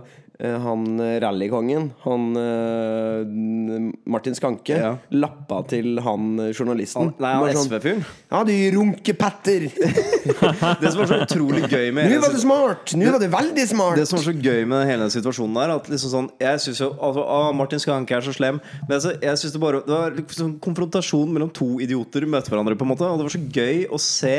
[0.00, 0.86] eh, han
[1.22, 4.92] rallykongen, han eh, Martin Skanke, Ja.
[5.10, 7.12] lappa til han journalisten.
[7.12, 7.14] journalisten.
[7.22, 8.04] Nei, han sånn, SV-fyren.
[8.32, 9.68] Ja, du runkepatter!
[10.82, 12.92] Det som var så utrolig gøy med Nå var det smart!
[12.98, 13.96] Nå var det veldig smart!
[13.98, 16.80] Det som var så gøy med hele den situasjonen der At liksom sånn Jeg synes
[16.84, 19.90] jo altså, ah, Martin Skanke er så slem Men altså, jeg synes det bare Det
[19.96, 23.42] var liksom konfrontasjon mellom to idioter Møter hverandre på en måte Og det var så
[23.58, 24.36] gøy å se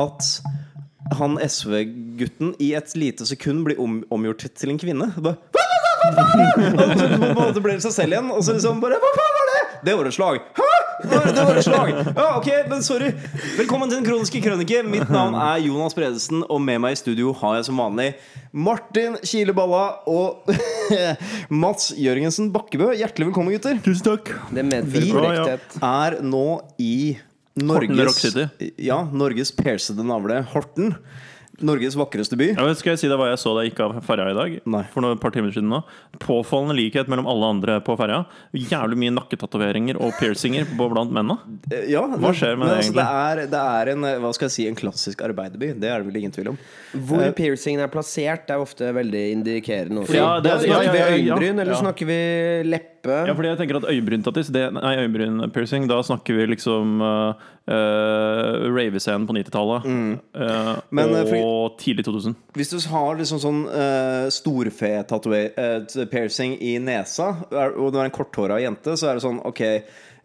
[0.00, 0.30] At
[1.18, 5.10] han SV-gutten I et lite sekund blir om, omgjort til en kvinne.
[5.18, 5.36] Bare,
[6.00, 9.10] Og så på en måte blir det seg selv igjen Og så liksom bare Hva
[9.16, 9.58] faen var det?
[9.84, 10.38] Det var et slag.
[10.58, 10.68] Hæ?
[11.00, 11.90] Det var, et slag.
[12.12, 13.06] Ja, ok, men sorry.
[13.56, 14.82] Velkommen til den kroniske krønike.
[14.84, 18.10] Mitt navn er Jonas Bredesen Og med meg i studio har jeg som vanlig
[18.52, 20.44] Martin Kileballa Og
[21.62, 22.90] Mats Jørgensen Bakkebø.
[23.00, 23.80] Hjertelig velkommen gutter.
[23.84, 24.34] Tusen takk.
[24.52, 25.80] Det medfører Vi- korrekthet.
[25.80, 26.44] Er nå
[26.76, 26.92] i
[27.66, 28.22] Norges.
[28.78, 30.94] Ja, Norges persede navle Horten
[31.60, 33.96] Norges vakreste by Ja, skal jeg si deg hva jeg så da jeg gikk av
[34.06, 34.54] ferja i dag?
[34.72, 34.80] Nei.
[34.94, 35.82] For noen par timer siden nå
[36.22, 38.22] Påfallende likhet mellom alle andre på ferja.
[38.56, 41.36] Jævlig mye nakketatoveringer og piercinger på blant mennene.
[41.68, 44.48] Eh, Ja, Hva skjer med men det altså, det, er, det er en, hva skal
[44.48, 46.58] jeg si, en klassisk arbeiderby Det er det vel ingen tvil om
[46.94, 50.06] Hvor uh, piercingen er plassert, er ofte veldig indikerende.
[50.06, 50.16] Også.
[50.16, 51.20] Ja, det er- snakker ja, vi ja, ja, ja.
[51.36, 51.82] øyenbryn, eller Ja.
[51.84, 52.20] snakker vi
[52.70, 52.99] leppe?
[53.04, 57.32] Ja, fordi jeg tenker at øyenbryntattis det- Nei, øyenbrynpiercing Da snakker vi liksom uh,
[57.70, 59.84] Ravescenen på 90-tallet.
[59.84, 60.12] Mm.
[60.34, 62.34] Eh, og fordi- tidlig 2000.
[62.54, 67.30] Hvis du har liksom sånn uh, storfe-piercing i nesa,
[67.76, 69.60] og du er en korthåra jente, så er det sånn OK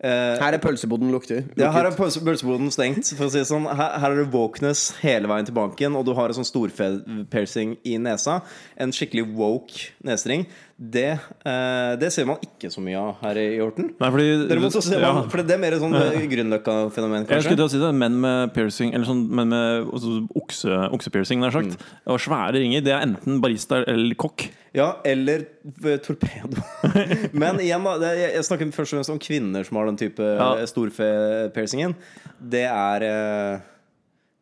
[0.05, 1.43] Her er pølseboden lukter.
[1.57, 3.13] ja, her er pølseboden stengt.
[3.15, 6.13] For å si sånn her, her er det wokeness hele veien til banken, og du
[6.13, 8.41] har en sånn storfe-piercing i nesa.
[8.77, 10.45] En skikkelig woke nesering.
[10.75, 11.13] Det,
[11.47, 13.93] eh, det ser man ikke så mye av her i Horten.
[13.95, 15.13] Nei, fordi Derimot så ser ja.
[15.15, 18.17] man For det er mer sånn eh, Grünerløkka-fenomen, Jeg skulle til å si det, menn
[18.19, 21.79] med piercing Eller sånn menn med altså, okse, oksepiercing, nær sagt.
[22.11, 22.83] Og svære ringer.
[22.83, 24.49] Det er enten barista eller kokk.
[24.75, 26.59] Ja, eller eh, torpedo.
[27.45, 27.95] Men igjen, da.
[28.01, 30.51] Det, jeg, jeg snakker først og fremst om kvinner som har den type Ja.
[30.59, 30.67] ja.
[30.67, 31.95] storfe-piercingen.
[32.35, 33.65] Det er eh,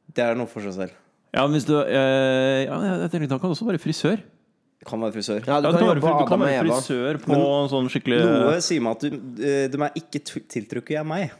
[0.09, 0.99] Det er noe for seg selv.
[1.33, 4.17] Ja, men hvis du eh, ja, jeg tenker Da kan du også være frisør.
[4.83, 5.45] Det kan være frisør.
[5.47, 6.75] Ja, du Ja, kan du kan Adam og være Eva.
[6.75, 10.19] frisør på Men sånn skikkelig Noe sier meg at du, eh, de er ikke
[10.51, 11.31] tiltrukket av meg.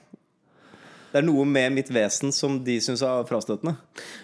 [1.11, 3.75] Det er noe med mitt vesen som de syns er frastøtende.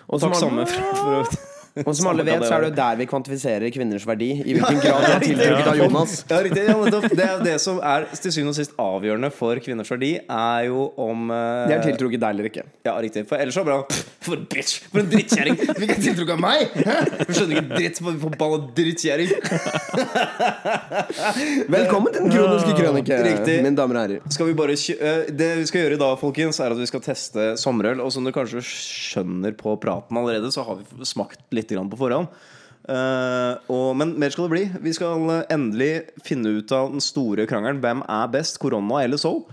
[0.10, 3.00] Og Takk sammen samme for, for Og som alle vet, så er det jo der
[3.00, 4.30] vi kvantifiserer kvinners verdi.
[4.44, 6.16] I hvilken grad de er tiltrukket av Jonas.
[6.30, 6.66] Ja, riktig.
[6.70, 6.76] Ja,
[7.20, 10.90] det er det som er til syvende og sist avgjørende for kvinners verdi, er jo
[11.00, 12.66] om uh, De er tiltrukket deg eller ikke.
[12.88, 13.26] Ja, riktig.
[13.30, 13.80] For ellers så det bra.
[14.26, 14.80] For en bitch!
[14.92, 15.56] For en drittkjerring!
[15.60, 16.74] Du fikk tiltrukket av meg!
[17.30, 19.30] Du skjønner ikke dritt, for forbanna drittkjerring!
[21.70, 23.56] Velkommen til den kroniske krønike, Riktig.
[23.64, 24.30] mine damer og herrer.
[24.34, 26.90] Skal vi bare kjø eh, Det vi skal gjøre i dag, folkens, er at vi
[26.90, 28.04] skal teste sommerøl.
[28.04, 32.00] Og som du kanskje skjønner på praten allerede, så har vi smakt litt grann på
[32.00, 32.32] forhånd.
[32.90, 34.64] Uh, og, men mer skal det bli.
[34.88, 35.92] Vi skal endelig
[36.26, 37.82] finne ut av den store krangelen.
[37.84, 39.44] Hvem er best, korona eller Soul?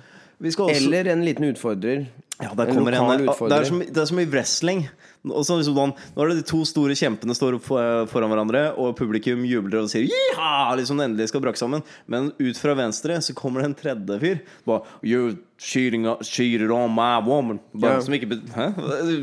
[0.41, 2.07] Også Eller en liten utfordrer.
[2.41, 3.53] Ja, En lokal en, utfordrer.
[3.53, 4.83] det, er som, det er så mye wrestling.
[5.31, 8.95] Og så liksom, sånn, nå er det de to store kjempene står foran hverandre, og
[8.99, 11.85] publikum jubler og sier «Jiha!» liksom endelig skal brakke sammen.
[12.11, 14.41] Men ut fra venstre så kommer det en tredje fyr.
[14.69, 17.61] Bare, You're cheating, cheated on my woman.
[17.73, 18.01] Bare, yeah.
[18.05, 18.67] som, ikke, hæ?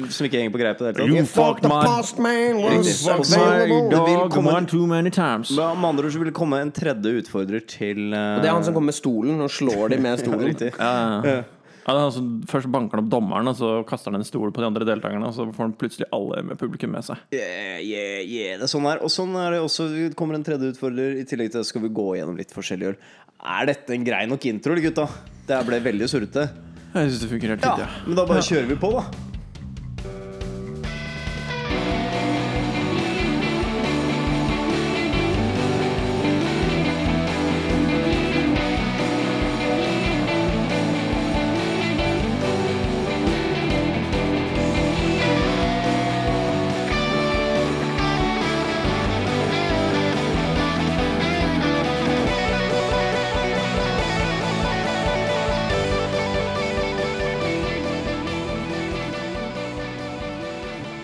[0.09, 1.84] som ikke henger på greip i det hele You fucked my
[3.38, 3.90] available.
[3.90, 5.52] Vil dog komme- one too many times.
[5.52, 8.38] Men Med andre ord så vil det komme en tredje utfordrer til uh...
[8.38, 10.47] Og det er han som kommer med stolen og slår dem med stolen.
[10.52, 10.74] Riktig.
[10.80, 11.41] Ja, ja.
[11.84, 14.54] Ja, det er altså, først banker han opp dommeren, og så kaster han en stol
[14.56, 15.28] på de andre deltakerne.
[15.28, 17.20] Og så får han plutselig alle med publikum med seg.
[17.36, 18.54] Yeah, yeah, yeah.
[18.62, 19.02] Det er sånn her.
[19.04, 19.90] Og sånn er det også.
[19.92, 21.18] Det kommer en tredje utfordrer.
[21.20, 22.98] I tillegg til det skal vi gå gjennom litt forskjellig øl.
[23.44, 25.10] Er dette en grei nok intro, eller, gutta?
[25.50, 26.48] Det ble veldig surrete.
[26.94, 27.84] Jeg syns det funker helt Ja, fint.
[27.84, 28.08] Ja.
[28.08, 29.04] men da bare kjører vi på, da.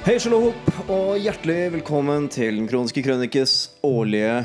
[0.10, 0.56] Hei, shalom,
[0.90, 3.52] og hjertelig velkommen til Den kroniske krønikes
[3.86, 4.40] årlige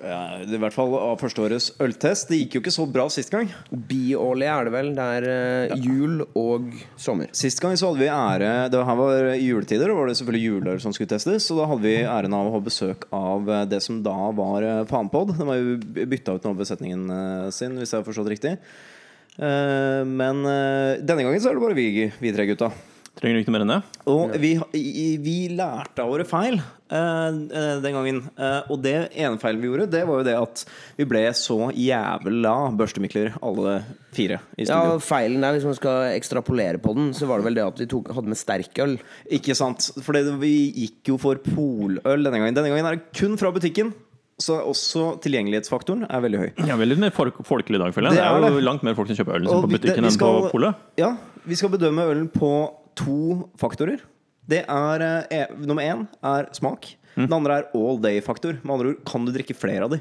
[0.00, 2.30] ja, I hvert fall av førsteårets øltest.
[2.30, 3.50] Det gikk jo ikke så bra sist gang.
[3.68, 4.88] Biårlig er det vel.
[4.96, 7.28] Det er uh, jul og sommer.
[7.36, 10.80] Sist gang så hadde vi ære Det her var juletider, og var det selvfølgelig juleøl
[10.80, 11.50] som skulle testes.
[11.52, 14.64] Og da hadde vi æren av å ha besøk av eh, det som da var
[14.64, 15.34] eh, Fanpod.
[15.36, 17.04] Den var jo bytta ut nå besetningen
[17.52, 18.54] sin, hvis jeg har forstått riktig.
[19.36, 22.72] Uh, Men uh, denne gangen så er det bare vi, vi tre gutta.
[23.18, 23.82] Trenger du ikke noe mer enn det?
[24.08, 24.50] Og vi,
[25.20, 28.20] vi lærte av våre feil eh, eh, den gangen.
[28.38, 30.62] Eh, og det ene feilen vi gjorde, det var jo det at
[30.96, 33.74] vi ble så jævla børstemikler, alle
[34.16, 34.96] fire i Ja.
[35.04, 37.88] Feilen der, hvis man skal ekstrapolere på den, så var det vel det at vi
[37.92, 38.96] tok, hadde med sterkøl.
[39.30, 39.90] Ikke sant?
[40.00, 40.54] For vi
[40.86, 42.56] gikk jo for poløl denne gangen.
[42.56, 43.92] Denne gangen er det kun fra butikken.
[44.40, 46.50] Så også tilgjengelighetsfaktoren er veldig høy.
[46.64, 48.16] Ja, veldig mer folk, folkelig i dag, føler jeg.
[48.16, 48.64] Det Det er er jo det.
[48.64, 50.74] langt mer folk som kjøper øl liksom, på vi- butikken det- vi enn på polet.
[50.96, 51.10] Ja,
[51.44, 52.52] vi skal bedømme ølen på
[53.00, 53.18] to
[53.60, 54.04] faktorer.
[54.50, 56.92] Det er eh, Nummer én er smak.
[57.16, 57.26] Mm.
[57.26, 58.60] Den andre er all day-faktor.
[58.62, 60.00] Med andre ord, kan du drikke flere av de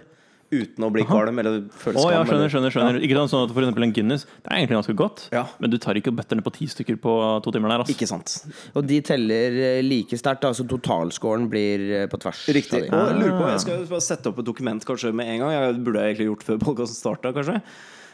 [0.49, 2.07] uten å bli kvalm eller føle skam.
[2.07, 3.03] Oh, ja, skjønner, skjønner, skjønner, Ja.
[3.05, 5.43] Ikke sånn at for eksempel en Guinness Det er egentlig ganske godt, Ja.
[5.59, 7.83] men du tar ikke og bøtter ned på ti stykker på to timer der.
[7.83, 7.93] Altså.
[7.93, 8.45] Ikke sant.
[8.73, 12.47] Og de teller eh, like sterkt, altså så totalscoren blir eh, på tvers.
[12.49, 12.89] Riktig.
[12.89, 15.51] Og jeg lurer på, jeg skal bare sette opp et dokument kanskje med en gang.
[15.53, 17.61] Jeg burde egentlig gjort før podkasten starta, kanskje.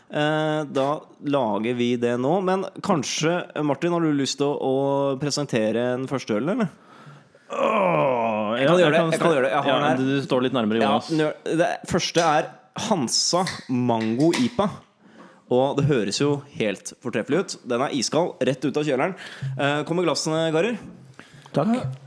[0.09, 0.87] Eh, Da
[1.25, 2.37] lager vi det nå.
[2.45, 6.69] Men kanskje, Martin, har du lyst til å, å presentere en første øl, eller?
[7.55, 9.51] Åh, Jeg kan gjøre det, jeg kan gjøre det.
[9.53, 9.97] Jeg har ja, den her.
[10.21, 11.11] Du står litt nærmere Jonas.
[11.13, 11.29] Ja,
[11.61, 12.49] det første er
[12.87, 14.69] Hansa Mango IPA.
[15.53, 17.53] Og det høres jo helt fortreffelig ut.
[17.69, 19.13] Den er iskald, rett ut av kjøleren.
[19.59, 20.79] Kom Kommer glassene, karer?
[21.53, 22.01] Takk.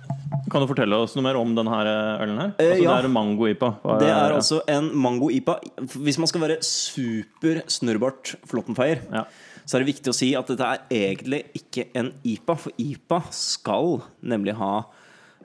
[0.52, 1.78] Kan du fortelle oss noe mer om denne
[2.22, 2.52] ølen her?
[2.58, 2.96] Eh, Altså, ja.
[2.96, 3.70] Det er mango-ipa.
[4.00, 5.58] Det er altså en Mango IPA.
[6.04, 9.25] Hvis man skal være super snurrbart Flåttenfeier, Ja.
[9.66, 12.56] så er det viktig å si at dette er egentlig ikke en IPA.
[12.56, 14.84] For IPA skal nemlig ha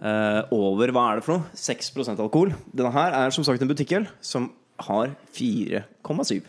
[0.02, 1.46] eh, over hva er det for noe?
[1.56, 2.54] 6% alkohol.
[2.76, 6.42] Denne her er som sagt en butikkøl som har 4,7.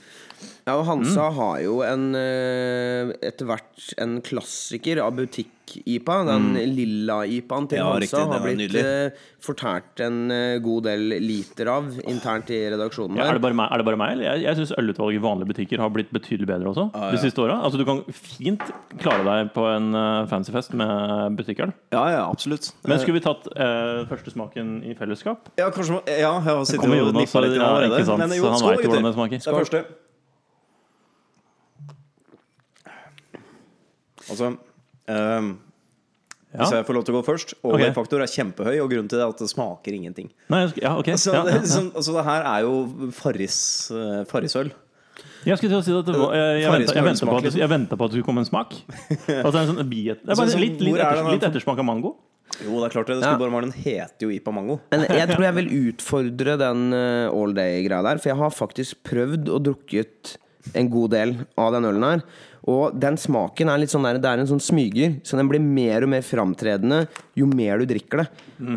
[0.67, 0.88] Ja, og Mm.
[0.91, 6.17] Hansa har jo en eh, etter hvert en klassiker av butikk-IPA.
[6.29, 7.85] Den lilla IPA-en til Mm.
[7.85, 8.85] Ja, Hansa riktig, har blitt nydelig.
[8.85, 9.11] eh,
[9.44, 13.17] fortært en eh, god del liter av internt i redaksjonen.
[13.19, 14.12] Ja, er, det bare meg, er det bare meg?
[14.12, 14.25] eller?
[14.35, 16.87] Jeg, jeg syns ølutvalget i vanlige butikker har blitt betydelig bedre også.
[17.12, 17.58] De siste åra.
[17.64, 18.62] Altså, du kan fint
[19.00, 21.73] klare deg på en uh, fancyfest med butikkøl.
[21.93, 22.73] Ja, ja, absolutt.
[22.87, 25.49] Men skulle vi tatt uh, første smaken i fellesskap?
[25.58, 27.99] Ja, kanskje Ja, jeg har sittet og nippa litt ja, allerede.
[28.00, 29.05] ikke sant, Men jo, så han skål, hvordan gutter.
[29.05, 29.38] det smaker.
[29.44, 29.85] Det er første.
[34.31, 35.55] Altså um,
[36.55, 36.61] Ja.
[36.62, 38.29] Hvis jeg får lov til å gå først Overfaktor okay.
[38.29, 40.29] er kjempehøy, og grunnen til det er at det smaker ingenting.
[40.55, 41.17] Nei, ja, okay.
[41.19, 43.56] Så ja, det, ja, liksom, altså, det her er jo Farris,
[43.91, 44.71] uh, Farrisøl.
[45.44, 47.59] Jeg skulle til å si at det var, jeg, jeg, jeg, ventet på at, det-
[47.59, 48.76] jeg ventet på at det skulle komme en smak.
[49.41, 51.88] Altså en sånn biet Det er Altså, bare litt, litt, er etters, litt ettersmak av
[51.91, 52.15] mango.
[52.62, 53.19] Jo, det er klart det.
[53.19, 53.35] det Ja.
[53.35, 54.79] skulle bare være Den heter jo Ipa Mango.
[54.93, 59.03] Men jeg tror jeg vil utfordre den eh, all day-greia der, for jeg har faktisk
[59.11, 60.37] prøvd og drukket
[60.75, 62.23] en god del av den ølen her.
[62.70, 65.61] Og den smaken er litt sånn der, det er en sånn smyger, så den blir
[65.61, 67.02] mer og mer framtredende
[67.37, 68.26] jo mer du drikker det.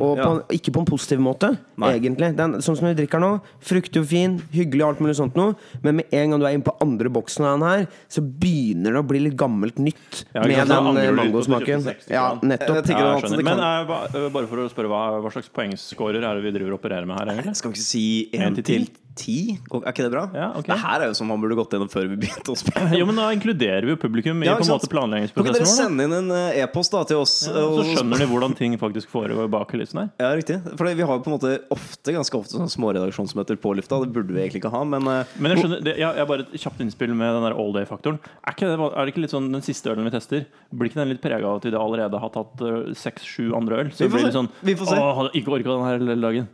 [0.03, 1.93] Og på, ikke på en positiv måte, Nei.
[1.95, 2.33] egentlig.
[2.35, 3.29] Den, sånn som du drikker nå,
[3.63, 5.55] fruktig og fin, hyggelig og alt mulig sånt noe,
[5.85, 8.97] men med en gang du er inne på andre boksen av den her, så begynner
[8.97, 11.87] det å bli litt gammelt nytt Ja, med den eh, mangosmaken.
[12.11, 12.83] Ja, nettopp.
[12.83, 15.47] Jeg Ja, at jeg Men kan- eh, eh, bare for å spørre hva, hva slags
[15.53, 17.55] poengscorer er det vi driver og opererer med her, egentlig?
[17.55, 18.87] Skal vi ikke si til til
[19.19, 19.37] ti?
[19.73, 20.23] Er ikke det bra?
[20.35, 20.71] Ja, okay.
[20.73, 22.85] Det her er jo som man burde gått gjennom før vi begynte å spille.
[22.99, 25.33] Jo, men da inkluderer vi jo publikum i Ja, på en måte Kan vår.
[25.35, 27.35] Kan dere sende inn en eh, e-post da til oss?
[27.49, 30.11] Ja, så skjønner de hvordan ting faktisk foregår bak kulissene her.
[30.23, 30.59] Ja, riktig.
[30.79, 33.99] For vi har jo på en måte ofte ganske ofte sånne små redaksjonsmøter på lufta.
[34.05, 36.45] Det burde vi egentlig ikke ha, men eh, Men jeg skjønner, det, jeg, jeg bare
[36.47, 38.19] et kjapt innspill med den der all day-faktoren.
[38.47, 40.45] Er, det, er det ikke litt sånn den siste ølen vi tester?
[40.71, 42.63] Blir ikke den litt prega av at vi allerede har tatt
[42.99, 43.91] seks-sju andre øl?
[43.95, 44.27] Så Vi det får blir se.
[44.31, 44.97] litt sånn Vi får se.
[45.17, 46.47] Hadde ikke orka den her hele dagen.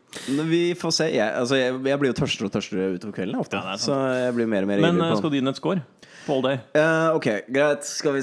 [0.50, 1.08] vi får se.
[1.14, 3.58] Jeg, altså, jeg, jeg blir jo tørstere og tørstere utover kvelden ofte.
[3.60, 5.60] Ja, så jeg blir mer og mer Men eh, på skal du gi den et
[5.60, 5.82] score
[6.24, 6.56] på all day?
[6.72, 7.84] Uh, ok, greit.
[7.84, 8.22] Skal vi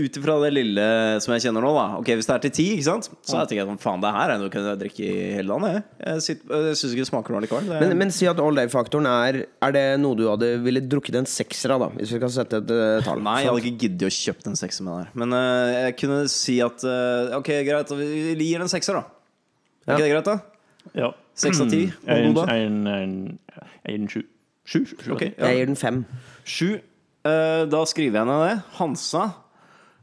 [0.00, 0.84] Ut ifra det lille
[1.20, 1.82] som jeg kjenner nå, da.
[1.98, 3.08] Ok, Hvis det er til ti, ikke sant?
[3.20, 5.50] så jeg tenker jeg sånn, faen, det her er noe jeg kunne drikke i hele
[5.50, 5.74] landet.
[6.00, 7.68] Jeg, jeg, sitter- jeg syns ikke det smaker noe likevel.
[7.82, 11.28] Men, men si at all day-faktoren er Er det noe du hadde ville drukket en
[11.28, 11.90] sekser av, da?
[12.00, 13.20] Hvis vi kan sette et uh, tall.
[13.26, 15.10] Nei, jeg hadde ikke giddet å kjøpe en sekser med det her.
[15.24, 16.86] Men uh, jeg kunne si at
[17.42, 18.08] Ok, greit, vi
[18.40, 19.04] vi gir den en sekser, da.
[19.84, 19.98] Er Ja.
[19.98, 20.38] ikke det greit, da?
[20.96, 21.12] Ja.
[21.34, 21.86] Seks av ti?
[22.06, 24.22] Jeg gir den- sju.
[24.64, 24.84] Sju?
[25.18, 26.04] Jeg gir den fem.
[26.44, 26.80] Sju.
[27.24, 28.62] Eh, da skriver jeg ned det.
[28.78, 29.24] Hansa.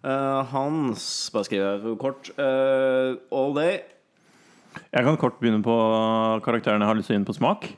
[0.03, 2.29] Eh, Hans Bare skriver jeg kort.
[2.37, 3.81] Eh, all day.
[4.93, 5.75] Jeg kan kort begynne på
[6.45, 7.69] karakterene jeg har lyst til å inn på smak.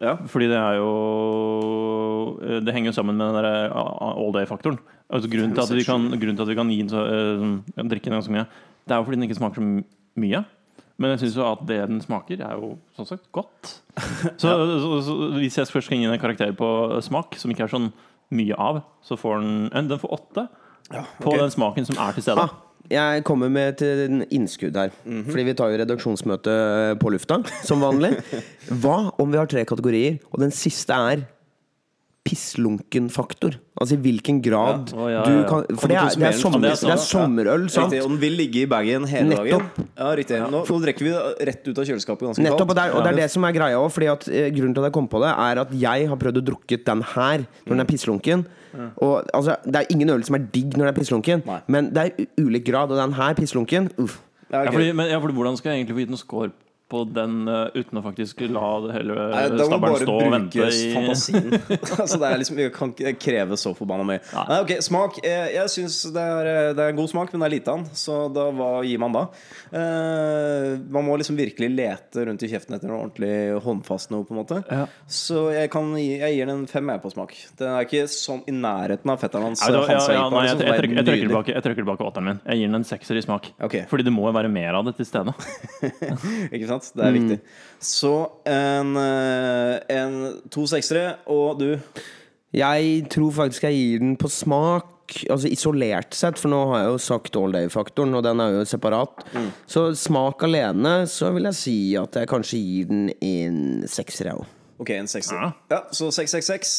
[0.00, 0.16] Ja.
[0.28, 4.78] Fordi det er jo Det henger jo sammen med den der all day-faktoren.
[5.10, 7.00] Altså grunnen, til at vi kan, grunnen til at vi kan gi den så,
[7.88, 8.46] drikke den ganske mye,
[8.86, 9.84] det er jo fordi den ikke smaker så
[10.18, 10.44] mye.
[10.96, 13.72] Men jeg syns jo at det den smaker, er jo sånn sagt godt.
[14.40, 16.68] Så, så, så hvis jeg først skal gi en karakter på
[17.04, 17.90] smak, som ikke er sånn
[18.36, 20.46] mye av, så får den Den får åtte
[21.22, 22.44] på den smaken som er til stede.
[22.44, 22.52] Ah,
[22.90, 24.92] jeg kommer med et eh, innskudd her.
[25.02, 28.12] Fordi vi tar jo redaksjonsmøte eh, på lufta, som vanlig.
[28.82, 31.24] Hva om vi har tre kategorier, og den siste er
[32.26, 33.56] pisslunken-faktor.
[33.76, 34.96] Altså i hvilken grad Ja.
[34.98, 37.66] Oh, ja, du ja, du kan For det er, det er, sommer, det er sommerøl,
[37.70, 37.92] sant?
[37.92, 39.66] Riktig, og den vil ligge i bagen hele Nettopp.
[39.76, 39.88] dagen.
[39.98, 42.84] Ja, riktig Nå, nå drikker vi det rett ut av kjøleskapet ganske Nettopp, og det,
[42.86, 43.96] er, og det er det som er greia òg.
[44.02, 46.80] Eh, grunnen til at jeg kom på det, er at jeg har prøvd å drukke
[46.90, 48.46] den her når den er pisslunken.
[49.00, 51.60] Og altså, Det er ingen øl som er digg når den er pisslunken, Nei.
[51.68, 52.90] men det er ulik grad.
[52.92, 54.20] Og den her pisslunken uff.
[54.50, 56.50] Ja, Ja, fordi, men, ja, fordi hvordan skal jeg egentlig få gitt noen score
[56.88, 60.92] på den uh, uten å faktisk la det hele Nei, bare stå og vente i
[60.94, 61.48] fantasien.
[62.02, 64.22] altså, det er liksom, jeg kan ikke kreve så forbanna mye.
[64.36, 65.18] Nei, ok, Smak.
[65.24, 67.82] Jeg, jeg syns det, eh, det er en god smak, men det er lite av
[67.82, 67.98] den.
[67.98, 69.24] Så da, hva gir man da?
[69.72, 73.32] Uh, man må liksom virkelig lete rundt i kjeften etter noe ordentlig
[73.66, 74.26] håndfast noe.
[74.26, 74.86] på en måte Ja.
[75.10, 77.34] Så jeg, kan jeg gir den en fem jeg på smak.
[77.58, 79.64] Den er ikke sånn i nærheten av fetteren hans.
[79.66, 82.30] Nei, ja, ja, nei, jeg, liksom, som jeg, er jeg, trekker tilbake, jeg tilbake åtteren
[82.30, 82.40] min.
[82.46, 83.50] Jeg gir den en sekser i smak.
[83.58, 83.86] Okay.
[83.90, 85.34] Fordi det må jo være mer av det til stede.
[86.54, 86.75] Ikke sant?
[86.94, 87.16] Det er Mm.
[87.28, 87.40] viktig.
[87.80, 91.78] Så en, eh, en to seksere, og du
[92.54, 94.86] Jeg tror faktisk jeg gir den på smak.
[95.30, 98.64] Altså isolert sett, for nå har jeg jo sagt all day-faktoren, og den er jo
[98.64, 99.24] separat.
[99.34, 99.52] Mm.
[99.68, 104.34] Så smak alene, så vil jeg si at jeg kanskje gir den en sekser, jeg
[104.34, 104.46] òg.
[104.76, 105.38] Ok, en sekser.
[105.40, 105.48] Ja.
[105.72, 106.72] Ja, så 666,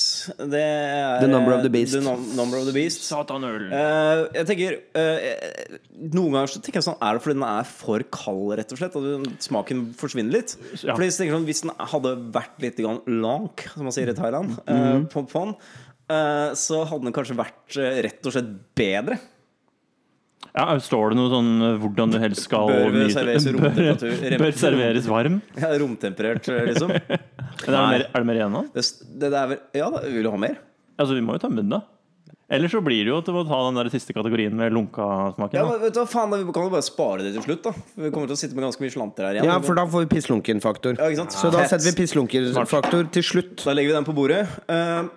[0.51, 1.95] det er The number of the beast.
[1.95, 3.07] The number of the beast.
[3.07, 3.71] Satanøl.
[3.71, 5.79] Uh, jeg tenker uh,
[6.13, 8.81] Noen ganger så tenker jeg sånn Er det fordi den er for kald, rett og
[8.81, 8.99] slett?
[8.99, 10.53] At smaken forsvinner litt?
[10.83, 10.93] Ja.
[10.93, 14.53] Fordi jeg tenker sånn Hvis den hadde vært litt lank, som man sier i Thailand,
[14.59, 15.09] uh, mm -hmm.
[15.13, 15.57] på, på den,
[16.11, 19.19] eh, så hadde den kanskje vært eh, rett og slett bedre.
[20.57, 24.15] Ja, står det noe sånn eh, hvordan du helst skal Bør serveres romtemperatur.
[24.23, 25.41] bør, bør serveres varm?
[25.61, 26.95] Ja, Romtemperert, liksom.
[26.95, 26.95] liksom.
[26.97, 28.63] Er det mer, er det mer igjen nå?
[28.73, 28.85] Det,
[29.21, 30.57] det, det vel Ja, da, vil du ha mer?
[30.97, 31.83] Altså, vi må jo tømme den, da.
[32.49, 35.57] Eller så blir det jo til å ta den der siste kategorien med lunka-smaken.
[35.59, 37.65] Ja, men vet du hva, faen, da, Vi kan jo bare spare det til slutt,
[37.65, 37.73] da.
[37.99, 39.49] Vi kommer til å sitte med ganske mye slanter her igjen.
[39.51, 40.95] Ja, for da får vi pisslunken-faktor.
[40.95, 41.35] Ja, ikke sant?
[41.35, 43.65] Så da setter vi pisslunken-faktor til slutt.
[43.67, 44.45] Da legger vi den på bordet.
[44.71, 45.09] Eh,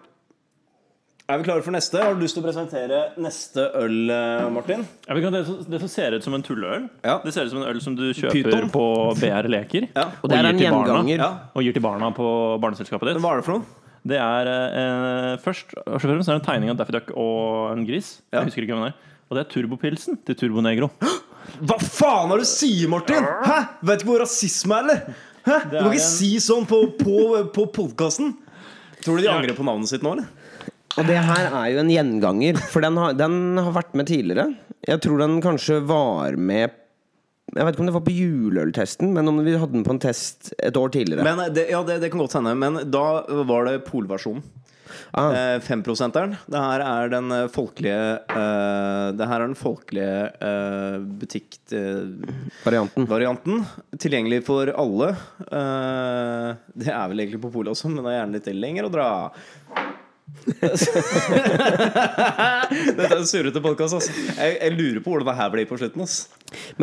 [1.35, 1.99] er vi klare for neste?
[2.03, 4.85] Har du lyst til å presentere neste øl, eh, Martin?
[5.09, 6.89] Ja, vi kan, det, som- det som ser ut som en tulleøl.
[7.05, 7.19] Ja.
[7.25, 8.71] Det ser ut som en øl som du kjøper Python.
[8.71, 8.85] på
[9.21, 9.89] BR Leker.
[9.97, 10.09] Ja.
[10.23, 11.09] Og det er gir til barna.
[11.09, 11.31] Ja.
[11.55, 12.27] Og gir til barna på
[12.61, 13.23] barneselskapet Men ditt.
[13.25, 13.65] hva er det for noe?
[14.07, 17.85] Det er eh, først og fremst er det en tegning av Daffy Duck og en
[17.87, 18.21] gris.
[18.33, 18.41] Ja.
[18.41, 18.99] Jeg husker ikke hvem det er.
[19.31, 20.91] Og det er turbopilsen til Turbo Negro.
[21.61, 23.23] Hva faen er det du sier, Martin?
[23.45, 23.59] Hæ?
[23.83, 25.15] Vet ikke hvor rasisme er, eller?
[25.45, 25.59] Hæ?
[25.71, 27.17] Du kan ikke en- si sånn på, på,
[27.53, 28.35] på podkasten.
[29.05, 30.27] Tror du de angrer på navnet sitt nå, eller?
[30.99, 34.51] Og det her er jo en gjenganger, for den har, den har vært med tidligere.
[34.89, 36.77] Jeg tror den kanskje var med
[37.51, 40.03] Jeg vet ikke om det var på juleøltesten, men om vi hadde den på en
[40.03, 41.27] test et år tidligere.
[41.27, 42.55] Men det, ja, det, det kan godt hende.
[42.59, 43.05] Men da
[43.47, 44.43] var det polversjonen.
[45.15, 45.35] Ah.
[45.35, 46.37] Eh, 5-prosenteren.
[46.51, 53.07] Det her er den folkelige uh, Det her er den folkelige uh, butikk-varianten.
[53.11, 53.65] Varianten.
[53.99, 55.13] Tilgjengelig for alle.
[55.51, 59.11] Det er vel egentlig på polet også, men det er gjerne litt lenger å dra.
[62.91, 63.97] Dette er en surrete podkast.
[63.97, 64.11] Altså.
[64.37, 66.01] Jeg, jeg lurer på hvordan det her blir på slutten.
[66.05, 66.21] Altså.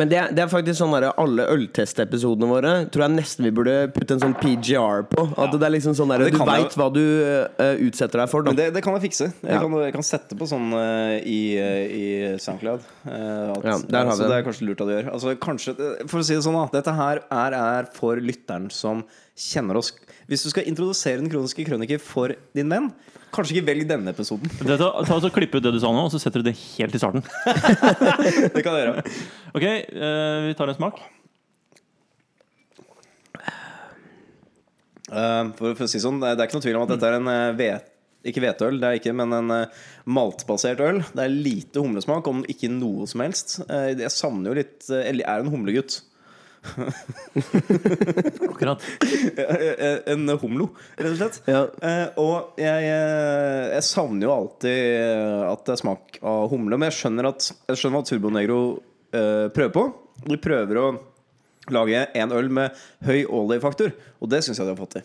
[0.00, 3.74] Men det, det er faktisk sånn der, alle øltestepisodene våre tror jeg nesten vi burde
[3.94, 5.26] putte en sånn PGR på.
[5.36, 8.40] At det er liksom sånn der, Du veit hva du uh, utsetter deg for.
[8.46, 8.52] Da.
[8.54, 9.30] Men det, det kan jeg fikse.
[9.34, 9.60] Jeg, Ja.
[9.64, 12.04] kan, jeg kan sette på sånn uh, i, uh, i
[12.42, 12.80] SoundCloud.
[13.04, 14.30] at, Ja, der har vi så det.
[14.32, 15.10] det er kanskje lurt at du gjør.
[15.14, 15.76] Altså, kanskje,
[16.08, 16.66] for å si det sånn, da.
[16.78, 19.04] Dette her er, er for lytteren som
[19.38, 19.92] kjenner oss.
[20.28, 22.90] Hvis du skal introdusere Den kroniske krøniker for din venn,
[23.34, 24.50] kanskje ikke velg denne episoden.
[24.60, 26.56] Det, ta, ta, så Klipp ut det du sa nå, og så setter du det
[26.76, 27.24] helt i starten.
[28.54, 29.04] Det kan du gjøre.
[29.56, 31.00] Ok, uh, vi tar en smak.
[35.08, 37.08] Uh, for, for å si sånn, det er det ikke noe tvil om at dette
[37.08, 37.94] er en hvet,
[38.26, 41.00] ikke hveteøl, det er ikke, men en uh, maltbasert øl.
[41.14, 43.60] Det er lite humlesmak, om ikke noe som helst.
[43.68, 46.00] Uh, jeg savner jo litt uh, Eller er en humlegutt.
[48.50, 48.82] Akkurat.
[49.36, 51.40] Eh, en humlo, rett og slett.
[51.48, 51.62] Ja.
[51.82, 56.78] Eh, og jeg, eh, jeg savner jo alltid eh, at det er smak av humle.
[56.78, 58.58] Men jeg skjønner at Jeg skjønner hva Turbo Negro
[59.12, 59.86] eh, prøver på.
[60.28, 60.88] De prøver å
[61.74, 65.04] lage en øl med høy all-day-faktor, og det syns jeg de har fått til.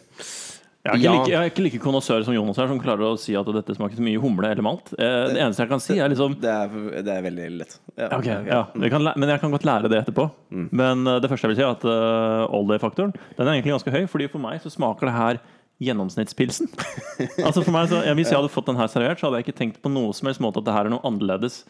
[0.84, 1.12] Jeg er ikke Ja.
[1.16, 3.72] like, jeg er ikke like konnoissør som Jonas her, som klarer å si at dette
[3.78, 4.92] smaker så mye humle eller malt.
[4.98, 6.68] Eh, det eneste jeg kan si, er liksom Det er,
[7.08, 7.78] det er veldig lett.
[7.98, 10.30] Ja, Okay, ja, Jeg kan, Men jeg kan godt lære det etterpå.
[10.52, 13.72] Men eh, det første jeg vil si, er at uh, all day-faktoren Den er egentlig
[13.78, 14.08] ganske høy.
[14.12, 15.40] Fordi for meg så smaker det her
[15.84, 16.68] gjennomsnittspilsen.
[17.48, 19.58] altså for meg så, Hvis jeg hadde fått den her servert, så hadde jeg ikke
[19.63, 21.63] tenkt på noe som helst måte at det her er noe annerledes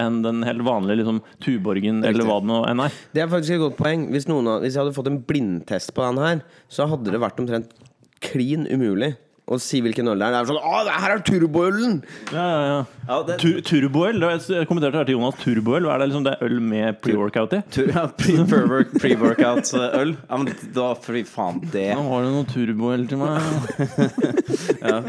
[0.00, 2.94] enn den helt vanlige liksom, Tuborgen eller hva det nå enn er.
[3.12, 4.06] Det er faktisk et godt poeng.
[4.14, 7.40] Hvis, av- hvis jeg hadde fått en blindtest på den her, så hadde det vært
[7.42, 7.74] omtrent
[8.20, 9.14] klin umulig
[9.50, 10.30] å si hvilken øl det er.
[10.30, 11.94] Det er sånn Å, det her er turboølen!
[12.30, 12.82] Ja, ja, ja.
[13.08, 14.20] Ja, det, Tur Turboøl.
[14.22, 15.40] Jeg kommenterte her til Jonas.
[15.42, 17.60] Turboøl, hva er det liksom det er øl med pre-workout i?
[17.90, 20.12] ja, pre- pre-work- pre-workout-øl.
[20.28, 24.20] Ja, men da, fy faen, det Nå har du noe turboøl til meg.
[24.86, 25.00] ja.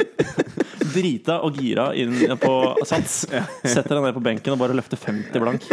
[0.91, 2.55] Drita og gira inn på
[2.89, 3.21] sats.
[3.61, 5.69] Setter deg ned på benken og bare løfter 50 blank.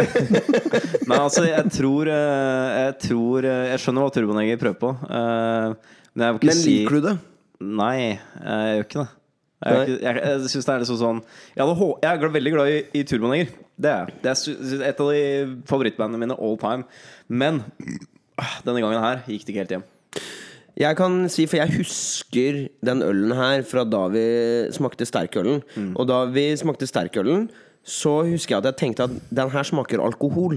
[1.09, 4.93] Nei, altså, jeg tror eh, Jeg tror eh, Jeg skjønner hva Turboneger prøver på.
[5.09, 7.15] eh, Men jeg vil ikke Men si liker du det?
[7.59, 9.07] Nei, jeg gjør ikke det.
[9.59, 11.17] Jeg, ikke, jeg, jeg synes det er liksom sånn
[11.57, 13.49] Jeg, hadde, jeg er glad- veldig glad i, i Turboneger.
[13.75, 14.13] Det er jeg.
[14.23, 14.31] Det
[14.77, 15.23] er et av de
[15.67, 16.85] favorittbandene mine all time.
[17.27, 17.59] Men
[18.39, 19.83] ah, denne gangen her gikk det ikke helt hjem.
[20.79, 24.23] Jeg kan si, for jeg husker den ølen her fra da vi
[24.71, 25.59] smakte sterkølen.
[25.75, 25.91] Mm.
[25.99, 27.49] Og da vi smakte sterkølen,
[27.83, 30.55] så husker jeg at jeg tenkte at den her smaker alkohol.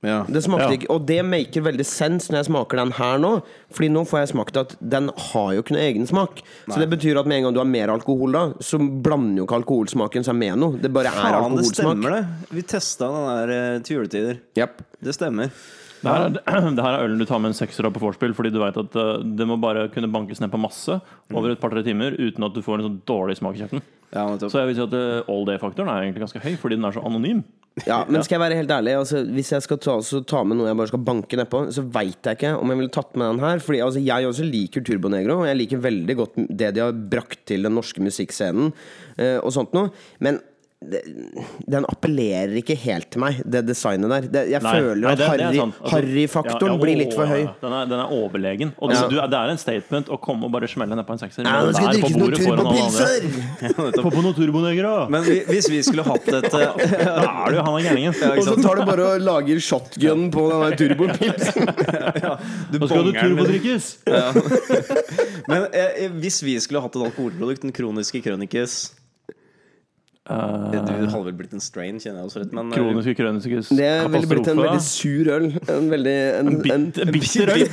[0.00, 0.24] Ja.
[0.24, 0.76] Det smakte Ja.
[0.78, 3.32] ikke, og det maker veldig sens når jeg smaker den her nå.
[3.70, 6.40] Fordi nå får jeg smakt at den har jo ikke noe egen smak.
[6.68, 9.44] Så det betyr at med en gang du har mer alkohol, da så blander jo
[9.44, 10.80] ikke alkoholsmaken seg med noe.
[10.80, 12.48] Det bare er Faen, det stemmer, det.
[12.50, 14.40] Vi testa den der eh, til juletider.
[14.56, 14.82] Yep.
[15.04, 15.52] Det stemmer.
[16.00, 18.32] Det her, er, det her er ølen du tar med en sekser av på vorspiel,
[18.36, 20.96] fordi du vet at uh, det må bare kunne bankes ned på masse
[21.28, 23.84] over et par-tre timer uten at du får en sånn dårlig smak i kjeften.
[24.14, 24.24] Ja.
[24.40, 26.96] Så jeg vil si at uh, all day-faktoren er egentlig ganske høy, fordi den er
[26.96, 27.44] så anonym.
[27.86, 30.58] Ja, men skal jeg være helt ærlig altså, Hvis jeg skal ta, så ta med
[30.58, 33.34] noe jeg bare skal banke nedpå, så veit jeg ikke om jeg ville tatt med
[33.34, 33.62] den her.
[33.64, 37.44] Fordi altså, jeg også liker Turbonegro, og jeg liker veldig godt det de har brakt
[37.50, 38.72] til den norske musikkscenen.
[39.16, 40.40] eh, og sånt noe Men
[40.80, 44.28] den appellerer ikke helt til meg, det designet der.
[44.32, 47.26] Det, jeg Nei, føler at det- det er harry- Altså, ja, ja, blir litt for
[47.28, 47.42] høy.
[47.44, 47.52] ja.
[47.60, 48.72] Den er, den er overlegen.
[48.80, 49.02] Og Ja.
[49.06, 51.44] du, det er en statement å komme og bare smelle ned på en sekser.
[51.44, 54.00] Ja, nå skal det drikkes noen turbopilser!
[54.02, 55.06] Få på noen turboneger, da!
[55.08, 56.50] Men vi, hvis vi skulle hatt et eh,
[57.04, 58.14] Da er du jo han er gærningen.
[58.38, 61.68] Og så tar du bare og lager shotgun på den der turbopilsen.
[62.72, 63.98] Du Da skal du turbodrikkes!
[65.46, 68.94] Men eh, hvis vi skulle hatt et alkoholprodukt, den kroniske krønikes
[70.30, 70.76] Du
[71.10, 74.28] hadde vel blitt en strain, kjenner jeg også rett, men eh, Kroniske krøniskes Det ville
[74.30, 75.48] blitt en veldig sur øl.
[75.74, 77.64] En veldig en, en, Bitter, bitter øl!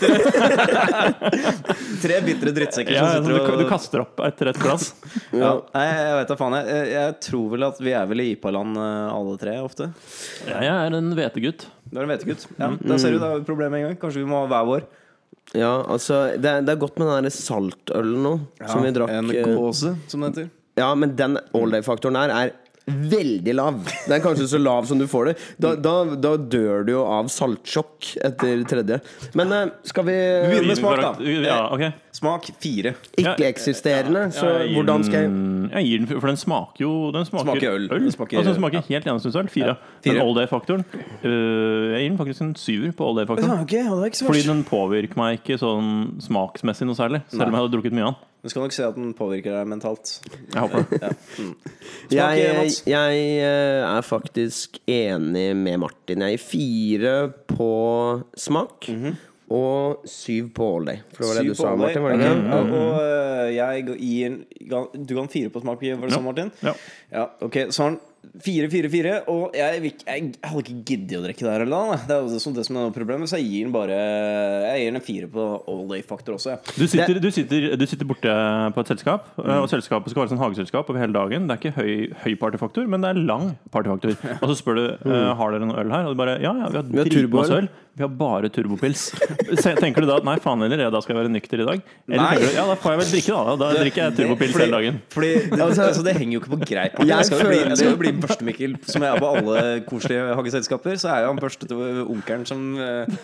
[2.04, 4.90] tre bitre drittsekker Ja, som sitter du, og du kaster opp etter et glass.
[5.44, 5.54] ja.
[5.76, 6.58] Nei, jeg vet da faen.
[6.64, 9.92] Jeg, jeg, tror vel at vi er vel i IPA-land eh, alle tre ofte.
[10.50, 11.70] Ja, jeg er en hvetegutt.
[11.88, 12.50] Du er en hvetegutt.
[12.58, 14.00] Ja, da ser du, da har vi problemet en gang.
[14.02, 14.88] Kanskje vi må ha hver vår.
[15.56, 19.14] Ja, altså Det er, det er godt med den der saltølen nå, som vi drakk.
[19.14, 20.56] En eh, gåse, som det heter.
[20.78, 22.56] Ja, men den all day-faktoren her er
[22.88, 23.82] veldig lav.
[24.08, 25.32] Den er kanskje så lav som du får det.
[25.60, 29.02] Da, da, da dør du jo av saltsjokk etter tredje.
[29.36, 30.14] Men eh, skal vi
[30.46, 31.10] begynne med smak, da.
[31.44, 31.84] Ja, ok
[32.18, 32.94] Smak fire.
[33.20, 37.12] Ikke-eksisterende, så Jeg gir hvordan skal jeg den- Jeg gir den, For den smaker jo
[37.12, 37.88] Den smaker, Smaker øl.
[37.92, 39.50] Den smaker- altså, den smaker helt gjennomsnittsøl.
[39.50, 39.76] Fire.
[40.02, 40.14] fire.
[40.14, 40.86] Men all day-faktoren
[41.24, 43.62] øh, Jeg gir den faktisk en syver på all day-faktoren.
[43.62, 45.92] ok, det var ikke så Fordi den påvirker meg ikke sånn
[46.24, 47.22] smaksmessig noe særlig.
[47.30, 48.24] Selv om jeg hadde drukket mye av den.
[48.44, 50.12] Du skal nok se at den påvirker deg mentalt.
[50.54, 51.00] Jeg håper det.
[51.02, 51.14] Ja.
[51.42, 51.56] Mm.
[52.18, 56.22] Jeg, jeg, eh, er faktisk enig med Martin.
[56.24, 57.16] Jeg gir fire
[57.50, 57.72] på
[58.38, 58.88] smak.
[58.88, 59.16] Mm -hmm.
[59.50, 60.98] Og syv på Allday.
[61.14, 62.04] For det var syv det du sa, Martin.
[62.04, 62.36] Var det ikke?
[62.36, 62.74] Mm -hmm.
[62.74, 64.38] Og, eh, jeg gir
[65.08, 66.10] Du ga fire på smak, var det ja.
[66.10, 66.52] sånn, Martin?
[66.64, 66.74] Ja.
[67.12, 68.00] ja ok, Søren.
[68.38, 71.64] 4-4-4, og jeg, jeg, jeg, hadde ikke giddet å drikke det her.
[71.66, 73.98] Det er det som, sånn det som er noe problemet, så jeg gir den bare
[73.98, 76.54] Jeg gir den en fire på all day-faktor også.
[76.54, 76.60] Ja.
[76.78, 78.36] Du, sitter, du, sitter, du, sitter, borte
[78.76, 79.54] på et selskap, mm.
[79.62, 81.50] og selskapet skal være sånn hageselskap over hele dagen.
[81.50, 84.16] Det er ikke høy, høy partyfaktor, men det er lang partyfaktor.
[84.38, 85.18] Og så spør du eh, mm.
[85.18, 87.62] Uh, har dere noe øl her, og du bare ja, ja, vi har, har dritmasse
[87.64, 87.70] øl.
[87.98, 89.08] Vi har bare turbopils.
[89.82, 91.80] tenker du da nei, faen heller, da skal jeg være nykter i dag?
[92.06, 92.28] Eller nei.
[92.36, 93.56] tenker du ja, da får jeg vel drikke, da.
[93.58, 95.00] Da, drikker jeg turbopils hele dagen.
[95.16, 97.00] Fordi, altså, det henger jo ikke på greip.
[97.02, 100.98] Jeg, jeg skal jo bli bli Børste-Mikkel, som jeg er på alle koselige hageselskaper.
[101.00, 102.64] Så er jo han børstete onkelen som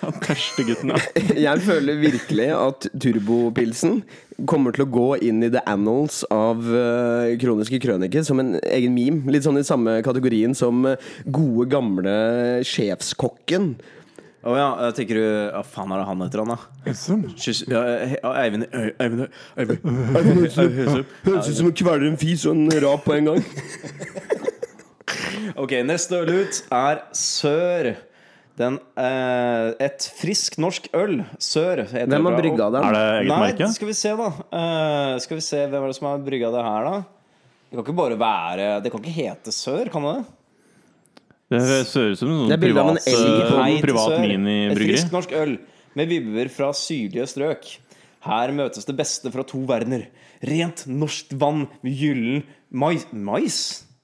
[0.03, 1.01] Børstegutten, ja.
[1.47, 4.03] Jeg føler virkelig at turbopilsen
[4.49, 8.95] kommer til å gå inn i the annals av eh, kroniske krøniker som en egen
[8.95, 9.33] meme.
[9.33, 12.15] Litt sånn i samme kategorien som eh, gode, gamle
[12.67, 13.73] sjefskokken.
[14.43, 16.57] Å ja, jeg tenker du Hva faen er det han heter, han da?
[17.71, 18.65] Ja, Eivind
[18.99, 20.57] Eivind Eivind
[21.23, 23.45] Høres ut som å kvele en fis og en rap på en gang.
[25.59, 27.93] Ok, neste øl ut er Sør.
[28.59, 31.23] Den, eh, et frisk norsk øl.
[31.41, 31.81] Sør.
[31.89, 32.85] heter Hvem har det brygga den?
[32.85, 33.69] Er det eget Nei, merke?
[33.73, 34.27] skal vi se, da.
[34.59, 36.95] Eh, skal vi se, Hvem er det som har brygga det her, da?
[37.73, 40.17] Det kan ikke bare være Det kan ikke hete Sør, kan det?
[41.53, 44.11] Det ser ut som en Det sånn er av en privat, elg på eh, privat
[44.13, 44.23] Sør.
[44.23, 44.91] Et minibryggeri.
[44.93, 45.55] friskt norsk øl
[45.93, 47.67] med vibber fra sydlige strøk.
[48.25, 50.07] Her møtes det beste fra to verdener.
[50.41, 53.05] Rent norsk vann med gyllen mais.
[53.11, 53.57] Mais?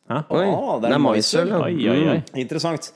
[0.10, 0.24] Hæ?
[0.34, 1.60] Oi, Ah, det er maisøl, ja.
[1.63, 2.19] Oi, oi, oi.
[2.41, 2.91] Interessant.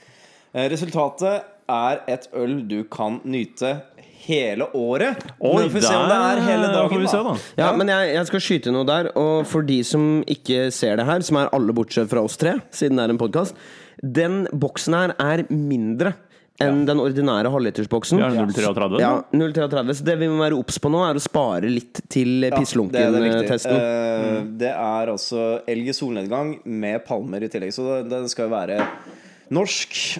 [0.54, 3.76] Eh, Resultatet er et øl du kan nyte
[4.24, 5.20] hele året.
[5.40, 7.34] Oi, Men vi får se om det er hele dagen, får se, da.
[7.34, 7.64] da.
[7.64, 9.10] Ja, men jeg, jeg skal skyte noe der.
[9.20, 12.56] Og for de som ikke ser det her, som er alle bortsett fra oss tre,
[12.72, 13.56] siden det er en podkast
[14.02, 16.14] Den boksen her er mindre
[16.64, 18.20] enn den ordinære halvlitersboksen.
[18.24, 19.00] Ja, 033.
[19.04, 19.96] Ja, 0,33.
[20.00, 22.56] Så det vi må være obs på nå, er å spare litt til det er
[22.56, 23.78] det pisslunken-testen.
[23.78, 28.56] Eh, Det er altså elg i solnedgang med palmer i tillegg, så det skal jo
[28.56, 28.80] være
[29.54, 30.20] norsk.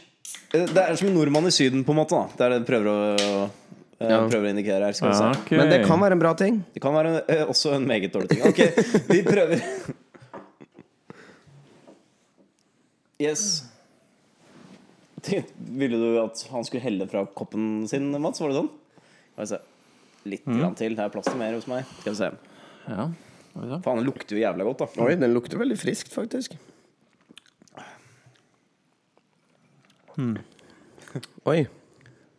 [0.54, 2.14] Eh, Det er som en nordmann i Syden, på en måte.
[2.18, 2.28] Da.
[2.38, 3.50] Det er det jeg prøver å,
[4.00, 4.20] eh, Ja.
[4.28, 4.94] prøver å indikere her.
[4.94, 5.10] Skal.
[5.14, 5.58] Ja, okay.
[5.58, 6.64] Men det kan være en bra ting.
[6.74, 8.42] Det kan være eh, også en meget dårlig ting.
[8.44, 8.60] Ok,
[9.10, 9.62] vi prøver.
[13.22, 13.64] Yes.
[15.30, 18.42] Ville du at han skulle helle fra koppen sin, Mats?
[18.44, 18.72] Var det sånn?
[19.34, 19.60] Skal vi se.
[20.34, 20.96] Litt grann til.
[20.98, 21.88] Det er plass til mer hos meg.
[22.02, 22.30] Skal vi se.
[22.88, 23.08] Ja.
[23.50, 23.80] Skal vi se.
[23.86, 25.06] Faen, den lukter jo jævla godt, da.
[25.06, 26.56] Oi, den lukter veldig friskt, faktisk.
[31.50, 31.60] Oi.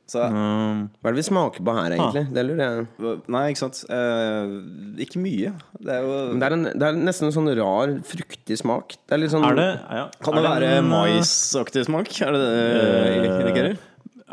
[0.04, 2.24] Så, Hva er det vi smaker på her, egentlig?
[2.36, 3.80] Det lurer jeg nei, ikke sant.
[3.88, 4.52] Eh,
[5.00, 5.54] ikke mye.
[5.80, 8.98] Det er jo Men det er, en, det er nesten en sånn rar, fruktig smak.
[9.00, 12.12] Det er litt sånn er det ja, Kan det er være en, maisaktig smak?
[12.20, 13.80] Er det det uh, indikerer?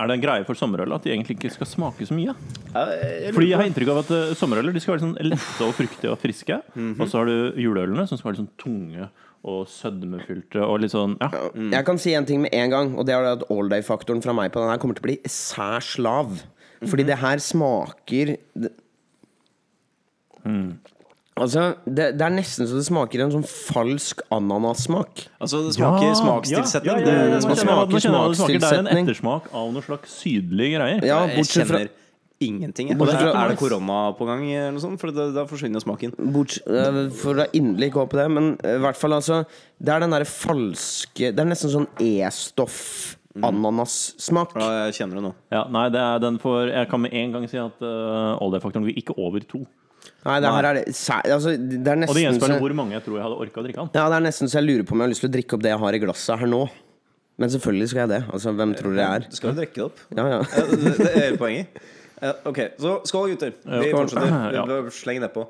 [0.01, 2.35] Er det en greie for sommerøl at de egentlig ikke skal smake så mye?
[2.73, 5.75] Jeg Fordi jeg har inntrykk av at eh, sommerøler de skal være sånn lette og
[5.77, 6.61] fruktige og friske.
[6.97, 9.11] Og så har du juleølene som skal være sånn tunge
[9.43, 11.29] og sødmefylte og litt sånn Ja.
[11.55, 14.33] Jeg kan si en ting med en gang, og det er at all day-faktoren fra
[14.37, 16.43] meg på den her kommer til å bli særs lav.
[16.85, 18.71] Fordi det her smaker det,
[21.41, 25.23] Altså, det, det er nesten så det smaker en sånn falsk ananassmak.
[25.41, 26.91] Altså, det smaker Ja, smakstilsetning.
[26.91, 28.59] ja, ja, ja, ja, det, det nå smaker smakstilsetning.
[28.61, 31.05] det er en ettersmak av noe slags sydlige greier.
[31.07, 31.79] Ja, bortsett fra
[32.43, 32.91] ingenting.
[32.91, 32.99] jeg.
[32.99, 34.99] Bortsett er det korona på gang, eller noe sånt?
[35.01, 36.15] For da, da forsvinner smaken.
[36.33, 39.43] Bort, eh, for å inderlig ikke håpe det, men eh, i hvert fall altså
[39.81, 44.55] Det er den derre falske Det er nesten sånn E-stoff ananassmak.
[44.59, 45.29] Ja, jeg kjenner det nå.
[45.53, 48.51] Ja, nei, det er den for Jeg kan med en gang si at uh, all
[48.51, 49.63] går ikke over to.
[50.25, 53.05] Nei, det her er det altså, Det er Og det nesten gjenspeiler hvor mange jeg
[53.05, 53.91] tror jeg hadde orka å drikke den.
[53.97, 55.57] Ja, det er nesten så jeg lurer på om jeg har lyst til å drikke
[55.57, 56.61] opp det jeg har i glasset her nå.
[57.41, 58.21] Men selvfølgelig skal jeg det.
[58.35, 59.39] Altså, hvem tror dere jeg er?
[59.39, 60.03] skal du drikke det opp.
[60.13, 60.39] Ja, ja.
[60.43, 61.81] Ja, det, det er hele poenget.
[62.21, 63.55] Ja, ok, så skål, gutter.
[63.65, 64.53] Vi fortsetter.
[64.55, 64.65] Ja.
[64.69, 65.47] Vi Sleng nedpå.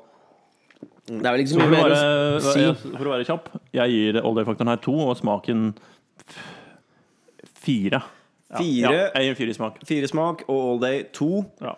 [1.02, 2.64] Det er vel ikke så For å, mye mer å si.
[2.94, 5.72] for å være kjapp, jeg gir all day-faktoren her to, og smaken
[7.62, 8.02] fire.
[8.52, 8.92] Fire?
[8.92, 9.80] Ja, jeg gir fire i smak.
[9.88, 11.30] Fire smak og all day to.
[11.62, 11.76] Ja.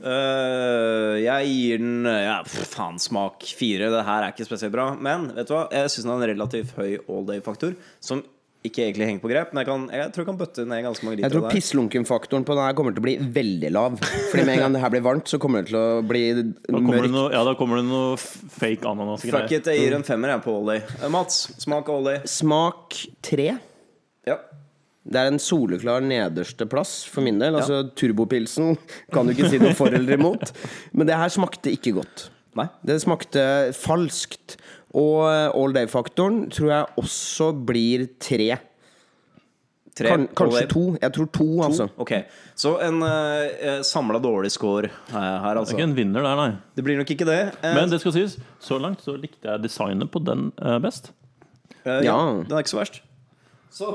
[0.00, 3.90] Uh, jeg gir den Ja, faen, smak fire.
[3.92, 4.90] Det her er ikke spesielt bra.
[4.96, 5.66] Men vet du hva?
[5.74, 7.74] jeg syns den har en relativt høy all day-faktor.
[8.04, 8.22] Som
[8.66, 9.52] ikke egentlig henger på grep.
[9.54, 12.44] Men jeg, kan, jeg tror jeg kan bøtte ned ganske mange Jeg tror av pisslunken-faktoren
[12.44, 13.96] på den her kommer til å bli veldig lav.
[14.02, 16.44] Fordi med en gang det her blir varmt, så kommer det til å bli Da
[16.68, 17.14] kommer, det mørkt.
[17.14, 19.52] noe, ja, da kommer det noe fake Fuck ananas-greier.
[19.56, 20.82] it, jeg gir en femmer jeg på Ollie.
[21.00, 22.20] Eh, Mats, smak all day.
[22.28, 23.54] Smak tre.
[24.28, 24.36] Ja.
[25.10, 27.56] Det er en soleklar nederste plass for min del.
[27.56, 28.76] Altså Turbopilsen
[29.14, 30.52] kan du ikke si noe for eller imot.
[30.92, 32.28] Men det her smakte ikke godt.
[32.58, 32.66] Nei.
[32.84, 33.42] Det smakte
[33.78, 34.58] falskt.
[34.98, 38.56] Og eh, all day-faktoren tror jeg også blir tre.
[39.94, 40.08] Tre.
[40.08, 40.82] Kan, kanskje to.
[41.02, 41.88] Jeg tror to, altså.
[42.00, 42.12] Ok,
[42.56, 45.76] Så en uh, samla dårlig score her, her, Det er altså.
[45.76, 46.50] ikke en vinner der, nei.
[46.78, 47.40] Det blir nok ikke det.
[47.60, 51.10] Eh, Men det skal sies, så langt så likte jeg designet på den eh, best.
[51.84, 52.14] eh, ja.
[52.14, 52.16] Ja.
[52.46, 53.00] Den er ikke så verst.
[53.70, 53.90] Så,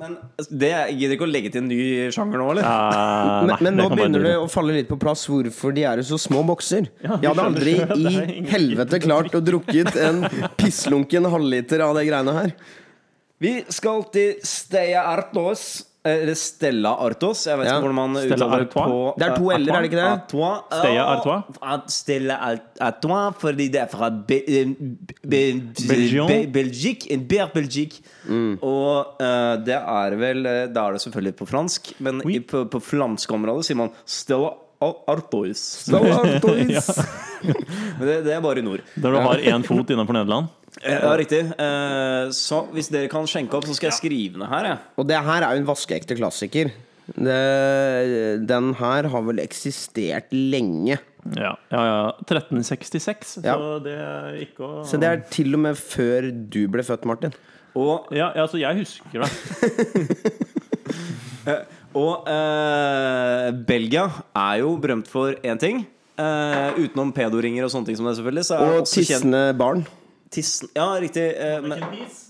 [0.00, 0.16] men
[0.50, 1.78] det jeg gidder ikke å legge til en ny
[2.14, 2.66] sjanger nå, eller?
[2.66, 5.86] Uh, Men, nei, men men nå begynner det å falle litt på plass hvorfor de
[5.88, 6.90] er i så små bokser.
[7.04, 10.24] Ja, Jeg hadde aldri i helvete klart å drukket en
[10.60, 12.52] pisslunken halvliter av de greiene her.
[13.42, 15.84] Vi skal til Steia Artos.
[16.06, 17.42] Eller Stella Artos.
[17.48, 17.76] Jeg vet Ja.
[17.76, 18.86] ikke hvordan man Stella uttaler det Artois?
[18.86, 20.08] på Det er to l-er, er det ikke det?
[20.12, 20.58] Artois.
[20.80, 21.42] Stella Artois?
[21.74, 24.74] at Stella Art- Artois, fordi det er fra Be eh,
[25.26, 25.42] Be
[25.88, 26.28] Belgium?
[26.28, 27.10] Be Belgique.
[27.10, 28.00] En Ber Belgique.
[28.62, 32.36] Og eh, det er vel eh, Da er det selvfølgelig på fransk, men Oui.
[32.36, 35.56] i, på, på flamsk område sier man Stella Ar- Artois.
[35.86, 36.90] Stella Artois.
[37.46, 38.80] Men det, det er bare i nord.
[38.96, 40.48] Der du har én fot innenfor Nederland.
[40.84, 41.40] Ja, riktig.
[41.56, 44.78] Eh, så hvis dere kan skjenke opp, så skal jeg skrive ned her, jeg.
[45.00, 46.72] Og det her er jo en vaskeekte klassiker.
[47.06, 47.36] Det,
[48.50, 50.98] den her har vel eksistert lenge.
[51.34, 52.00] Ja, ja, ja.
[52.26, 53.54] 1366, Ja.
[53.56, 57.06] så det er ikke å Så det er til og med før du ble født,
[57.08, 57.34] Martin.
[57.76, 59.30] Og, ja, ja, altså, jeg husker det.
[62.00, 65.84] og eh, Belgia er jo berømt for én ting.
[66.16, 68.46] Eh, utenom pedoringer og sånne ting som det, selvfølgelig.
[68.50, 69.84] Er Og tissende barn.
[70.30, 71.26] Tissen, Ja, riktig.
[71.38, 71.78] eh, men,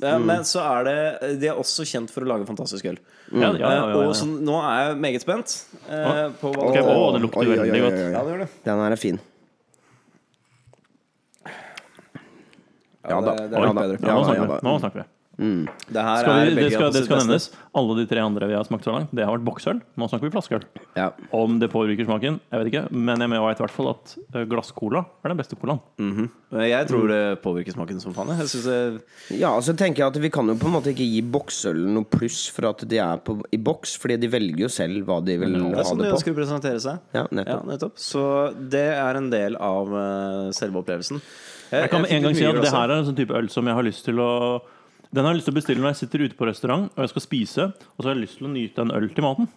[0.02, 2.98] ja, men så er det De er også kjent for å lage fantastisk øl.
[3.32, 4.08] Ja, ja, ja, ja, Eh, ja.
[4.08, 5.54] og så nå er jeg meget spent
[5.88, 7.96] eh, på hva Ok, å, det lukter Oi, oi, veldig oi, godt.
[7.96, 8.12] oi, oi.
[8.12, 8.50] Ja, det gjør det.
[8.68, 9.18] Den her er fin.
[13.06, 13.34] Ja Ja, da.
[13.36, 13.80] det, det Ja er da.
[13.80, 13.98] bedre.
[14.02, 14.58] Ja, nå snakker vi.
[14.66, 15.06] Nå snakker vi.
[15.36, 17.50] Det her Skal er vi, det, skal, det skal nevnes.
[17.76, 19.82] Alle de tre andre vi har smakt så langt, det har vært boksøl.
[20.00, 20.62] Nå snakker vi flaskeøl.
[20.96, 21.10] Ja.
[21.36, 22.84] Om det påvirker smaken, jeg vet ikke.
[22.96, 25.82] Men jeg vet i hvert fall at eh, glasscola er den beste colaen.
[26.00, 28.32] Men Jeg tror det påvirker smaken som faen.
[28.32, 28.48] jeg.
[28.48, 31.20] Jeg det Ja, så tenker jeg at Vi kan jo på en måte ikke gi
[31.20, 35.04] boksølen noe pluss for at de er på, i boks, Fordi de velger jo selv
[35.04, 36.16] hva de vil Det er ha sånn det de på.
[36.16, 37.02] ønsker å presentere seg.
[37.12, 37.66] Ja, Ja, nettopp.
[37.74, 37.92] nettopp.
[38.00, 38.24] Så
[38.72, 41.20] det er en del av eh, selve opplevelsen.
[41.72, 43.66] Jeg kan med en gang si at det her er en sånn type øl som
[43.66, 44.30] jeg har lyst til å
[45.14, 47.12] Den har jeg lyst til å bestille når jeg sitter ute på restaurant og jeg
[47.14, 49.50] skal spise, og så har jeg lyst til å nyte en øl til maten.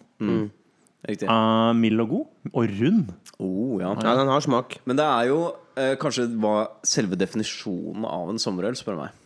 [1.08, 1.30] Riktig.
[1.32, 3.14] Eh, mild og god, og rund.
[3.40, 3.94] Oh, ja.
[4.04, 4.76] Ja, den har smak.
[4.84, 5.40] Men det er jo
[5.80, 9.16] eh, kanskje hva selve definisjonen av en sommerøl, spør du meg.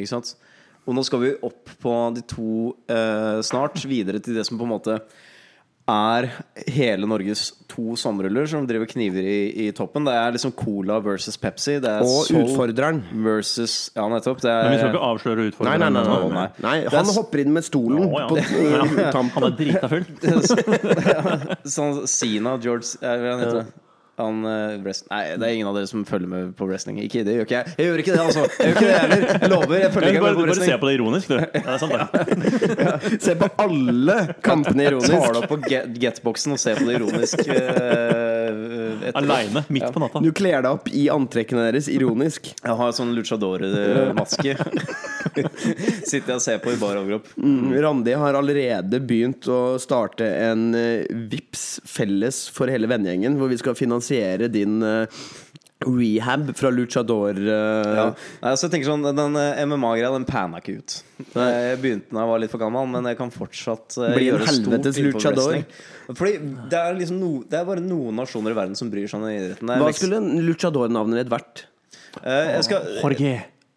[0.00, 0.34] Ikke sant?
[0.84, 4.66] Og nå skal vi opp på de to eh, snart, videre til det som på
[4.66, 4.98] en måte
[5.90, 6.26] er
[6.72, 10.06] hele Norges to sommerruller som driver kniver i, i toppen.
[10.08, 11.76] Det er liksom Cola versus Pepsi.
[11.82, 13.02] Det er Og utfordreren.
[13.26, 14.40] versus Ja, nettopp.
[14.40, 16.48] Det Men vi skal er ikke avsløre Nei, nei, nei, nei, nei.
[16.64, 18.28] nei han er hopper inn med stolen Å, ja.
[18.30, 18.82] på Ja.
[19.12, 20.06] uh, Han er drita full.
[21.76, 23.66] sånn Sina George Jeg vet ikke det?
[24.20, 24.78] Han, uh,
[25.10, 27.00] Nei, det er ingen av dere som følger med på wrestling.
[27.02, 27.74] Ikke det gjør ikke jeg.
[27.78, 28.44] Jeg gjør ikke det, altså.
[28.60, 29.24] Jeg gjør ikke det heller.
[29.42, 29.74] Jeg lover.
[29.80, 31.34] Jeg følger ikke med på du bare se ser på det ironisk, du.
[31.34, 33.22] Ja, det er sant, det.
[33.26, 37.42] Se på alle kampene tar det opp på get- getboxen og ser på det ironisk.
[37.42, 38.83] etterpå.
[39.14, 40.22] Aleine, midt på natta.
[40.24, 42.50] Du kler deg opp i antrekkene deres ironisk.
[42.64, 44.56] Jeg har sånn luchador-maske.
[46.04, 47.30] Sitter jeg og ser på i bar overkropp.
[47.40, 53.50] Mm, Randi har allerede begynt å starte en uh, VIPS felles for hele vennegjengen, hvor
[53.50, 55.24] vi skal finansiere din eh,
[55.84, 57.34] rehab fra luchador.
[57.34, 57.94] uh...
[57.96, 58.04] Ja.
[58.40, 60.96] altså, jeg tenker sånn Den eh, MMA-greia den panna ikke ut.
[61.34, 64.46] Jeg begynte da jeg var litt for gammel, men jeg kan fortsatt uh, Bli en
[64.46, 65.60] helvetes luchador.
[66.10, 66.36] Fordi
[66.70, 69.28] det er, liksom no, det er bare noen nasjoner i verden som bryr seg om
[69.28, 69.74] den idretten.
[69.80, 71.66] Hva skulle luchador-navnet ditt vært?
[72.22, 73.34] Uh, skal, Jorge.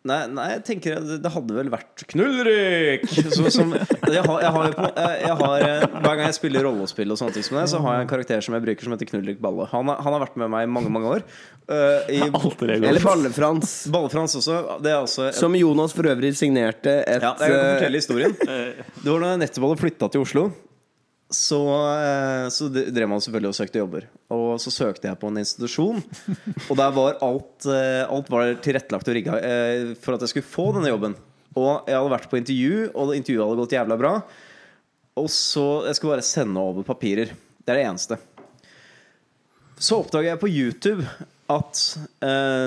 [0.07, 3.03] Nei, nei, jeg tenker det, det hadde vel vært Knullrik!
[3.11, 7.19] Så, som, jeg har, jeg har, jeg, har eh, Hver gang jeg spiller rollespill, og
[7.19, 9.41] sånne ting som det, så har jeg en karakter som jeg bruker som heter Knullrik
[9.43, 9.67] Balle.
[9.73, 11.25] Han, har- han har vært med meg i mange mange år.
[11.67, 12.87] Uh, I Alter ego.
[12.87, 13.73] Eller Balle-Frans.
[13.91, 14.59] Balle-Frans også.
[14.85, 18.01] Det er også et, Som Jonas for øvrig signerte et ja, jeg kan eh, fortelle
[18.03, 18.37] historien.
[19.03, 20.47] Det var da nettopp flytta til Oslo.
[21.27, 21.59] Så,
[21.91, 24.05] eh, så drev man selvfølgelig og søkte jobber.
[24.31, 25.99] Og så søkte jeg på en institusjon.
[26.69, 30.47] Og der var alt, eh, alt var tilrettelagt og rigga eh, for at jeg skulle
[30.47, 31.17] få denne jobben.
[31.57, 34.13] Og jeg hadde vært på intervju, og intervjuet hadde gått jævla bra.
[35.17, 37.33] Og så Jeg skulle bare sende over papirer.
[37.33, 38.19] Det er det eneste.
[39.75, 41.03] Så oppdager jeg på YouTube
[41.49, 41.81] at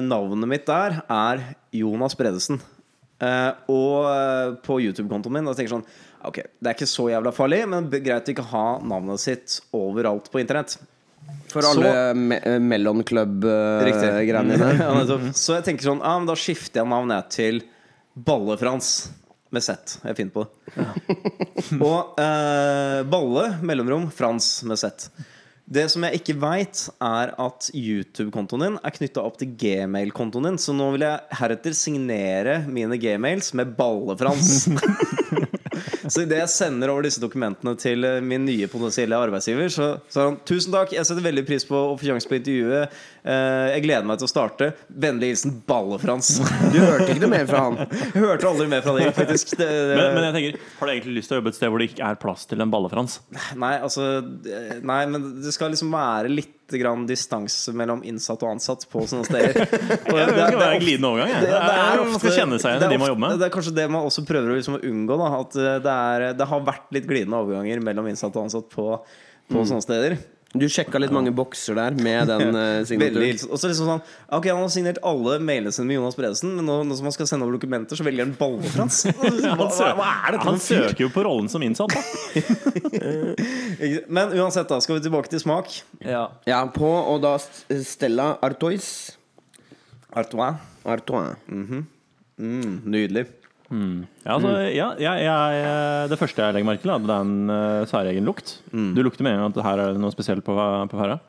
[0.02, 1.42] navnet mitt der er
[1.72, 2.58] Jonas Bredesen.
[3.70, 5.88] Og på YouTube-kontoen min tenker jeg sånn
[6.28, 10.28] Ok, det er ikke så jævla farlig, men greit å ikke ha navnet sitt overalt
[10.32, 10.76] på internett.
[11.50, 14.20] For alle me eh, Mellom Club-greiene
[14.54, 14.70] dine.
[14.80, 14.92] Ja,
[15.36, 17.62] så jeg tenker sånn Ja, men Da skifter jeg navnet til
[18.14, 18.92] Balle-Frans.
[19.50, 19.96] Med Z.
[20.06, 20.84] Jeg finner på det.
[21.90, 25.08] Og eh, Balle, mellomrom, Frans med Z.
[25.70, 30.58] Det som jeg ikke veit, er at YouTube-kontoen din er knytta opp til Gmail-kontoen din.
[30.62, 34.68] Så nå vil jeg heretter signere mine Gmails med Balle-Frans.
[36.10, 40.26] Så idet jeg sender over disse dokumentene til eh, min nye potensielle arbeidsgiver, så sa
[40.28, 42.96] han tusen takk, jeg setter veldig pris på å få sjanse på intervjuet.
[43.22, 44.70] Eh, Jeg gleder meg til å starte.
[44.90, 46.32] Vennlig hilsen Balle-Frans.
[46.74, 47.80] Du hørte ikke noe mer fra han.
[48.14, 49.54] Jeg hørte aldri mer fra deg, faktisk.
[49.60, 51.70] Det, det, Men, men jeg tenker, har du egentlig lyst til å jobbe et sted
[51.72, 53.18] hvor det ikke er plass til en ballefrans?
[53.60, 54.06] Nei, altså
[54.86, 59.26] Nei, men det skal liksom være litt grann distanse mellom innsatt og ansatt på sånne
[59.26, 59.54] steder.
[59.60, 61.40] Det det- skal det er være en glidende overgang.
[61.40, 63.38] det- er Man skal kjenne seg igjen i de man jobber med.
[63.40, 65.16] Det er kanskje det man også prøver å liksom unngå.
[65.18, 68.68] Da, at eh, det, er, det har vært litt glidende overganger mellom innsatt og ansatt
[68.70, 68.86] på,
[69.50, 69.66] på Mm.
[69.66, 70.18] sånne steder.
[70.50, 73.36] Du sjekka litt mange bokser der med den uh, Veldig signaturen.
[73.54, 74.00] Og så liksom sånn
[74.34, 77.14] Ok, Han har signert alle mailene sine med Jonas Bredesen, men nå, nå som han
[77.14, 78.98] skal sende over dokumenter, så velger han Balle-Frans.
[79.14, 81.94] Hva, hva, hva er dette Han søker jo på rollen som innsatt.
[81.94, 82.02] Da.
[84.10, 85.70] Men uansett, da skal vi tilbake til smak.
[86.50, 88.88] Ja, på og da st- Stella Artois.
[90.10, 90.58] Artois.
[90.82, 91.38] Artois.
[91.46, 93.28] Mm, nydelig.
[93.70, 95.36] Ja, altså, ja, ja, ja,
[96.10, 98.56] det første jeg legger merke til, er at det er en uh, særegen lukt.
[98.72, 100.56] Du lukter med en gang at her er det noe spesielt på,
[100.90, 101.20] på ferde.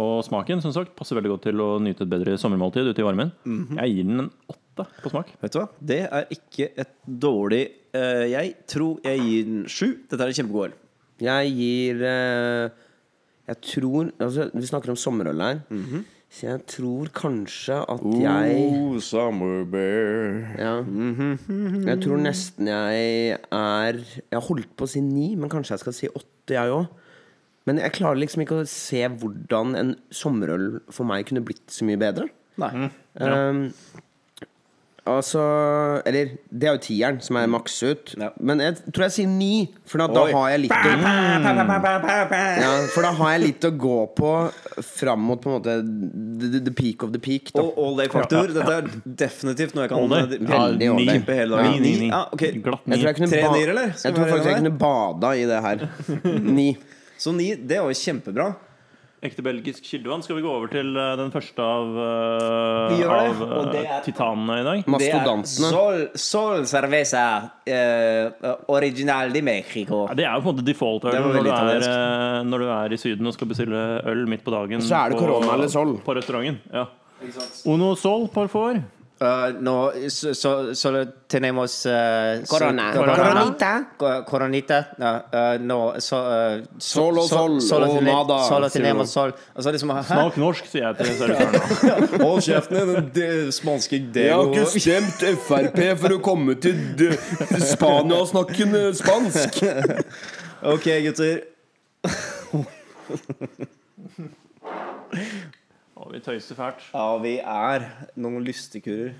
[0.00, 3.06] Og smaken som sagt, passer veldig godt til å nyte et bedre sommermåltid ute i
[3.06, 3.34] varmen.
[3.76, 5.34] Jeg gir den en åtte på smak.
[5.44, 5.66] Vet du hva?
[5.92, 7.60] Det er ikke et dårlig
[7.94, 9.90] uh, Jeg tror jeg gir den sju.
[10.08, 10.74] Dette er en kjempegod øl.
[11.22, 12.72] Jeg gir uh,
[13.52, 15.60] Jeg tror altså, Vi snakker om sommerøl her.
[16.34, 20.40] Så jeg tror kanskje at jeg Ooh, summer bear.
[20.58, 20.72] Ja.
[21.86, 25.84] Jeg tror nesten jeg er Jeg har holdt på å si ni, men kanskje jeg
[25.84, 26.88] skal si åtte, jeg òg.
[27.68, 31.86] Men jeg klarer liksom ikke å se hvordan en sommerøl for meg kunne blitt så
[31.86, 32.26] mye bedre.
[32.60, 32.90] Nei.
[33.22, 33.62] Um,
[35.04, 35.40] Altså
[36.08, 38.14] Eller, det er jo tieren som er maks ut.
[38.16, 38.30] Ja.
[38.40, 43.04] Men jeg tror jeg sier ni, for da, da har jeg litt å ja, For
[43.04, 44.30] da har jeg litt å gå på
[44.94, 45.76] fram mot på en måte
[46.40, 47.52] the, the peak of the peak.
[47.52, 47.60] Da.
[47.66, 48.54] Og all day-faktor.
[48.56, 51.22] Dette er definitivt noe jeg kan holde Ja, Veldig day.
[51.28, 51.70] Hele dagen.
[51.70, 52.00] Ni, ni, Ni?
[52.06, 52.10] ni.
[52.12, 52.46] Ja, ok.
[52.64, 53.00] Glatt Jeg ni.
[53.02, 53.92] tror jeg kunne, Tre ba nier, eller?
[53.98, 55.88] Skal jeg tror faktisk jeg kunne bada i det her.
[56.60, 56.68] Ni.
[57.20, 58.48] Så ni, det var jo kjempebra.
[59.24, 60.22] Ekte belgisk kildevann.
[60.24, 64.58] Skal vi gå over til eh, den første av, uh, det, av uh, er- titanene
[64.60, 64.82] i dag?
[64.92, 65.70] Mastodantene.
[65.72, 67.22] Sol, sol cerveza
[67.64, 70.02] uh, original de Mexico.
[70.10, 71.88] Ja, det er jo på en måte default-øl når,
[72.50, 74.84] når du er i Syden og skal bestille øl midt på dagen.
[74.84, 75.96] Så er det korona eller Sol.
[76.04, 76.60] På restauranten.
[76.68, 76.84] Ja.
[77.64, 78.82] Uno Sol, por favor.
[79.20, 82.92] Uh, no, so, so, solo tenemos uh, Corona.
[82.92, 83.86] so- Coronita.
[83.96, 84.88] Co- Coronita.
[84.98, 86.16] No, uh, no so,
[86.78, 89.32] Sol og sol, solo og nada, Solo tenemos sol.
[89.54, 89.92] Altså liksom?
[90.08, 92.20] Smak norsk, sier jeg til servitøren.
[92.26, 94.26] Hold kjeften din, den spanske deo.
[94.26, 97.14] Jeg har ikke stemt Frp for å komme til, til
[97.70, 99.62] Spania og snakke spansk.
[100.74, 101.44] Ok, gutter.
[105.94, 106.82] Å, vi tøyser fælt.
[106.90, 107.84] Ja, vi er
[108.18, 109.12] noen lystekurer.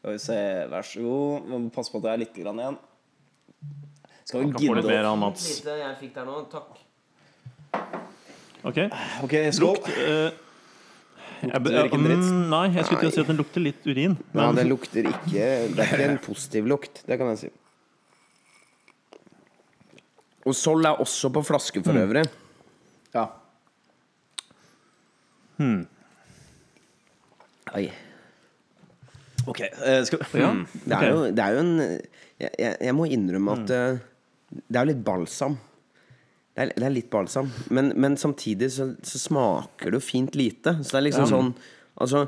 [0.00, 0.38] Skal vi se,
[0.72, 1.44] vær så god.
[1.46, 2.78] Vi må passe på at det er litt grann igjen.
[4.24, 5.44] Skal vi gidde få litt mer av Mats.
[5.64, 6.80] jeg fikk der nå, takk.
[8.64, 8.80] Ok.
[9.26, 9.68] Ok, skål.
[9.68, 10.40] Lukt eh,
[11.44, 12.24] jeg, Lukter ikke en dritt.
[12.24, 14.14] mm, Nei, jeg skulle til å si at den lukter litt urin.
[14.32, 17.50] Ja, Men det lukter ikke Det er ikke en positiv lukt, det kan jeg si.
[20.44, 22.24] Og Sol er også på flaske for øvrig.
[23.14, 23.28] Ja.
[27.74, 27.86] Oi.
[29.44, 30.66] Ok, eh, skal ja, Hmm.
[30.84, 31.76] Det er, jo, det er jo en
[32.40, 34.02] jeg, jeg, må innrømme at mm.
[34.66, 35.56] det er jo litt balsam.
[36.54, 40.36] Det er, det er litt balsam, men, men samtidig så, så smaker det jo fint
[40.38, 40.76] lite.
[40.82, 41.54] Så det er liksom sånn
[41.94, 42.24] Altså,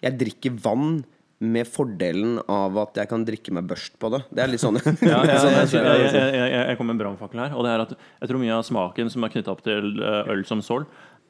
[0.00, 1.02] jeg drikker vann
[1.40, 4.22] med fordelen av at jeg kan drikke meg børst på det.
[4.32, 4.76] Det er litt sånn.
[5.04, 7.56] ja, jeg, sånn jeg, jeg jeg, jeg, kom med en brannfakkel her.
[7.56, 10.32] Og det er at jeg tror mye av smaken som er knytta opp til eh,
[10.34, 10.84] øl som Sol,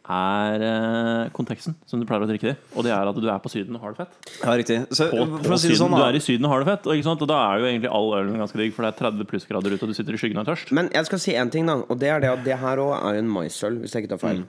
[0.08, 2.60] er eh, konteksten som du pleier å drikke det i.
[2.74, 4.30] Og det er at du er på Syden og har det fett.
[4.40, 4.78] Ja, riktig.
[4.96, 6.08] Så, På, for på å si det syden, sånn, du da.
[6.08, 7.24] er i Syden og har det fett, og, ikke sant?
[7.26, 9.82] og da er jo egentlig all ølen ganske digg, for det er 30 plussgrader ute,
[9.84, 10.74] og du sitter i skyggen og er tørst.
[10.76, 11.78] Men jeg skal si én ting, da.
[11.86, 14.14] Og det er det at det her òg er jo en maisøl, hvis jeg ikke
[14.16, 14.44] tar feil.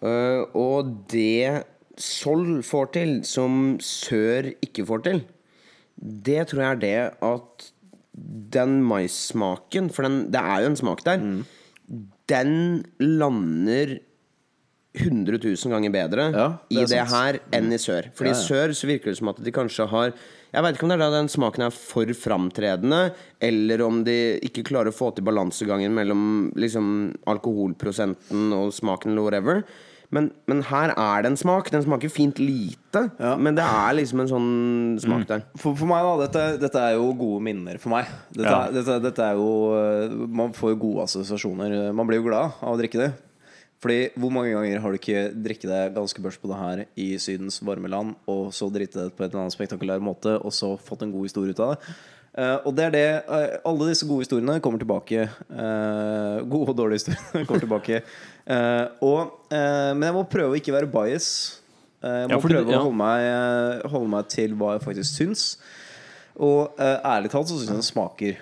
[0.00, 1.66] Uh, og det
[2.00, 5.24] Sol får til, som Sør ikke får til,
[6.00, 7.70] det tror jeg er det at
[8.54, 11.26] den maissmaken For den, det er jo en smak der.
[12.30, 12.54] Den
[13.02, 13.98] lander
[14.98, 17.12] 100 000 ganger bedre Ja, det i det sant.
[17.14, 18.08] her enn i sør.
[18.16, 18.42] For i Ja, ja.
[18.42, 20.12] sør så virker det som at de kanskje har
[20.50, 24.16] Jeg vet ikke om det er da den smaken er for framtredende, eller om de
[24.42, 29.62] ikke klarer å få til balansegangen mellom liksom alkoholprosenten og smaken eller whatever.
[30.10, 31.70] Men, men her er det en smak.
[31.70, 33.04] Den smaker fint lite,
[33.38, 34.50] men det er liksom en sånn
[35.04, 35.44] smak der.
[35.54, 36.26] For, for meg, da.
[36.26, 38.10] Dette, dette er jo gode minner for meg.
[38.34, 41.92] Dette, dette, dette er jo eh, Man får jo gode assosiasjoner.
[41.94, 43.12] Man blir jo glad av å drikke det.
[43.80, 47.10] Fordi hvor mange ganger har du ikke drikket deg ganske børst på det her i
[47.22, 50.74] Sydens varme land, og så drite det på en eller annen spektakulær måte, og så
[50.76, 51.94] fått en god historie ut av det?
[52.30, 55.24] Uh, og det er det uh, Alle disse gode historiene kommer tilbake.
[55.50, 58.02] Uh, gode og dårlige historiene kommer tilbake.
[59.06, 61.26] Og, men jeg må prøve å ikke være bias.
[62.02, 62.80] Jeg må Ja, prøve prøve ja.
[62.80, 65.44] å holde meg, holde meg til hva jeg faktisk syns.
[66.40, 68.40] Og ærlig talt så syns jeg den smaker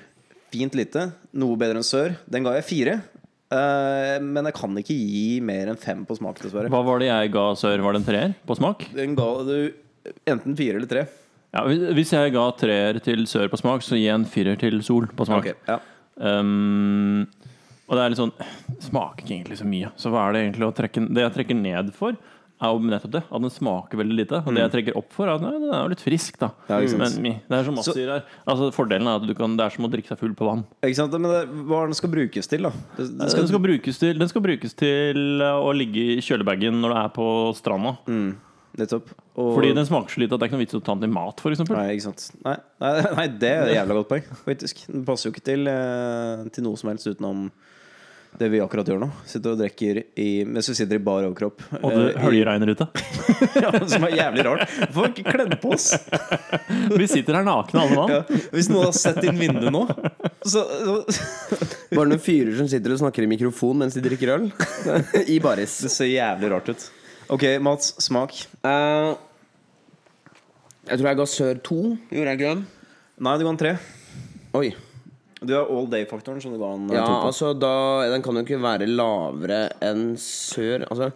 [0.55, 1.11] fint lite.
[1.37, 2.17] Noe bedre enn Sør.
[2.31, 2.97] Den ga jeg fire.
[3.49, 6.69] Eh, men jeg kan ikke gi mer enn fem på smak, dessverre.
[6.73, 7.81] Hva var det jeg ga Sør?
[7.85, 8.85] Var det en treer på smak?
[8.97, 9.55] Den ga du
[10.29, 11.07] enten fire eller tre.
[11.57, 11.63] Ja,
[11.97, 15.09] hvis jeg ga treer til Sør på smak, så gir jeg en firer til Sol
[15.09, 15.47] på smak.
[15.47, 15.79] Okay, ja.
[16.19, 17.25] Um,
[17.89, 18.33] og det er litt sånn
[18.83, 19.91] Smaker ikke egentlig så mye.
[19.97, 22.19] Så hva er det egentlig å trekke Det jeg trekker ned for,
[22.59, 23.23] er jo nettopp det.
[23.29, 24.41] At den smaker veldig lite.
[24.43, 26.49] Og det jeg trekker opp for, er at nei, den er jo litt frisk, da.
[26.51, 26.65] Mm.
[26.71, 27.21] Ja, ikke sant.
[27.23, 28.25] Men det er som Mats Så- sier her.
[28.47, 30.65] Altså, fordelen er at du kan, det er som å drikke seg full på vann.
[30.83, 31.15] Ikke sant?
[31.15, 32.73] Men det, hva er den skal brukes til, da?
[32.97, 36.21] Det, det Den skal, skal, brukes til, den skal brukes til uh, å ligge i
[36.25, 37.95] kjølebagen når du er på stranda.
[38.09, 38.37] Mm.
[38.79, 39.15] nettopp.
[39.39, 40.95] Og, Fordi den smaker så lite at det er ikke noe vits i å ta
[40.99, 41.63] den til mat, f.eks.
[41.71, 42.27] Nei, ikke sant.
[42.43, 44.83] Nei, nei, nei, det er et jævla godt poeng, faktisk.
[44.91, 47.49] Den passer jo ikke til, eh, til noe som helst utenom
[48.39, 49.09] det vi akkurat gjør nå.
[49.27, 51.63] Sitter og drikker i, mens vi sitter i bar overkropp.
[51.81, 52.87] Og det eh, høljeregner ute.
[53.65, 54.75] ja, som er jævlig rart.
[54.95, 55.91] Får ikke kledd på oss?
[56.99, 58.13] Vi sitter her nakne alle mann.
[58.13, 59.83] Ja, hvis noen har sett inn vinduet nå,
[60.43, 61.59] så, så
[61.93, 64.49] Bare noen fyrer som sitter og snakker i mikrofon mens de drikker øl.
[65.35, 65.79] I baris.
[65.85, 66.89] Det ser jævlig rart ut.
[67.35, 67.93] Ok, Mats.
[68.03, 68.37] Smak.
[68.65, 69.15] Uh,
[70.89, 71.81] jeg tror jeg ga Sør to.
[72.09, 72.69] Gjorde jeg grønn?
[73.19, 73.79] Nei, du ga en tre.
[74.57, 74.71] Oi.
[75.41, 77.29] Du har all day-faktoren, som du ga en eh, Ja, to på.
[77.31, 77.73] altså da
[78.11, 80.87] Den kan jo ikke være lavere enn Sør.
[80.91, 81.13] Altså,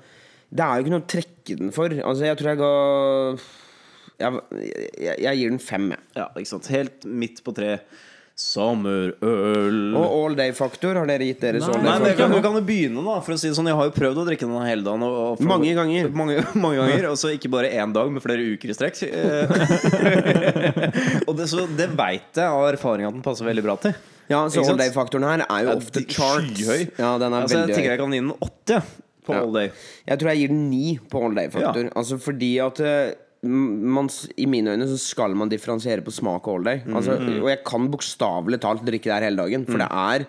[0.53, 1.97] det er jo ikke noe å trekke den for.
[2.05, 2.73] Altså, jeg tror jeg ga
[4.23, 4.41] jeg,
[5.03, 6.05] jeg, jeg gir den fem, jeg.
[6.21, 6.69] Ja, ikke sant.
[6.71, 7.73] Helt midt på tre.
[8.35, 9.77] Sommerøl.
[9.95, 12.63] Og all day-faktor, har dere gitt deres all Nei, men jeg kan, jeg kan jo
[12.67, 13.17] begynne, da.
[13.23, 15.05] For å si det sånn Jeg har jo prøvd å drikke den hele dagen.
[15.07, 16.09] Og, og Mange ganger.
[16.23, 19.03] Mange, mange ganger Og så ikke bare én dag, men flere uker i strekk.
[19.07, 19.53] Eh,
[21.29, 23.95] og det, så det veit jeg av erfaring at den passer veldig bra til.
[24.31, 26.53] Ja, så all day-faktoren her er jo Ja, off the charts.
[26.57, 26.87] skyhøy.
[26.99, 27.93] Ja, den er Altså, jeg veldig tenker høy.
[27.93, 28.79] jeg kan gi den åtte
[29.27, 29.41] på Ja.
[29.45, 29.69] all day.
[30.09, 31.91] Jeg tror jeg gir den ni på all day-faktor.
[31.99, 33.13] Altså fordi at eh,
[33.43, 36.83] man, I mine øyne så skal man differensiere på smak og all day.
[36.95, 39.67] Altså, og jeg kan bokstavelig talt drikke det her hele dagen.
[39.69, 40.29] For det er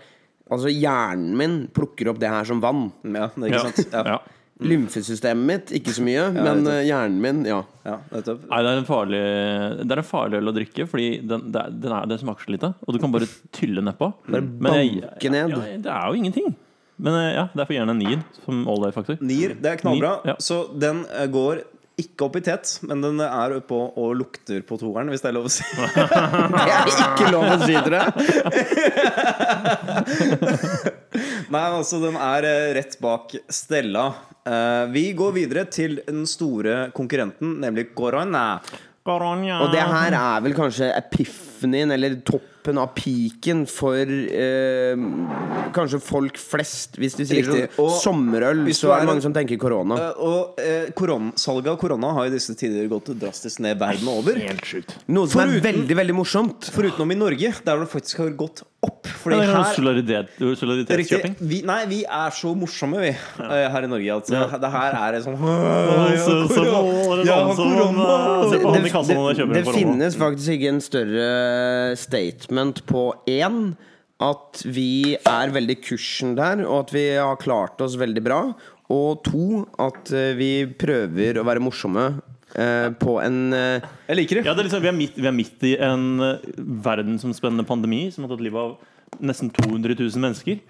[0.53, 2.89] Altså, hjernen min plukker opp det her som vann.
[3.07, 3.69] Ja, det er ikke Ja.
[3.71, 3.93] sant?
[3.93, 4.01] Ja.
[4.11, 4.17] Ja.
[4.63, 7.61] Lymfesystemet mitt ikke så mye, men eh, hjernen min, ja.
[7.87, 8.43] Ja, nettopp.
[8.51, 9.21] Nei, det er en farlig
[9.79, 12.45] Det er en farlig øl å drikke, fordi den, det, er, den, er, den smaker
[12.45, 12.69] så lite.
[12.85, 14.11] Og du kan bare tylle nedpå.
[14.29, 15.55] Bare banke ned.
[15.55, 16.53] Ja, det er jo ingenting.
[17.03, 19.17] Men eh, ja, derfor gjerne en nier som all day-faktor.
[19.25, 20.13] Nier, det er knallbra.
[20.21, 20.37] Nier, ja.
[20.43, 21.63] Så den eh, går
[22.01, 25.29] ikke opp i tet, men den er oppå og, og lukter på toeren, hvis det
[25.29, 25.63] er lov å si.
[26.53, 28.03] Det er ikke lov å si til det
[31.53, 34.07] Nei, altså, den er eh, rett bak Stella.
[34.41, 38.57] Eh, vi går videre til den store konkurrenten, nemlig Corona.
[39.05, 44.95] Og det her er vel kanskje epiphanien, eller toppen av piken, for eh,
[45.75, 46.95] kanskje folk flest.
[47.01, 47.65] Hvis du sier Riktig.
[47.75, 49.97] sånn Og sommerøl, hvis du så er er det en- mange som tenker korona.
[49.99, 54.07] Eh, og eh, koron salget av korona har i disse tider gått drastisk ned verden
[54.07, 54.39] over.
[54.39, 54.95] Helt sjukt.
[55.09, 56.71] Noe som er foruten- veldig, veldig morsomt.
[56.71, 59.03] Forutenom i Norge, der det faktisk har gått opp.
[59.07, 61.35] Fordi Ja, det er her sånn solidaritet, Riktig.
[61.39, 64.91] Vi, nei, vi er så morsomme, vi, eh, her i Norge, at eh, det her
[64.95, 68.43] er en sånn Så- så måler korona, Ja, sånn som, korona.
[68.43, 70.69] eh, Se på han i Det, kassa når jeg det, kjøper det finnes faktisk ikke
[70.73, 71.25] en større
[71.99, 73.57] statement på én
[74.23, 78.39] at vi er veldig kursen der, og at vi har klart oss veldig bra.
[78.93, 82.05] Og to at eh, vi prøver å være morsomme
[82.55, 84.45] eh, på en eh, Jeg liker det.
[84.47, 86.47] Ja, det er liksom, vi, er midt, vi er midt i en eh,
[86.85, 90.61] verdensomspennende pandemi som har tatt livet av nesten 200 000 mennesker.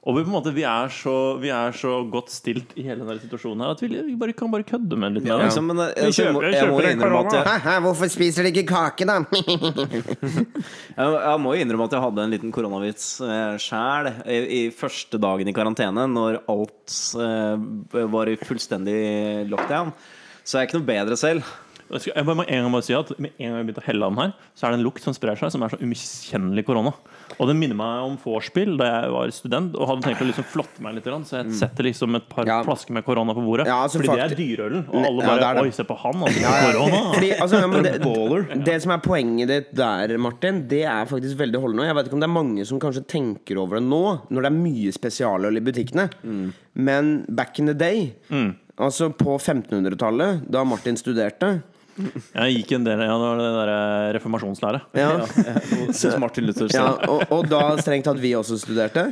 [0.00, 3.02] Og vi, på en måte, vi, er så, vi er så godt stilt i hele
[3.04, 5.26] denne situasjonen her at vi, vi bare, kan bare kødde med litt.
[5.28, 7.60] Ja, Med liksom, men jeg, jeg, kjøper- jeg må innrømme at jeg.
[7.66, 9.18] Hæ, hvorfor spiser de ikke kake, da?
[10.00, 15.20] jeg, jeg må innrømme at jeg hadde en liten koronavits eh, sjæl i, i første
[15.20, 18.98] dagen i karantene, når alt eh, var i fullstendig
[19.52, 19.92] lockdown.
[20.40, 21.44] Så jeg er ikke noe bedre selv.
[21.90, 24.18] Jeg må en gang bare si at Med en gang jeg begynte å helle den
[24.20, 26.92] her, så er det en lukt som sprer seg, som er så umiskjennelig korona.
[27.38, 30.46] Og det minner meg om vorspiel da jeg var student og hadde tenkt å liksom
[30.50, 31.08] flotte meg litt.
[31.26, 32.50] Så jeg setter liksom et par Mm.
[32.50, 32.62] Ja.
[32.66, 33.66] flasker med korona på bordet.
[33.66, 34.84] Ja, altså fordi det er dyreølen.
[34.88, 35.62] Og alle Ja, bare det er det.
[35.62, 37.00] Oi, se på han, han drikker korona.
[37.14, 37.82] Fordi, altså, ja,
[38.56, 41.86] det, det som er poenget ditt der, Martin, det er faktisk veldig holdende.
[41.90, 44.50] Jeg vet ikke om det er mange som kanskje tenker over det nå, når det
[44.50, 46.08] er mye spesialøl i butikkene.
[46.74, 48.12] Men back in the day,
[48.80, 51.62] altså på 1500-tallet, da Martin studerte
[52.08, 54.80] Jeg gikk en del ja, det var det der eh, reformasjonslære.
[54.98, 55.10] ja,
[56.00, 59.06] ja Martin Luther ja, og, og da strengt tatt vi også studerte,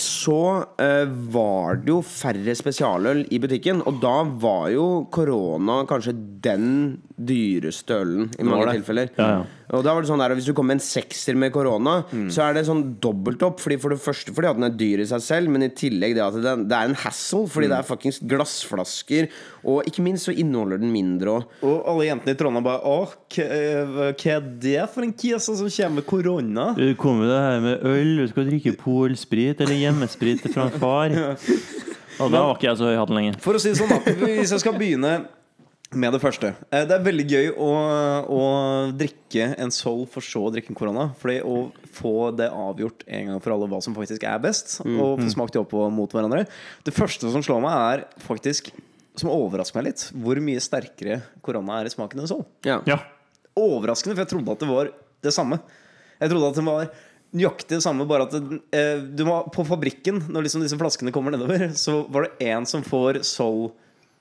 [0.00, 0.40] så
[0.80, 3.82] uh, var det jo færre spesialøl i butikken.
[3.88, 6.14] Og da var jo korona kanskje
[6.44, 6.68] den
[7.14, 9.12] dyreste ølen i mange tilfeller.
[9.18, 9.44] Ja, ja.
[9.72, 12.02] Og da var det sånn der, Hvis du kommer med en sekser med korona,
[12.32, 13.62] så er det sånn dobbelt opp.
[13.62, 16.16] Fordi For det første fordi at den er dyr i seg selv, men i tillegg
[16.18, 17.44] det at det, det er en hassle.
[17.50, 19.30] Fordi det er fuckings glassflasker.
[19.64, 21.54] Og ikke minst så inneholder den mindre òg.
[21.64, 22.98] Og alle jentene i Trondheim bare Å,
[23.34, 26.66] hva eh, er det for en kisa som kommer med korona?
[26.76, 31.14] Du kommer det her med øl, du skal drikke polsprit eller hjemmesprit fra en far.
[32.22, 33.38] Og da var ikke jeg så høy hatt hatten lenger.
[33.42, 34.14] For å si det sånn, da.
[34.22, 35.16] Hvis jeg skal begynne
[35.98, 36.52] med det første.
[36.70, 37.68] Eh, Det er veldig gøy å,
[38.30, 38.42] å
[38.96, 41.06] drikke en Sol for så å drikke en korona.
[41.20, 45.20] Fordi å få det avgjort en gang for alle hva som faktisk er best, og
[45.22, 46.44] få smakt de opp mot hverandre
[46.86, 48.72] Det første som slår meg, er faktisk
[49.14, 52.44] som overrasker meg litt, hvor mye sterkere korona er i smaken enn Sol.
[52.66, 52.80] Ja.
[52.90, 52.98] Ja.
[53.54, 54.88] Overraskende, for jeg trodde at det var
[55.22, 55.60] det samme.
[56.18, 56.88] Jeg trodde at det var
[57.34, 61.12] nøyaktig det samme, bare at det, eh, du var på fabrikken, når liksom disse flaskene
[61.14, 63.22] kommer nedover, så var det én som får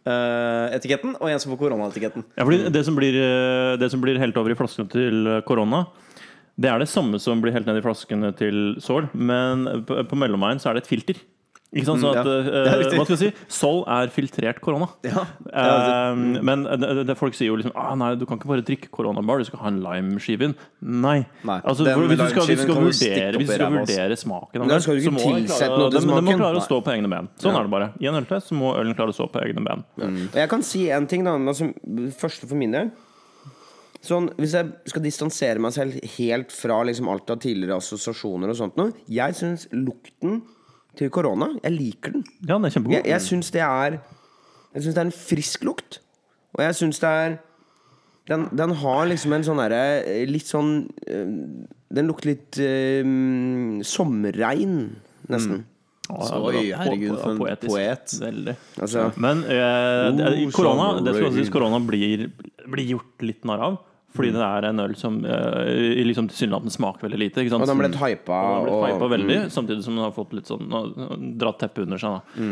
[0.03, 2.25] Sol-etiketten, og en som får koronaetiketten.
[2.35, 5.41] Ja, fordi det som, blir, eh, det som blir helt over i flaskene til eh,
[5.47, 5.85] korona,
[6.59, 10.19] det er det samme som blir helt ned i flaskene til sål, men på, på
[10.19, 11.21] mellomveien så er det et filter.
[11.73, 12.01] Ikke sant?
[12.03, 12.63] Så Mm, at, ja.
[12.69, 12.97] eh, riktig.
[12.99, 13.45] hva skal jeg si?
[13.49, 14.87] Sol er filtrert korona.
[15.03, 15.23] Ja.
[15.49, 16.15] Eh,
[16.45, 19.39] men det, det, folk sier jo liksom ah, Nei, du kan ikke bare drikke koronabar,
[19.41, 20.55] du skal ha en limeskive inn.
[20.81, 21.23] Nei.
[21.43, 24.17] Nei, Altså, den for hvis du skal, hvis du skal vurdere, hvis du skal vurdere
[24.21, 26.37] smaken av den, skal du ikke så må den tilsette klare- noe til den må
[26.43, 27.29] klare å stå på egne ben.
[27.41, 27.89] Sånn er det bare.
[28.03, 29.83] I en øltest så må ølen klare å stå på egne ben.
[29.97, 30.21] Mm.
[30.37, 31.33] jeg kan si en ting, da.
[31.37, 31.71] Altså,
[32.19, 32.91] første for min del.
[34.03, 38.57] Sånn, hvis jeg skal distansere meg selv helt fra liksom alt av tidligere assosiasjoner og
[38.59, 40.41] sånt noe Jeg syns lukten
[40.99, 42.23] til korona Jeg liker den.
[42.45, 42.95] Ja, den er kjempegod.
[42.99, 43.97] Jeg, jeg syns det er
[44.73, 45.99] Jeg syns det er en frisk lukt.
[46.53, 47.35] Og jeg syns det er
[48.29, 50.73] Den, den har liksom en sånn derre eh, Litt sånn
[51.07, 51.27] eh,
[51.93, 53.03] Den lukter litt eh,
[53.85, 54.77] sommerregn,
[55.29, 55.63] nesten.
[56.09, 57.69] Ja, Oi, herregud, for en poetisk.
[57.71, 58.13] poet.
[58.21, 58.53] Veldig.
[58.83, 62.25] Altså, Men eh, Oh, korona, det skal også sies korona blir,
[62.69, 63.77] blir gjort litt narr av.
[64.13, 65.65] Fordi det er en øl som uh,
[66.05, 67.41] liksom tilsynelatende smaker veldig lite.
[67.41, 67.63] Ikke sant?
[67.65, 68.39] og den ble hypa.
[68.59, 71.57] Og den har blitt og- veldig, samtidig som den har fått litt sånn uh, dratt
[71.63, 72.19] teppet under seg.
[72.37, 72.49] Da.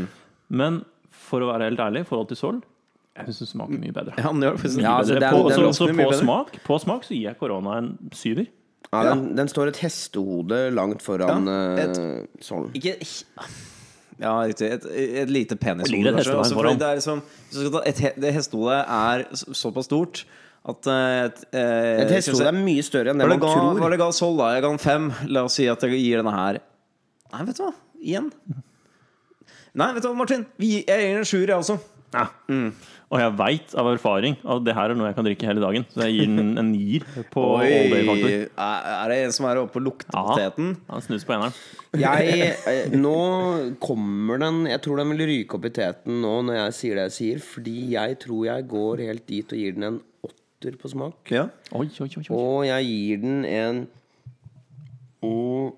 [0.49, 0.81] Men
[1.29, 2.61] for å være helt ærlig, i forhold til Sol,
[3.15, 4.15] jeg syns den smaker mye bedre.
[4.17, 4.81] Ja, den gjør faktisk.
[4.81, 5.29] Ja, altså, Bedre.
[5.29, 6.23] den- på, den så, lukter så mye på, bedre.
[6.23, 8.47] smak, på smak så gir jeg korona en syver.
[8.91, 12.71] Ja, den, den står et hestehode langt foran Ja, et- uh, Sol.
[12.73, 12.97] Ikke
[14.21, 14.67] Ja, riktig.
[14.69, 14.83] Et,
[15.23, 16.11] et lite penishode.
[16.13, 16.35] Kanskje.
[16.37, 16.77] Altså, foran.
[16.77, 17.21] det er liksom,
[17.85, 19.23] et, det hestehodet er
[19.57, 20.25] såpass stort
[20.69, 23.79] at eh, et, eh, Et hestehode er mye større enn det man ga, tror.
[23.81, 24.51] hva det ga Sol, da?
[24.53, 25.07] Jeg ga den fem.
[25.33, 26.59] La oss si at jeg gir denne her
[27.31, 27.73] Nei, vet du hva?
[28.01, 28.27] Igjen.
[29.73, 30.45] Nei, vet du hva, Martin?
[30.59, 31.77] Vi, jeg gir den en sjuer, jeg også.
[33.11, 35.85] Og jeg veit av erfaring at det her er noe jeg kan drikke hele dagen.
[35.93, 38.35] Så jeg gir den en nier på all day factor.
[38.67, 40.25] er er det en som er oppe og lukter Ja.
[40.27, 40.73] poteten?
[40.91, 41.55] Han snus på eneren.
[41.95, 43.15] Jeg, eh, nå
[43.83, 47.07] kommer den Jeg tror den vil ryke opp i teten nå når jeg sier det
[47.09, 49.99] jeg sier, fordi jeg tror jeg går helt dit og gir den en
[50.61, 51.31] åtter på smak.
[51.33, 51.47] Ja.
[51.73, 52.35] Oi, oi, oi, oi.
[52.35, 53.79] Og jeg gir den en
[55.23, 55.71] mm,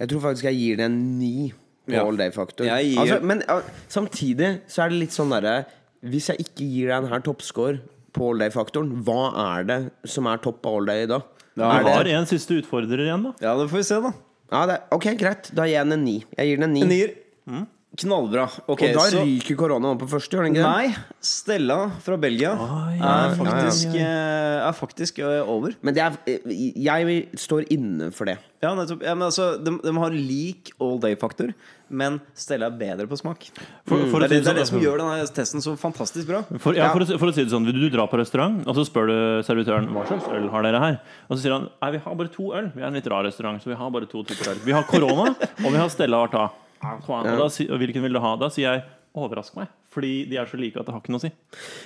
[0.00, 1.52] Jeg tror faktisk jeg gir den en ni
[1.86, 2.04] på Ja.
[2.06, 2.64] all day-faktor.
[2.66, 5.66] Jeg gir- Altså, men ja, samtidig så er det litt sånn derre
[6.04, 7.80] Hvis jeg ikke gir den her toppscore
[8.12, 11.20] på all day-faktoren, hva er det som er topp av all day da?
[11.56, 13.32] Ja, er Vi det, har en siste utfordrer igjen, da.
[13.40, 14.12] ja, det får vi se, da.
[14.52, 15.50] ja, det, ok, greit.
[15.54, 16.24] Da gir jeg den en ni.
[16.36, 16.82] Jeg gir den en ni.
[16.82, 17.66] En nier.
[17.94, 18.48] Knallbra.
[18.66, 20.66] Okay, Og da så ryker korona opp på første, gjør den ikke?
[20.66, 24.08] Nei, Stella fra Belgia Ai, er ai, faktisk, ja.
[24.66, 25.76] er faktisk eh, over.
[25.84, 26.18] Men det er,
[26.50, 28.40] jeg står inne for det.
[28.64, 29.04] Ja, nettopp.
[29.04, 31.52] Ja, men altså, de, de har lik all day-faktor,
[31.94, 33.46] men Stella er bedre på smak.
[33.86, 35.76] For, for, det, er det, det er det det som sånn, gjør denne testen så
[35.78, 36.42] fantastisk bra.
[36.56, 38.86] for, ja, for, å, for å si det sånn, du drar på restaurant, og så
[38.88, 39.16] spør du
[39.46, 40.98] servitøren hva slags øl har dere her.
[41.28, 42.72] Og så sier han nei, vi har bare to øl.
[42.74, 44.66] Vi er en litt rar restaurant, så vi har bare to typer øl.
[44.66, 46.48] Vi har korona, og vi har Stella Arta.
[47.32, 48.34] Og, da, si- og hvilken vil du ha?
[48.36, 48.84] Da sier jeg
[49.16, 49.68] overrask meg.
[49.94, 51.30] Fordi de er så like at det har ikke noe å si.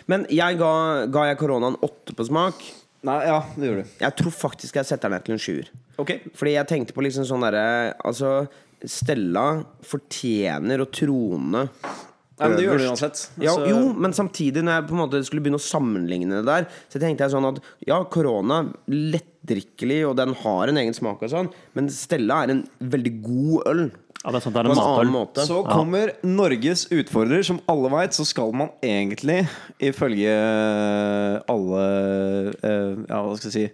[0.09, 2.63] Men jeg ga, ga jeg koronaen åtte på smak.
[3.07, 3.91] Nei, ja, det gjør du.
[4.01, 5.69] Jeg tror faktisk jeg setter den ned til en sjuer.
[6.03, 6.15] Ok.
[6.35, 8.49] Fordi jeg tenkte på liksom sånn derre Altså,
[8.85, 9.45] Stella
[9.87, 11.69] fortjener å trone
[12.39, 12.91] Nei, men det gjør du øverst.
[13.03, 13.21] uansett.
[13.43, 16.45] Ja, Så- jo, men samtidig, når jeg på en måte skulle begynne å sammenligne det
[16.47, 21.23] der, så tenkte jeg sånn at ja, korona lettdrikkelig, og den har en egen smak
[21.27, 23.83] og sånn, men Stella er en veldig god øl.
[24.29, 25.45] Ja, det er sant, det er På en en annen måte.
[25.49, 27.41] Så kommer Norges utfordrer.
[27.49, 29.39] Som alle veit, så skal man egentlig,
[29.81, 30.35] ifølge
[31.49, 31.87] alle
[32.61, 33.65] eh, Ja, hva skal jeg si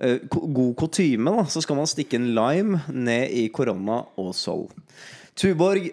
[0.00, 4.64] eh, God kutyme, da, så skal man stikke en lime ned i korona og Sol.
[5.36, 5.90] Tuborg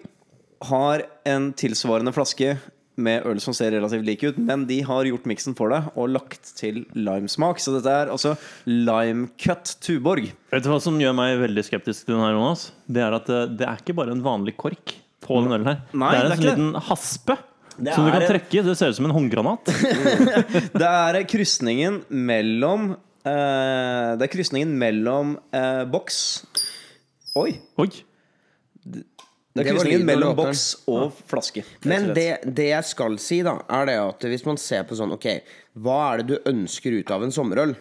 [0.64, 2.56] har en tilsvarende flaske
[2.96, 6.12] med øl som ser relativt like ut, men de har gjort miksen for deg og
[6.14, 7.60] lagt til limesmak.
[7.62, 8.34] Så dette er altså
[8.68, 10.30] lime cut Tuborg.
[10.52, 12.70] Vet du hva som gjør meg veldig skeptisk til den her, Jonas?
[12.88, 15.82] Det er at det, det er ikke bare en vanlig kork på den ølen her.
[15.92, 17.38] Nei, det er en det er sånn liten haspe
[17.76, 18.64] Det som du kan trekke.
[18.70, 19.74] Det ser ut som en håndgranat.
[20.80, 26.18] Det er krysningen mellom uh, Det er krysningen mellom uh, boks
[27.36, 27.50] Oi!
[27.76, 27.90] Oi.
[29.56, 31.64] Det er krysningen mellom boks og flaske.
[31.88, 35.14] Men det, det jeg skal si, da, er det at hvis man ser på sånn
[35.16, 35.30] Ok,
[35.80, 37.76] hva er det du ønsker ut av en sommerøl?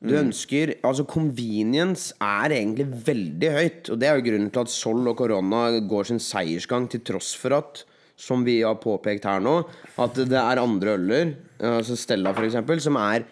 [0.00, 3.90] Du ønsker Altså, convenience er egentlig veldig høyt.
[3.92, 7.34] Og det er jo grunnen til at Sol og Korona går sin seiersgang, til tross
[7.38, 7.84] for at
[8.20, 9.62] som vi har påpekt her nå,
[10.00, 11.30] at det er andre øler,
[11.64, 13.24] altså Stella eksempel, som er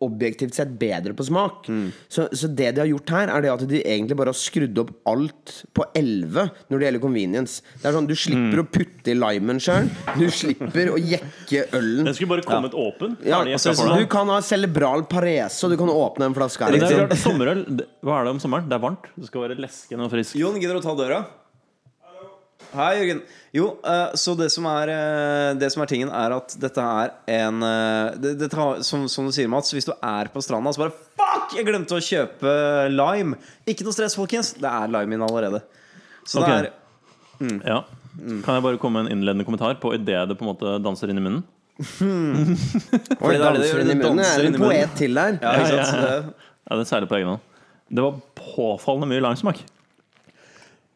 [0.00, 1.66] objektivt sett bedre på smak.
[2.08, 4.78] Så, så det de har gjort her, er det at de egentlig bare har skrudd
[4.80, 7.60] opp alt på 11 når det gjelder convenience.
[7.82, 9.90] Det er sånn, Du slipper å putte i limen sjøl.
[10.16, 12.08] Du slipper å jekke ølen.
[12.08, 13.18] Den skulle bare kommet åpen.
[13.28, 16.72] Ja, altså, du kan ha cerebral parese, og du kan åpne en flaske her.
[16.78, 17.04] Det er Liksom.
[17.10, 17.60] klart, sommerøl,
[18.06, 18.70] hva er det om sommeren?
[18.72, 19.10] Det er varmt.
[19.20, 20.38] Det skal være leskende og friskt.
[20.40, 21.20] Jon, gidder du å ta døra?
[22.70, 23.20] Hei, Jørgen.
[23.50, 27.12] Jo, eh, så det som, er, eh, det som er tingen, er at dette er
[27.40, 30.70] en eh, det, det tar, som, som du sier, Mats, hvis du er på stranda,
[30.74, 31.56] så bare Fuck!
[31.58, 32.52] Jeg glemte å kjøpe
[32.92, 33.38] lime.
[33.68, 34.52] Ikke noe stress, folkens.
[34.60, 35.64] Det er lime inne allerede.
[36.22, 36.70] Så okay.
[36.70, 37.80] det er Ja.
[38.44, 41.10] Kan jeg bare komme med en innledende kommentar på idet det på en måte danser
[41.10, 41.42] inn i munnen?
[41.80, 44.24] Oi, det det det danser inn i det munnen.
[44.26, 45.38] Er det en poet til der?
[45.42, 46.16] Ja, Ja, ja,
[46.70, 47.46] Ja, det er særlig på egen hånd.
[47.90, 49.64] Det var påfallende mye limesmak.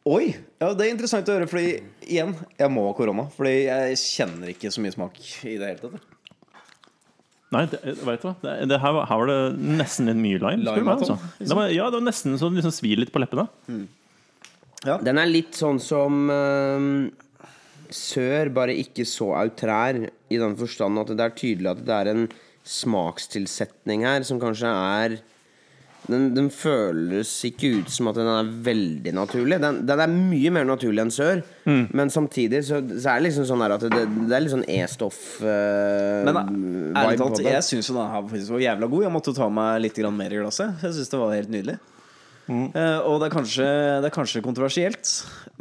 [0.05, 0.35] Oi!
[0.61, 3.25] Ja, det er interessant å høre, fordi igjen, jeg må ha korona.
[3.33, 5.17] Fordi jeg kjenner ikke så mye smak
[5.49, 6.11] i det hele tatt.
[7.55, 8.35] Nei, det, vet du hva?
[8.43, 9.39] Det, det her, var, her var det
[9.81, 10.65] nesten litt mye lime.
[10.67, 11.19] spør du meg, Lime, altså.
[11.39, 13.47] det var, ja, det var nesten så det liksom svir litt på leppene.
[14.85, 17.47] Den er litt sånn som uh,
[17.95, 22.13] sør, bare ikke så outrær i den forstand at det er tydelig at det er
[22.13, 22.27] en
[22.65, 25.17] smakstilsetning her som kanskje er
[26.11, 29.57] den, den føles ikke ut som at den er veldig naturlig.
[29.63, 31.87] Den, den er mye mer naturlig enn sør, Mm.
[31.97, 34.67] men samtidig så, så er det liksom sånn her at det, det er litt sånn
[34.69, 36.37] E-stoff uh, Men
[36.93, 39.07] ærlig talt, jeg syns jo den her faktisk var jævla god.
[39.07, 40.85] Jeg måtte ta meg litt mer i glasset.
[40.85, 41.79] Jeg syns det var helt nydelig.
[42.45, 43.67] Eh, og det er, kanskje,
[44.05, 45.13] det er kanskje kontroversielt,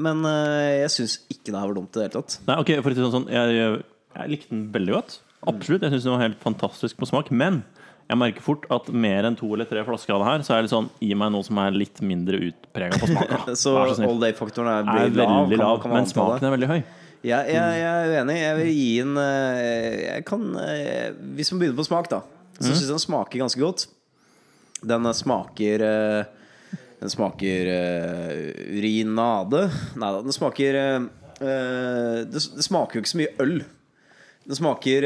[0.03, 2.35] men uh, jeg syns ikke det her var dumt i det hele tatt.
[2.49, 3.61] Nei, ok, for å si sånn Jeg,
[4.17, 5.15] jeg likte den veldig godt.
[5.47, 5.85] Absolutt.
[5.85, 7.31] Jeg syns den var helt fantastisk på smak.
[7.31, 7.61] Men
[8.03, 10.59] jeg merker fort at mer enn to eller tre flasker av det her, så er
[10.59, 13.31] det litt sånn Gi meg noe som er litt mindre utprega på smak.
[13.63, 16.69] Så så all day-faktoren er, Er veldig lav, kan lav, kan men smaken er veldig
[16.73, 16.79] høy.
[17.23, 18.35] Jeg, jeg, jeg er uenig.
[18.41, 22.19] Jeg vil gi en eh, Jeg kan eh, Hvis man begynner på smak, da,
[22.57, 23.85] så syns jeg den smaker ganske godt.
[24.83, 25.85] Den eh, smaker
[27.03, 28.33] Den smaker uh,
[28.75, 29.63] urinade.
[29.99, 31.07] Nei da, den smaker eh,
[32.27, 33.57] det, det smaker jo ikke så mye øl.
[34.43, 35.05] Den smaker,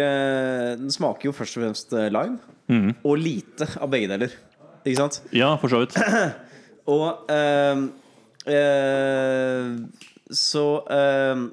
[0.82, 2.10] den smaker jo først og fremst eh,
[2.68, 2.96] lime.
[3.04, 4.34] Og lite av begge deler.
[4.88, 5.22] Ikke sant?
[5.36, 5.96] Ja, for så vidt.
[6.94, 7.88] Og ehm,
[8.48, 9.72] eh,
[10.32, 10.64] Så
[10.94, 11.50] ehm,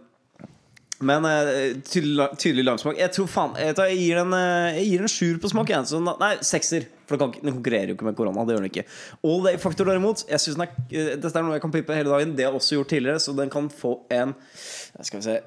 [1.02, 2.98] Men eh, tydelig, tydelig langsmak.
[3.00, 5.72] Jeg tror faen Jeg, tar, jeg gir den eh, Jeg gir den sjuer på smak.
[5.74, 5.90] Jeg.
[5.90, 6.86] Så, nei, sekser.
[7.08, 8.46] For den, kan, den konkurrerer jo ikke med korona.
[8.46, 8.86] Det gjør den ikke.
[9.26, 12.14] All day Factor derimot jeg synes den er, Dette er noe jeg kan pippe hele
[12.14, 12.36] dagen.
[12.38, 14.36] Det har jeg også gjort tidligere, så den kan få en
[15.02, 15.40] Skal vi se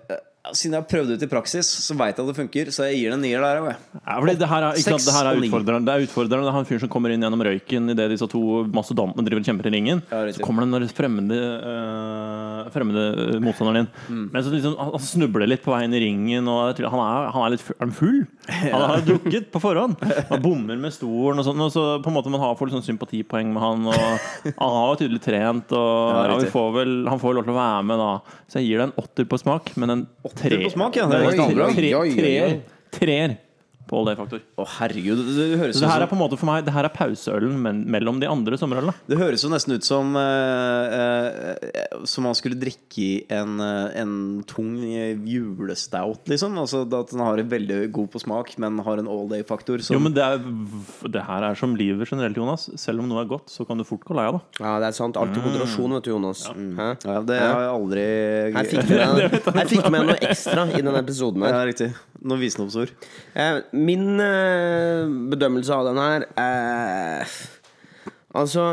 [0.55, 2.71] Siden jeg har prøvd det ut i praksis, så veit jeg at det funker.
[2.71, 3.69] Så jeg gir den en nier der òg.
[3.97, 5.87] Ja, fordi det her er, ikke sant, det her er og utfordrende.
[5.87, 8.41] Det er utfordrende Det er han fyren som kommer inn gjennom røyken idet disse to
[8.75, 10.03] mastodantene driver og kjemper i ringen.
[10.11, 11.39] Ja, så kommer den fremmede,
[11.71, 13.89] øh, fremmede motstanderen din.
[14.09, 14.25] Mm.
[14.33, 16.47] Men så liksom, han snubler litt på veien i ringen.
[16.47, 18.19] Og han er, han er litt fu- er han full.
[18.47, 19.97] Han har drukket på forhånd.
[20.31, 21.63] Han bommer med stolen og sånn.
[21.67, 23.87] Og så på en måte man har får litt sånn sympatipoeng med han.
[23.91, 23.97] Og
[24.57, 25.85] han har jo tydelig trent, og
[26.17, 28.09] Ja, ja, vi får vel, han får vel lov til å være med da.
[28.47, 30.03] Så jeg gir det en åtter på smak, men en
[30.41, 32.15] er.
[32.15, 32.57] Treer.
[32.99, 33.37] Treer
[33.87, 34.43] på all day-faktor.
[34.59, 35.21] Å, herregud.
[35.23, 36.93] Det, det, høres Så det her er på en måte for meg Det her er
[36.93, 38.93] pauseølen men, mellom de andre sommerølene.
[39.09, 43.99] det høres jo nesten ut som eh, eh, Som man skulle drikke i en, eh,
[44.01, 44.13] en
[44.47, 46.57] tung eh, julestout, liksom.
[46.59, 49.81] Altså At den har en veldig god på smak, men har en all day-faktor.
[49.93, 50.41] Jo, men det, er,
[51.13, 52.67] det her er som livet generelt, Jonas.
[52.79, 54.43] Selv om noe er godt, så kan du fort gå lei av det.
[54.59, 55.19] Ja, det er sant.
[55.19, 56.45] Alltid i moderasjon, vet du, Jonas.
[56.47, 56.89] Hæ?
[57.05, 58.05] ja, det har jeg aldri
[58.57, 61.55] Her fikk du med, med noe ekstra i denne episoden her.
[61.55, 61.91] Ja, riktig.
[62.27, 62.91] Noen visdomsord.
[63.39, 67.35] Eh, min eh, bedømmelse av den her eh,
[68.37, 68.65] Altså,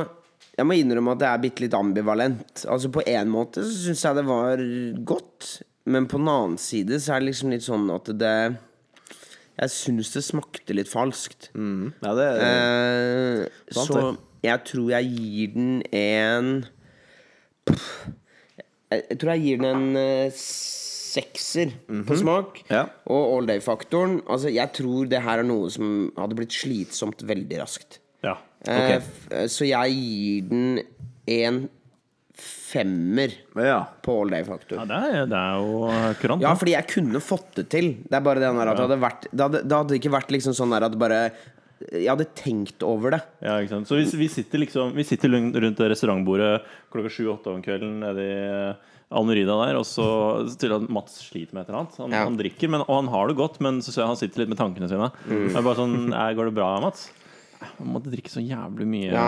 [0.58, 2.64] jeg må innrømme at det er bitte litt ambivalent.
[2.70, 4.60] Altså, på en måte så syns jeg det var
[5.06, 5.52] godt,
[5.90, 8.34] men på den annen side så er det liksom litt sånn at det
[9.54, 11.50] Jeg syns det smakte litt falskt.
[11.54, 14.14] Ja, det Eh, Sant så det.
[14.50, 16.50] jeg tror jeg gir den en
[18.90, 19.86] jeg, jeg tror jeg gir den en
[21.14, 21.72] sekser
[22.08, 22.64] på smak.
[22.72, 22.86] Ja.
[23.10, 24.18] Og all day-faktoren.
[24.24, 28.00] Altså, jeg tror det her er noe som hadde blitt slitsomt veldig raskt.
[28.24, 28.38] Ja.
[28.64, 29.00] Okay.
[29.30, 30.68] eh, så jeg gir den
[31.30, 31.64] en
[32.34, 33.78] femmer ja.
[34.02, 34.80] på all day-faktor.
[34.80, 36.42] Ja, det er, det er jo kurant.
[36.42, 37.90] Ja, fordi jeg kunne fått det til.
[38.02, 40.56] Det er bare det at det hadde vært Det hadde, det hadde ikke vært liksom
[40.58, 41.20] sånn der at bare
[41.92, 43.20] Jeg hadde tenkt over det.
[43.44, 43.90] Ja, ikke sant?
[43.90, 46.56] Så vi, vi sitter liksom Vi sitter rundt restaurantbordet
[46.94, 48.34] klokka sju-åtte om kvelden nede i
[49.12, 50.06] Almerida der, og så
[50.58, 51.96] til at Mats sliter med et eller annet.
[51.98, 52.24] Han, Ja.
[52.24, 54.48] han drikker, men, og han har det godt, men så ser jeg han sitter litt
[54.48, 55.10] med tankene sine.
[55.28, 55.50] Mm.
[55.56, 57.10] Er bare sånn «Eh, Går det bra, Mats?
[57.64, 59.08] Jeg måtte drikke så jævlig mye.
[59.08, 59.22] Ja.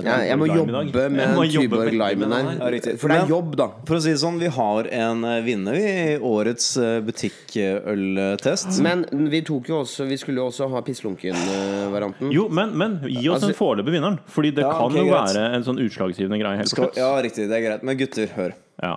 [0.00, 0.72] Ja, Jeg, jeg må jobbe
[1.10, 2.72] med Jeg må jobbe Tuborg Limen her.
[2.72, 2.96] Ja.
[2.96, 3.66] For det er jobb, da.
[3.84, 8.80] For å si det sånn, vi har en eh, vinner i årets eh, butikkøltest.
[8.86, 12.32] Men vi tok jo også Vi skulle jo også ha Pisslunken-varianten.
[12.32, 14.18] Jo, men, men gi oss Altså- den foreløpige vinneren.
[14.26, 15.36] Fordi det Ja, kan ok, jo greit.
[15.36, 17.48] være en sånn utslagsgivende greie helt Skal, ja, riktig.
[17.48, 17.82] Det er greit.
[17.82, 18.52] Men gutter, hør.
[18.82, 18.96] Ja.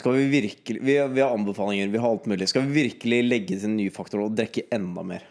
[0.00, 2.48] Skal vi virkelig vi, har anbefalinger, vi har alt mulig.
[2.48, 5.26] Skal vi virkelig legge til nye faktorer og drikke enda mer?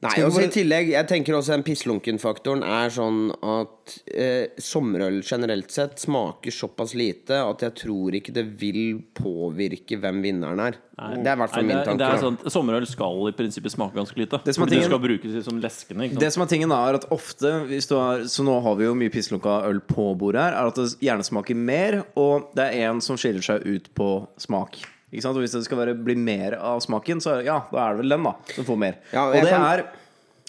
[0.00, 5.18] Nei, og bare- I tillegg, jeg tenker også den pisslunken-faktoren er sånn at eh, sommerøl
[5.20, 10.78] generelt sett smaker såpass lite at jeg tror ikke det vil påvirke hvem vinneren er.
[11.00, 11.98] Det er i hvert fall min tanke.
[12.00, 14.40] det er sånn, Sommerøl skal i prinsippet smake ganske lite.
[14.44, 16.06] Det som er Fordi det skal brukes som leskende.
[16.08, 16.20] Ikke sant?
[16.24, 18.94] Det som er tingen er at ofte hvis du har, Så nå har vi jo
[18.94, 20.56] mye pisslunka øl på bordet her.
[20.56, 24.26] Er at det gjerne smaker mer, og det er en som skiller seg ut på
[24.40, 24.80] smak.
[25.12, 25.36] Ikke sant?
[25.36, 28.14] Og hvis det skal være, bli mer av smaken, så ja, da er det vel
[28.16, 28.98] den da som får mer.
[29.12, 29.86] Ja, og det kan- er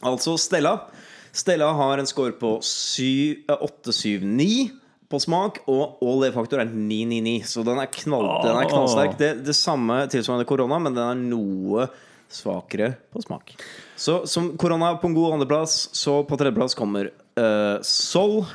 [0.03, 0.75] altså Stella.
[1.33, 4.71] Stella har en score på syv- eh, 879
[5.11, 7.43] på smak, og all E-faktor er 999.
[7.47, 9.17] Så den er, knall, den er knallsterk.
[9.19, 11.87] Det, det samme tilsvarende korona, men den er noe
[12.31, 13.55] svakere på smak.
[13.99, 18.45] Så som korona på en god andreplass, så på tredjeplass kommer uh, Sol.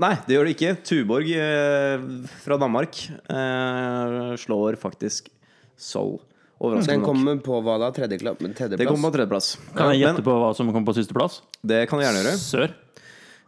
[0.00, 0.74] Nei, det gjør det ikke.
[0.86, 2.04] Tuborg eh,
[2.44, 5.30] fra Danmark eh, slår faktisk
[5.76, 6.16] Soul.
[6.18, 7.08] Den Overraskende nok.
[7.08, 7.90] kommer på hva da?
[7.92, 8.38] Tredjeplass?
[8.78, 9.48] Det kommer på tredjeplass.
[9.74, 11.42] Kan jeg gjette på hva som kommer på sisteplass?
[11.66, 12.36] det kan du gjerne gjøre.
[12.40, 12.74] Sør.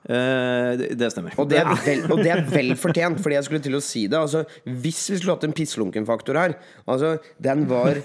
[0.07, 1.35] Eh, det, det stemmer.
[1.43, 4.05] Og det, er vel, og det er vel fortjent, fordi jeg skulle til å si
[4.11, 4.21] det.
[4.21, 6.55] Altså, hvis vi skulle hatt en pisslunken-faktor her
[6.87, 7.99] altså, Den var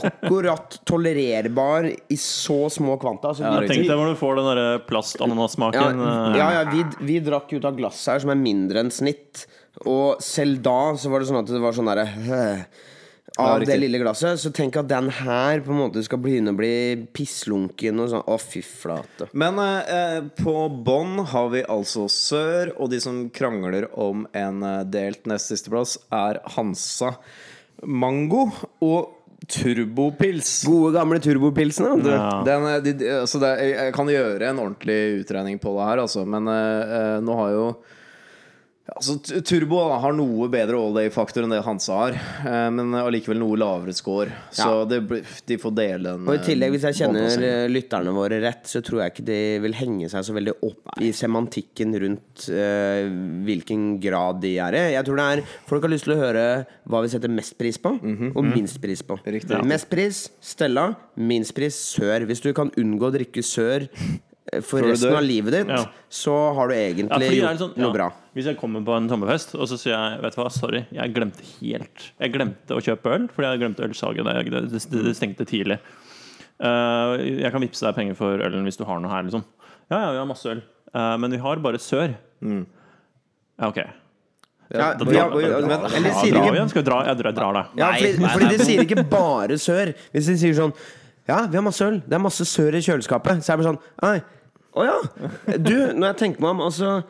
[0.00, 3.30] akkurat tolererbar i så små kvanta.
[3.30, 6.04] Altså, Ja, Tenk deg hvor du får den der ja, plastananassmaken.
[6.38, 9.46] ja, ja vi, vi drakk ut av glass her som er mindre enn snitt.
[9.86, 12.64] Og selv da så var det sånn at det var sånn derre øh,
[13.38, 14.40] Av det det, lille glasset.
[14.42, 16.72] Så tenk at den her på en måte skal begynne å bli
[17.14, 18.24] pisslunken og sånn.
[18.26, 19.30] Å, fy flate.
[19.32, 24.82] Men eh, på bånn har vi altså Sør, og de som krangler om en eh,
[24.90, 27.14] delt nest sisteplass, er Hansa
[27.86, 28.48] Mango
[28.84, 29.16] og
[29.48, 30.64] Turbopils.
[30.68, 31.94] Gode, gamle turbopilsene.
[32.10, 32.42] Ja.
[32.46, 36.02] Den, eh, de, altså det, jeg jeg kan gjøre en ordentlig utregning på det her,
[36.04, 37.64] altså, men eh, eh, nå har jo
[38.96, 39.16] Altså,
[39.46, 43.94] Turbo har noe bedre all day-faktor enn det Hansa har, eh, men allikevel noe lavere
[43.96, 44.32] score.
[44.50, 44.84] Så Ja.
[44.84, 48.64] det, de får dele en Og i tillegg, hvis jeg eh, kjenner lytterne våre rett,
[48.64, 53.08] så tror jeg ikke de vil henge seg så veldig opp i semantikken rundt uh,
[53.46, 54.84] hvilken grad de er i.
[54.94, 57.78] Jeg tror det er Folk har lyst til å høre hva vi setter mest pris
[57.78, 57.92] på,
[58.34, 59.16] og minst pris på.
[59.20, 59.32] Mhm.
[59.36, 59.64] Riktig.
[59.64, 62.26] Mest pris Stella, minst pris Sør.
[62.26, 63.88] Hvis du kan unngå å drikke Sør
[64.66, 65.84] for resten av livet ditt, Ja.
[66.08, 68.08] så har du egentlig ja, gjort sånn, ja, noe bra.
[68.34, 71.14] Hvis jeg kommer på en sommerfest og så sier jeg Vet du hva, sorry, jeg
[71.14, 74.28] glemte helt Jeg glemte å kjøpe øl fordi jeg glemte ølsalget.
[74.50, 75.80] Det, det, det, stengte tidlig.
[76.60, 79.24] Uh, jeg kan vippse deg penger for ølen hvis du har noe her.
[79.26, 79.42] Liksom.
[79.90, 80.62] Ja, ja, vi har masse øl.
[80.94, 82.14] uh, men vi har bare Sør.
[82.42, 83.82] Ja, ok.
[84.70, 86.68] Ja, Da da, eller sier drar, ikke- igjen?
[86.70, 87.04] Skal vi dra?
[87.06, 87.66] Jeg drar, jeg drar deg.
[87.76, 89.94] Ja, fordi, fordi de sier ikke bare sør.
[90.14, 90.74] Hvis de sier sånn
[91.26, 92.00] Ja, vi har masse øl.
[92.06, 93.42] Det er masse sør i kjøleskapet.
[93.42, 94.22] Så er det bare sånn Nei.
[94.78, 94.98] Å ja.
[95.58, 97.00] Du, når jeg tenker meg om, altså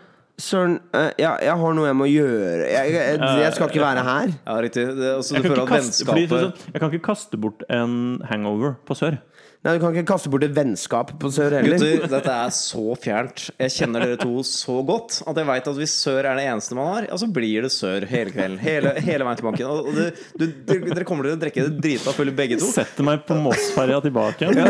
[0.41, 2.65] Søren, eh, ja, jeg har noe jeg må gjøre.
[2.71, 4.31] Jeg, jeg, jeg skal ikke være her.
[4.47, 4.85] Ja, riktig.
[4.97, 7.41] Det, altså, Jeg du kan, føler ikke at kaste, fordi, sånn, jeg kan ikke kaste
[7.43, 7.99] bort en
[8.31, 9.19] hangover på Sør.
[9.61, 11.77] Nei, Du kan ikke kaste bort et vennskap på sør heller.
[11.77, 13.43] Gutter, dette er så fjernt.
[13.61, 16.79] Jeg kjenner dere to så godt at jeg veit at hvis sør er det eneste
[16.79, 18.57] man har, ja, så blir det sør hele kvelden.
[18.65, 19.69] Hele, hele veien til banken.
[19.69, 19.99] Og og
[20.41, 22.71] du, du, dere kommer til å drikke det drita fulle begge to.
[22.73, 24.57] Setter meg på Moss-ferja tilbake igjen.
[24.61, 24.65] Ja,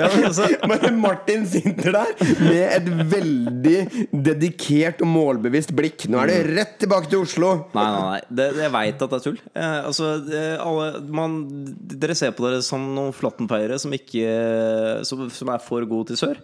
[0.00, 3.76] ja, altså, Men Martin sitter der med et veldig
[4.30, 6.08] dedikert og målbevisst blikk.
[6.08, 7.52] Nå er det rett tilbake til Oslo.
[7.76, 8.24] Nei, nei, nei.
[8.40, 9.38] Det, jeg veit at det er tull.
[9.52, 11.38] Eh, altså, det, alle, man,
[12.00, 14.26] dere ser på dere som noen flattenpeiere som, ikke,
[15.06, 16.40] som, som er for gode til sør.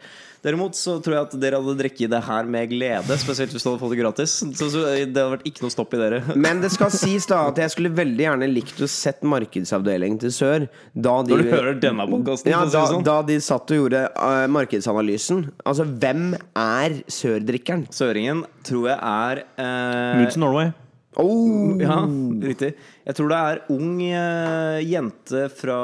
[0.47, 3.71] Derimot så tror jeg at dere hadde drukket det her med glede, spesielt hvis du
[3.71, 4.35] hadde fått det gratis.
[4.45, 6.21] Så, så det hadde vært ikke noe stopp i dere.
[6.47, 10.35] Men det skal sies da at jeg skulle veldig gjerne likt å sett markedsavdelingen til
[10.37, 10.69] Sør.
[10.93, 13.05] Da de, Når du hører denne podkasten, ja, da, sånn.
[13.07, 15.47] da de satt og gjorde uh, markedsanalysen.
[15.67, 17.89] Altså, hvem er sørdrikkeren?
[17.95, 20.75] Søringen tror jeg er uh, Moods Norway.
[21.17, 22.03] Oh, Ja,
[22.43, 22.75] riktig.
[23.07, 25.79] Jeg tror det er ung eh, jente fra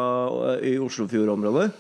[0.59, 1.71] eh, i Oslofjord-området.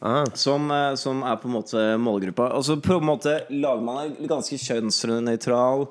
[0.00, 0.24] ah.
[0.34, 2.50] Som, eh, som er på en måte målgruppa.
[2.58, 5.86] Og så på en måte lager man en ganske kjønnsnøytral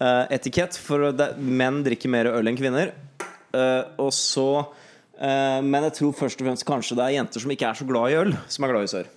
[0.00, 0.76] eh, etikett.
[0.76, 2.92] For det, menn drikker mer øl enn kvinner.
[3.54, 7.52] Eh, og så eh, Men jeg tror først og fremst kanskje det er jenter som
[7.54, 9.12] ikke er så glad i øl, som er glad i sør.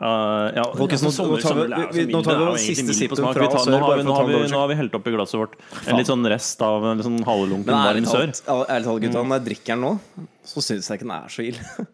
[0.00, 2.50] Uh, ja, Folkens, altså, nå- nå tar vi- jo så vi- nå tar vi jo
[2.52, 4.58] den siste sippen fra Vi tar- Sør, Nå har vi- nå å har vi- nå
[4.58, 5.54] har vi helt oppi glasset vårt
[5.86, 8.32] en litt sånn rest av en litt sånn halvlunken varm sør.
[8.68, 10.00] ærlig talt gutta, når jeg drikker den nå,
[10.44, 11.86] så syns jeg ikke den er så ille.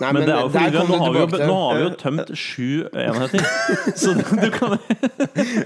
[0.00, 1.90] Nei, Men det er jo fordi vi, nå, har vi jo, nå har vi jo
[2.00, 3.40] tømt sju enheter.
[4.02, 4.78] Så du, kan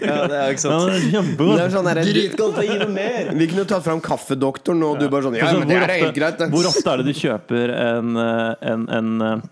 [0.03, 2.89] Ja, det er jo ikke sant det er Det er sånn der, Dritgodt, gi noe
[2.93, 3.31] mer!
[3.33, 6.15] vi kunne tatt fram kaffedoktoren, og du bare sånn Ja, men det hvor er helt
[6.19, 6.39] greit.
[6.51, 9.43] Hvor ofte er det du kjøper en, eh, en, en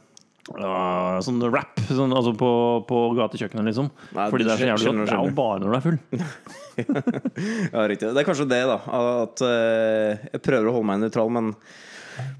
[0.52, 2.50] eh, sånn rap sånn, altså på,
[2.88, 3.88] på gatekjøkkenet, liksom?
[4.16, 5.00] Nei, Fordi det er så jævlig godt.
[5.08, 5.98] Det er jo bare når du er full.
[7.74, 8.08] Ja, riktig.
[8.10, 8.80] Det er kanskje det, da.
[8.98, 11.52] At uh, jeg prøver å holde meg nøytral, men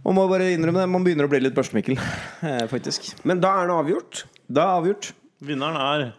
[0.04, 0.90] man må bare innrømme det.
[0.90, 1.98] Man begynner å bli litt børstemikkel,
[2.48, 3.12] eh, faktisk.
[3.28, 4.24] Men da er det avgjort.
[4.46, 5.14] Da er avgjort.
[5.44, 6.12] Vinneren er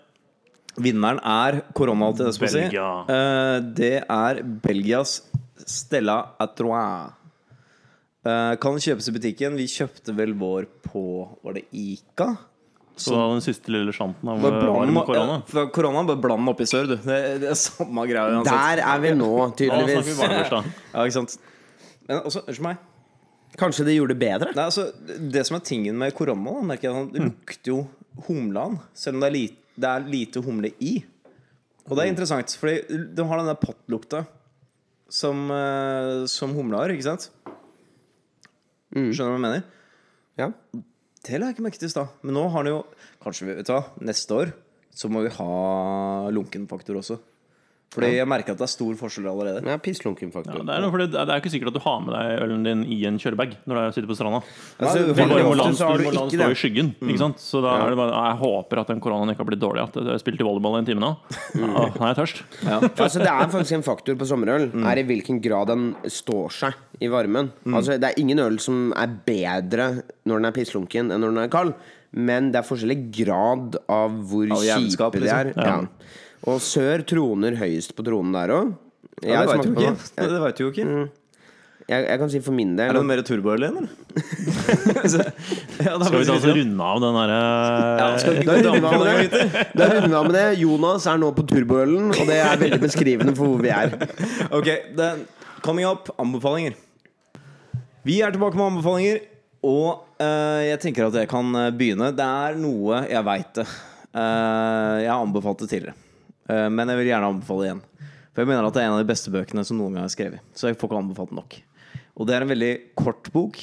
[0.75, 2.63] Vinneren er korona, til det skal si.
[2.65, 2.87] Belgia.
[3.07, 5.21] Eh, det er Belgias
[5.63, 7.13] Stella Atroin.
[8.25, 9.55] Eh, kan kjøpes i butikken.
[9.59, 11.01] Vi kjøpte vel vår på
[11.45, 12.31] Var det Ica?
[12.95, 15.33] så da den siste lille sjanten av Bare eh, varm korona.
[15.51, 16.93] ja, korona bare bland den oppi sør, du.
[17.03, 18.55] Det, det er samme greia uansett.
[18.55, 20.19] Der er vi nå, Nå snakker vi tydeligvis.
[20.21, 20.69] barnebursdag.
[20.93, 21.35] Ja, ikke sant.
[22.07, 22.85] Men også, unnskyld meg.
[23.59, 24.53] Kanskje de gjorde det bedre?
[24.55, 24.87] Nei, altså,
[25.35, 27.77] det som er tingen med korona, da, merker jeg, at det lukter jo
[28.29, 28.79] humlan.
[28.95, 30.93] Selv om det er, lite, det er lite humle i.
[31.89, 34.23] Og det er interessant, fordi du har den der pottlukta
[35.11, 37.27] som, eh, som humle har, ikke sant?
[38.95, 39.63] Skjønner du hva jeg mener?
[40.39, 40.51] Ja.
[41.25, 42.13] Det la jeg ikke merke til i stad.
[42.23, 42.81] Men nå har han jo
[43.23, 44.53] Kanskje vi vet du hva, neste år
[44.95, 45.47] så må vi ha
[46.31, 47.17] lunkenfaktor også.
[47.95, 49.63] Fordi jeg merker at det er stor forskjell allerede.
[49.65, 50.59] Ja, pisslunken faktor.
[50.59, 52.65] Ja, det, er noe, fordi det er ikke sikkert at du har med deg ølen
[52.67, 54.41] din i en kjørebag når du sitter på stranda.
[54.79, 55.89] Altså, du må la den, stå
[56.27, 56.49] i det.
[56.59, 56.91] skyggen.
[57.01, 57.41] Ikke sant?
[57.41, 59.87] Så da er det bare Jeg håper at den koronaen ikke har blitt dårlig.
[59.87, 61.11] At jeg spilte volleyball en time nå.
[61.55, 62.43] Ja, nå er jeg tørst.
[62.65, 62.79] Ja.
[62.81, 64.69] Altså, det er faktisk en faktor på sommerøl.
[64.89, 67.51] Er i hvilken grad den står seg i varmen.
[67.69, 69.89] Altså, det er ingen øl som er bedre
[70.25, 71.73] når den er pisslunken enn når den er kald.
[72.15, 75.49] Men det er forskjellig grad av hvor jævelskap, kjipe de er.
[75.51, 75.89] liksom.
[75.91, 76.21] Ja.
[76.45, 78.73] Og sør troner høyest på tronen der òg.
[79.25, 80.09] Ja, det veit du jo ikke.
[80.17, 80.89] Det vet du jo ikke.
[81.85, 83.89] Jeg, jeg kan si for min del Er det noe mer igjen, eller?
[85.13, 85.21] Så-
[85.85, 87.35] ja, da Skal vi ta får oss runde av den derre
[87.99, 89.65] Ja, skal vi Da gå runder vi av med det.
[89.75, 90.45] Da runder vi av med det.
[90.63, 93.93] Jonas er nå på turboølen, og det er veldig beskrivende for hvor vi er.
[94.57, 95.11] Ok, det,
[95.65, 96.73] coming up, anbefalinger.
[98.05, 99.21] Vi er tilbake med anbefalinger,
[99.65, 102.09] og uh, jeg tenker at jeg kan eh, begynne.
[102.17, 103.67] Det er noe jeg veit det.
[104.09, 106.04] Uh, jeg har anbefalt det tidligere, Eh,
[106.47, 107.83] men jeg vil gjerne anbefale igjen.
[108.35, 110.11] For jeg mener at det er en av de beste bøkene som noen gang er
[110.11, 110.43] skrevet.
[110.53, 111.55] Så jeg får ikke anbefalt den nok.
[112.15, 113.61] Og det er en veldig kort bok,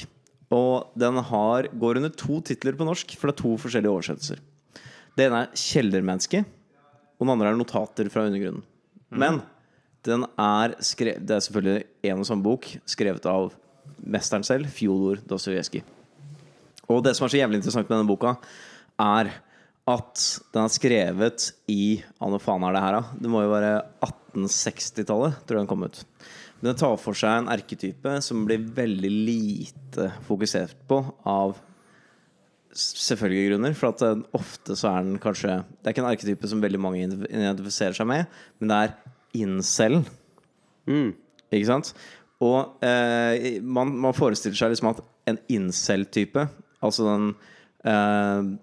[0.53, 4.41] og den har, går under to titler på norsk, for det er to forskjellige oversettelser.
[5.13, 6.45] Det ene er 'Kjellermenneske',
[7.19, 8.65] og den andre er 'Notater fra undergrunnen'.
[9.09, 9.41] Men
[10.03, 13.53] den er skrevet Det er selvfølgelig en og samme bok, skrevet av
[14.03, 15.83] mesteren selv, Fjodor Dostojevskij.
[16.89, 18.35] Og det som er så jævlig interessant med denne boka,
[18.99, 19.31] er
[19.89, 20.21] at
[20.53, 23.19] den er skrevet i Hva faen er det her, da?
[23.19, 23.73] Det må jo være
[24.05, 25.99] 1860-tallet, tror jeg den kom ut.
[26.61, 31.57] Men den tar for seg en erketype som blir veldig lite fokusert på av
[32.73, 33.75] selvfølgelig grunner.
[33.77, 37.03] For at ofte så er den kanskje Det er ikke en arketype som veldig mange
[37.03, 38.95] identifiserer seg med, men det er
[39.43, 39.99] incel.
[40.87, 41.91] Ikke sant?
[42.43, 46.47] Og eh, man, man forestiller seg liksom at en incel-type,
[46.83, 47.29] altså den
[47.87, 48.53] eh,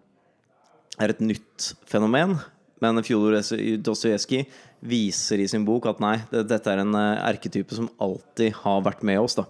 [1.01, 2.37] er et nytt fenomen.
[2.81, 3.37] Men Fjodor
[3.85, 4.47] Dostojevskij
[4.89, 8.85] viser i sin bok at nei, det, dette er en eh, erketype som alltid har
[8.87, 9.37] vært med oss.
[9.37, 9.45] da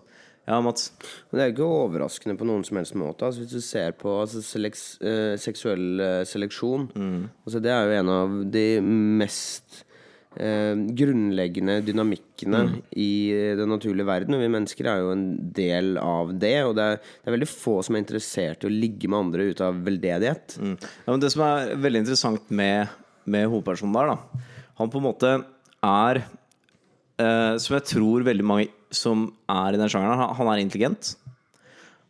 [0.48, 0.88] Ja, Mats?
[1.30, 3.28] Det er ikke overraskende på noen som helst måte.
[3.28, 8.01] Altså, hvis du ser på altså, seleks, eh, seksuell eh, seleksjon altså, Det er jo
[8.01, 8.66] en av de
[9.22, 9.84] mest
[10.38, 12.62] eh, grunnleggende dynamikkene
[12.94, 14.36] i eh, den naturlige verden.
[14.36, 15.26] Og vi mennesker er jo en
[15.56, 16.56] del av det.
[16.68, 19.50] Og det er, det er veldig få som er interessert i å ligge med andre
[19.50, 20.58] ut av veldedighet.
[20.60, 22.92] Ja, men det som er veldig interessant med,
[23.30, 24.44] med hovedpersonen der, da
[24.80, 25.32] Han på en måte
[25.84, 30.62] er eh, Som jeg tror veldig mange som er i den sjangeren, han, han er
[30.64, 31.12] intelligent.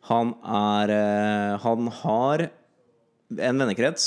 [0.08, 2.48] Han er eh, Han har
[3.30, 4.06] en vennekrets,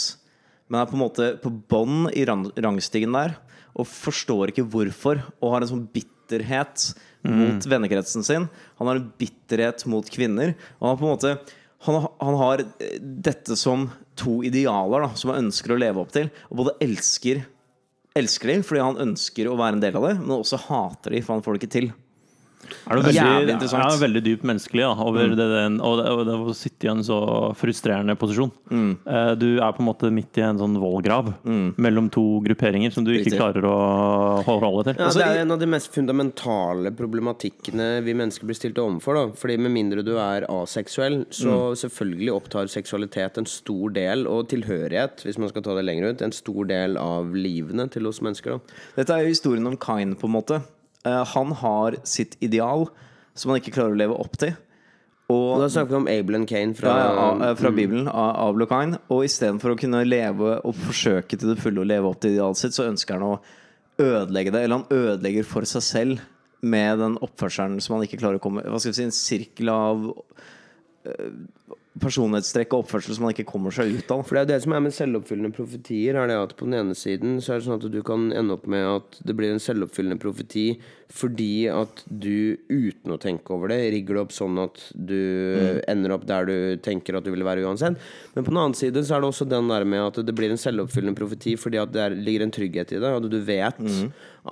[0.68, 3.38] men er på en måte på bånn i rangstigen der.
[3.80, 6.92] Og forstår ikke hvorfor, og har en sånn bitterhet
[7.24, 8.48] mot vennekretsen sin.
[8.80, 10.54] Han har en bitterhet mot kvinner.
[10.82, 11.36] Og han på en måte
[11.84, 16.14] han, han har eh, dette som to idealer da, som han ønsker å leve opp
[16.16, 16.30] til.
[16.52, 17.44] Og både elsker
[18.14, 21.22] Elsker de fordi han ønsker å være en del av det, men også hater de,
[21.26, 21.88] for han får det ikke til.
[22.90, 23.84] Er det veldig, interessant.
[23.94, 26.92] er veldig dypt menneskelig da, over det, den, og, det, og det å sitte i
[26.92, 27.20] en så
[27.58, 28.52] frustrerende posisjon.
[28.72, 31.34] Eh, Du er på en måte midt i en sånn vollgrav
[31.78, 33.78] mellom to grupperinger som du ikke klarer å
[34.48, 35.00] holde til.
[35.00, 39.18] Ja, Altså, det er en av de mest fundamentale problematikkene vi mennesker blir stilt overfor.
[39.18, 39.26] Da.
[39.38, 45.24] Fordi med mindre du er aseksuell, så selvfølgelig opptar seksualitet en stor del, og tilhørighet,
[45.26, 48.58] hvis man skal ta det lenger ut, en stor del av livene til oss mennesker.
[48.58, 48.80] Da.
[49.02, 50.62] Dette er jo historien om Kain, på en måte.
[51.08, 52.88] Eh, han har sitt ideal
[53.34, 54.54] som han ikke klarer å leve opp til.
[55.34, 58.66] Og da snakker vi om Abel and Kane fra, ja, ja, fra Bibelen, av Abel
[58.66, 58.98] og Kain.
[59.14, 62.60] Og istedenfor å kunne leve og forsøke til det fulle å leve opp til idealet
[62.60, 63.40] sitt, så ønsker han å
[64.04, 64.66] ødelegge det.
[64.66, 66.26] Eller han ødelegger for seg selv
[66.64, 69.72] med den oppførselen som han ikke klarer å komme Hva skal vi si, en sirkel
[69.74, 70.06] av
[71.10, 71.34] eh,
[72.02, 74.24] personlighetstrekk og oppførsel som man ikke kommer seg ut av.
[74.26, 76.98] For det er det som er med selvoppfyllende profetier, er det at på den ene
[76.98, 79.62] siden så er det sånn at du kan ende opp med at det blir en
[79.62, 80.68] selvoppfyllende profeti
[81.14, 85.20] fordi at du uten å tenke over det rigger det opp sånn at du
[85.90, 88.00] ender opp der du tenker at du vil være uansett.
[88.34, 90.50] Men på den annen side så er det også den der med at det blir
[90.54, 93.78] en selvoppfyllende profeti fordi at det er, ligger en trygghet i det, og du vet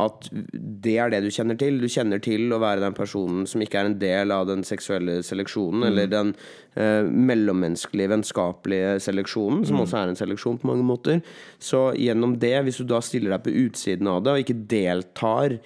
[0.06, 1.82] at det er det du kjenner til.
[1.82, 5.20] Du kjenner til å være den personen som ikke er en del av den seksuelle
[5.26, 6.32] seleksjonen, eller den
[6.78, 11.26] eh, mellommenneskelige, vennskapelige seleksjonen, som også er en seleksjon på mange måter.
[11.60, 15.60] Så gjennom det, hvis du da stiller deg på utsiden av det, og ikke deltar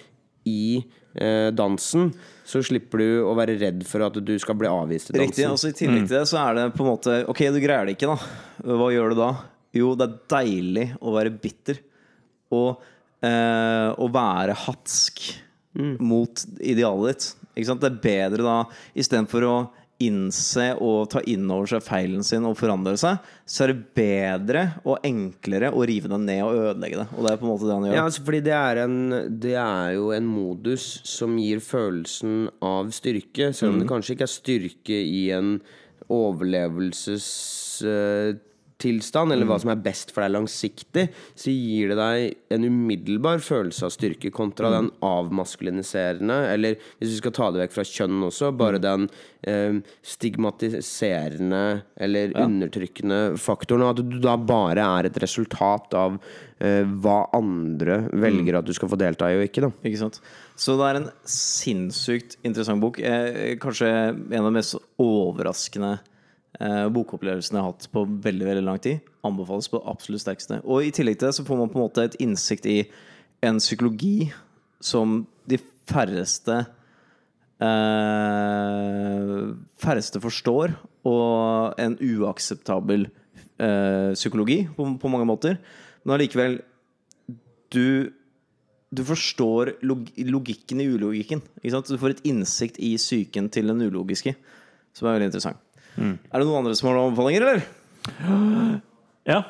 [0.46, 0.78] i
[1.14, 2.10] eh, dansen,
[2.46, 5.26] så slipper du å være redd for at du skal bli avvist i dansen.
[5.32, 5.46] Riktig.
[5.50, 7.96] altså I tillegg til det så er det på en måte Ok, du greier det
[7.96, 8.74] ikke, da.
[8.78, 9.30] Hva gjør du da?
[9.76, 11.80] Jo, det er deilig å være bitter.
[12.54, 12.84] Og
[13.26, 15.26] eh, å være hatsk
[15.76, 17.26] mot idealet ditt.
[17.56, 17.82] Ikke sant?
[17.82, 18.54] Det er bedre da,
[18.96, 19.56] istedenfor å
[20.02, 24.64] innse og ta inn over seg feilen sin og forandre seg, så er det bedre
[24.84, 27.06] og enklere å rive den ned og ødelegge det.
[27.16, 27.96] Og det er på en måte det han gjør.
[27.96, 28.98] Ja, altså fordi det er, en,
[29.46, 34.28] det er jo en modus som gir følelsen av styrke, selv om det kanskje ikke
[34.28, 35.56] er styrke i en
[38.76, 43.40] overlevelsestilstand, eller hva som er best for deg langsiktig, så gir det deg en umiddelbar
[43.40, 48.26] følelse av styrke kontra den avmaskuliniserende, eller hvis vi skal ta det vekk fra kjønn
[48.26, 49.08] også, bare den
[49.46, 56.18] eh, stigmatiserende eller undertrykkende faktoren, at du da bare er et resultat av
[56.60, 59.72] eh, hva andre velger at du skal få delta i og ikke, da.
[59.86, 60.20] Ikke sant?
[60.56, 63.00] Så det er en sinnssykt interessant bok.
[63.00, 65.96] Eh, kanskje en av de mest overraskende
[66.60, 69.04] eh, bokopplevelsene jeg har hatt på veldig veldig lang tid.
[69.26, 70.60] Anbefales på det absolutt sterkeste.
[70.64, 72.78] Og i tillegg til det så får man på en måte et innsikt i
[73.46, 74.30] en psykologi
[74.84, 76.64] som de færreste
[77.62, 79.42] eh,
[79.82, 80.76] færreste forstår,
[81.06, 85.60] og en uakseptabel eh, psykologi på, på mange måter.
[86.04, 86.60] Men allikevel
[87.74, 88.12] du
[88.96, 91.42] du forstår log logikken i ulogikken.
[91.62, 94.36] Du får et innsikt i psyken til den ulogiske,
[94.94, 95.65] som er veldig interessant.
[95.96, 98.80] Er det noen andre som har noen anbefalinger, eller?
[99.26, 99.42] Ja.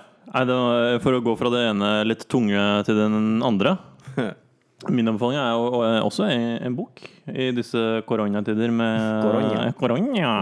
[1.02, 3.76] For å gå fra det ene litt tunge til den andre.
[4.92, 7.00] Min anbefaling er jo eh, også en, bok
[7.32, 9.62] i disse koronatider med Korona.
[9.78, 10.32] Korona.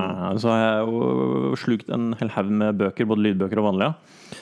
[0.43, 3.93] Så har jeg jo slukt en hel haug med bøker, både lydbøker og vanlige.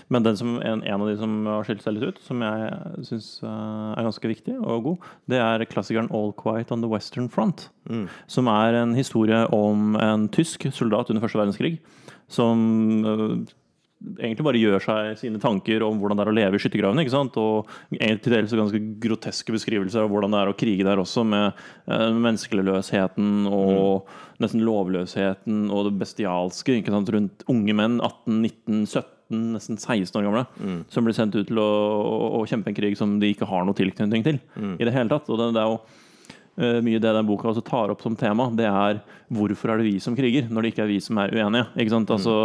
[0.09, 3.05] Men den som, en, en av de som har skilt seg litt ut, som jeg
[3.11, 7.69] syns er ganske viktig og god, det er klassikeren 'All Quiet on the Western Front'.
[8.27, 11.77] Som er en historie om en tysk soldat under første verdenskrig
[12.33, 13.43] som øh,
[14.19, 17.05] egentlig bare gjør seg sine tanker om hvordan det er å leve i skyttergravene.
[17.05, 17.39] ikke sant?
[17.41, 21.49] Og til dels ganske groteske beskrivelser av hvordan det er å krige der også, med
[21.87, 24.11] eh, menneskeløsheten og
[24.43, 27.13] nesten lovløsheten og det bestialske ikke sant?
[27.15, 30.45] rundt unge menn, 18, 19, 17, nesten 16 år gamle,
[30.93, 31.69] som blir sendt ut til å,
[32.05, 34.41] å, å kjempe en krig som de ikke har noe tilknytning til
[34.77, 35.31] i det hele tatt.
[35.33, 35.79] Og det, det er jo
[36.85, 39.01] mye det den boka også tar opp som tema, det er
[39.33, 41.67] hvorfor er det vi som kriger, når det ikke er vi som er uenige.
[41.81, 42.13] Ikke sant?
[42.13, 42.37] Altså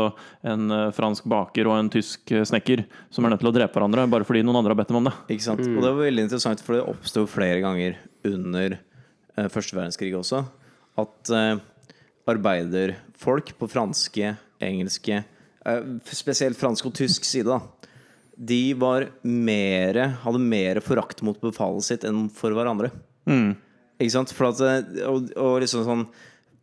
[0.47, 3.77] En eh, fransk baker og en tysk eh, snekker som er nødt til å drepe
[3.77, 5.15] hverandre bare fordi noen andre har bedt dem om det.
[5.35, 5.63] Ikke sant?
[5.63, 7.97] Og det var veldig interessant, for det oppsto flere ganger
[8.27, 10.43] under eh, første verdenskrig også,
[11.03, 11.63] at eh,
[12.27, 15.21] arbeiderfolk på franske, engelske,
[15.67, 17.61] eh, spesielt fransk og tysk side, da,
[18.37, 22.91] de var mere, hadde mer forakt mot befalet sitt enn for hverandre.
[23.97, 24.33] Ikke sant?
[24.35, 26.07] For at, eh, og, og liksom sånn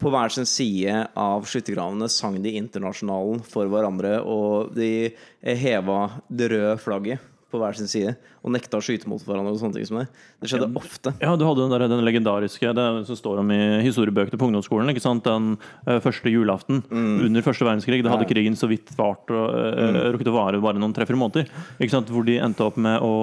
[0.00, 6.50] På hver sin side av skyttergravene sang de internasjonalen for hverandre, og de heva det
[6.52, 8.14] røde flagget på hver sin side
[8.44, 10.06] og nekta å skyte mot hverandre og sånne ting som det.
[10.42, 11.14] Det skjedde ofte.
[11.22, 14.90] Ja, du hadde den, der, den legendariske Det som står om i historiebøkene på ungdomsskolen.
[14.92, 15.24] ikke sant?
[15.24, 15.54] Den
[15.86, 18.02] uh, første julaften under første verdenskrig.
[18.04, 21.48] Da hadde krigen så vidt vart og uh, rukket å vare bare noen tre-fire måneder.
[21.78, 22.12] Ikke sant?
[22.12, 23.14] Hvor de endte opp med å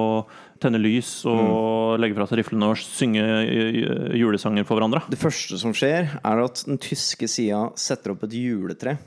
[0.61, 5.01] tenne lys og legge fra seg riflene og synge eh, julesanger for hverandre.
[5.11, 8.97] Det første som skjer, er at den tyske sida setter opp et juletre.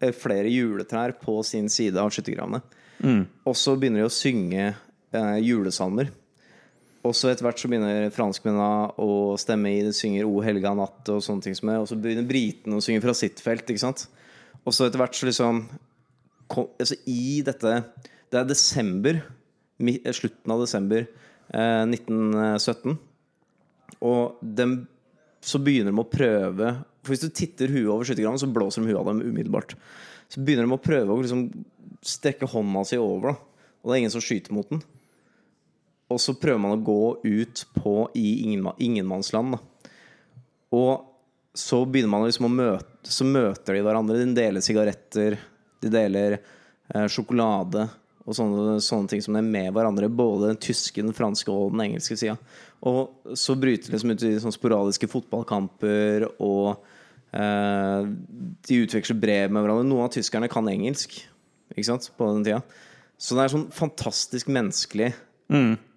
[0.00, 2.62] eh, Flere juletrær på sin side av skyttergravene.
[3.44, 4.68] Og så begynner de å synge
[5.12, 6.12] eh, julesalmer.
[7.04, 9.82] Og så etter hvert så begynner franskmennene å stemme i.
[9.84, 11.82] De synger 'O helga natt' og sånne ting som er.
[11.82, 13.66] Og så begynner britene å synge fra sitt felt.
[13.68, 14.06] Ikke sant?
[14.64, 15.66] Og så etter hvert så liksom
[16.48, 17.84] kom, altså I dette
[18.30, 19.43] Det er desember, eh,
[19.78, 22.96] slutten av desember eh, 1917.
[24.04, 24.86] Og dem,
[25.44, 26.72] så begynner de å prøve
[27.04, 29.76] For hvis du titter huet over skyttergraven, så blåser de huet av dem umiddelbart.
[30.32, 31.48] Så begynner de å prøve å liksom
[32.04, 33.70] strekke hånda si over, da.
[33.82, 34.80] Og det er ingen som skyter mot den.
[36.12, 39.56] Og så prøver man å gå ut på i ingenmannsland.
[39.56, 39.90] Da.
[40.76, 41.10] Og
[41.54, 44.16] så begynner man liksom å møte Så møter de hverandre.
[44.18, 45.36] De deler sigaretter,
[45.84, 47.84] de deler eh, sjokolade
[48.24, 50.08] og sånne, sånne ting som det med hverandre.
[50.08, 52.38] Både den tyske, den franske og den engelske sida.
[52.88, 56.86] Og så bryter det liksom ut i sånne sporadiske fotballkamper, og
[57.36, 58.08] eh,
[58.68, 59.88] de utveksler brev med hverandre.
[59.88, 61.20] Noen av tyskerne kan engelsk
[61.74, 62.62] ikke sant, på den tida.
[63.20, 65.12] Så det er sånn fantastisk menneskelig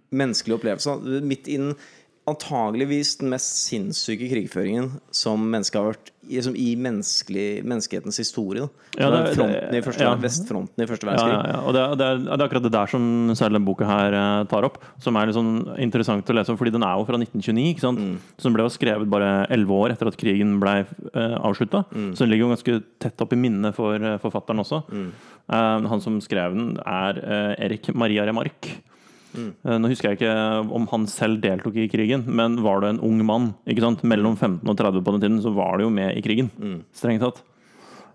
[0.08, 0.94] Menneskelig opplevelse.
[1.28, 1.74] Midt i den
[2.28, 8.66] antageligvis den mest sinnssyke krigføringen som mennesket har vært i, som i menneskehetens historie.
[9.00, 10.16] Ja, det- fronten i første, ja.
[10.20, 11.32] Vestfronten i første verdenskrig.
[11.38, 11.60] ja, ja.
[11.64, 14.44] Og det, er- det, er, det akkurat det der som særlig denne boka her eh,
[14.52, 17.72] tar opp, som er sånn interessant å lese om, fordi den er jo fra 1929.
[17.72, 18.04] ikke sant?
[18.38, 20.76] Så den ble jo skrevet bare elleve år etter at krigen ble
[21.16, 21.86] uh, avslutta.
[22.14, 24.84] Så den ligger jo ganske tett opp i minnet for eh, forfatteren også.
[24.92, 28.82] Eh, han som skrev den, er uh, Erik Maria Remarque.
[29.36, 30.36] Eh, Nå husker jeg ikke
[30.74, 34.78] om han selv deltok i krigen, men var du en ung mann mellom 15 og
[34.78, 36.52] 30 på den tiden, så var du jo med i krigen.
[36.96, 37.44] Strengt tatt.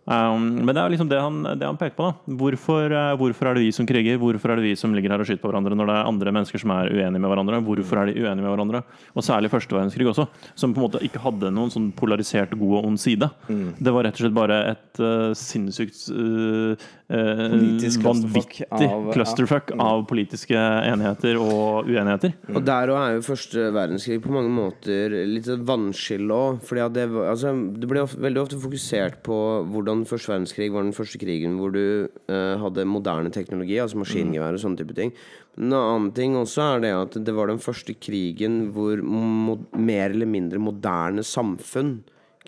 [0.03, 2.09] Um, men det er liksom det han, det han peker på.
[2.11, 4.19] da hvorfor, eh, hvorfor er det vi som kriger?
[4.19, 6.33] Hvorfor er det vi som ligger her og skyter på hverandre når det er andre
[6.35, 7.61] mennesker som er uenige med hverandre?
[7.63, 8.83] Hvorfor er de uenige med hverandre?
[9.15, 10.27] Og særlig første verdenskrig også,
[10.59, 13.31] som på en måte ikke hadde noen sånn polarisert god og ond side.
[13.79, 16.75] Det var rett og slett bare et uh, sinnssykt uh,
[17.13, 19.13] vanvittig av- ja.
[19.13, 22.33] clusterfuck av politiske enigheter og uenigheter.
[22.55, 26.63] Og der òg er jo første verdenskrig på mange måter litt vannskille òg.
[26.65, 29.39] For det, altså, det ble ofte, veldig ofte fokusert på
[29.73, 34.57] hvordan første verdenskrig var den første krigen hvor du uh, hadde moderne teknologi, altså maskingevær
[34.57, 35.13] og sånne type ting.
[35.61, 40.27] En annen ting også er det at det var den første krigen hvor mer eller
[40.27, 41.99] mindre moderne samfunn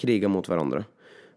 [0.00, 0.86] kriga mot hverandre.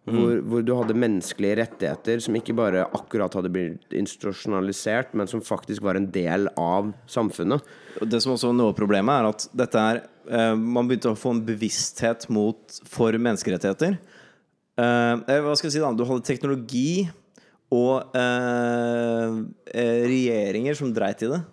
[0.07, 5.43] Hvor, hvor du hadde menneskelige rettigheter som ikke bare akkurat hadde blitt institusjonalisert, men som
[5.43, 7.65] faktisk var en del av samfunnet.
[7.99, 9.99] Det som også noe av problemet, er at dette er
[10.31, 13.97] eh, Man begynte å få en bevissthet mot for menneskerettigheter.
[14.79, 15.91] Eh, eh, hva skal jeg si da?
[15.91, 16.89] Du hadde teknologi
[17.75, 19.37] og eh,
[19.75, 21.43] eh, regjeringer som dreit i det.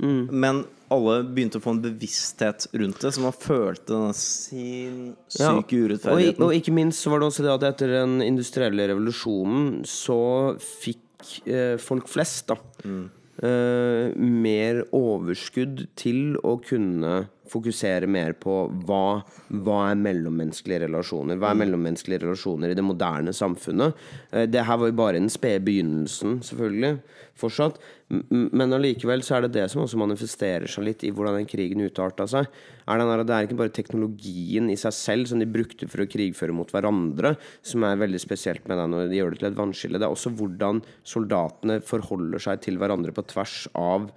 [0.00, 5.52] Men alle begynte å få en bevissthet rundt det, så man følte denne sinnssyke Ja,
[5.54, 6.44] Og, urettferdigheten.
[6.48, 10.18] og ikke minst var det også det at etter den industrielle revolusjonen så
[10.58, 19.20] fikk eh, folk flest da eh, mer overskudd til å kunne fokusere mer på hva,
[19.50, 21.38] hva er mellommenneskelige relasjoner.
[21.40, 23.98] Hva er mellommenneskelige relasjoner i det moderne samfunnet?
[24.30, 27.00] Eh, det her var jo bare den spede begynnelsen, selvfølgelig,
[27.40, 27.80] fortsatt.
[28.10, 31.84] Men allikevel så er det det som også manifesterer seg litt i hvordan den krigen
[31.84, 32.48] utarta seg.
[32.90, 36.02] Er den der, det er ikke bare teknologien i seg selv som de brukte for
[36.02, 39.50] å krigføre mot hverandre, som er veldig spesielt med den, og de gjør det til
[39.52, 40.00] et vannskille.
[40.02, 44.10] Det er også hvordan soldatene forholder seg til hverandre på tvers av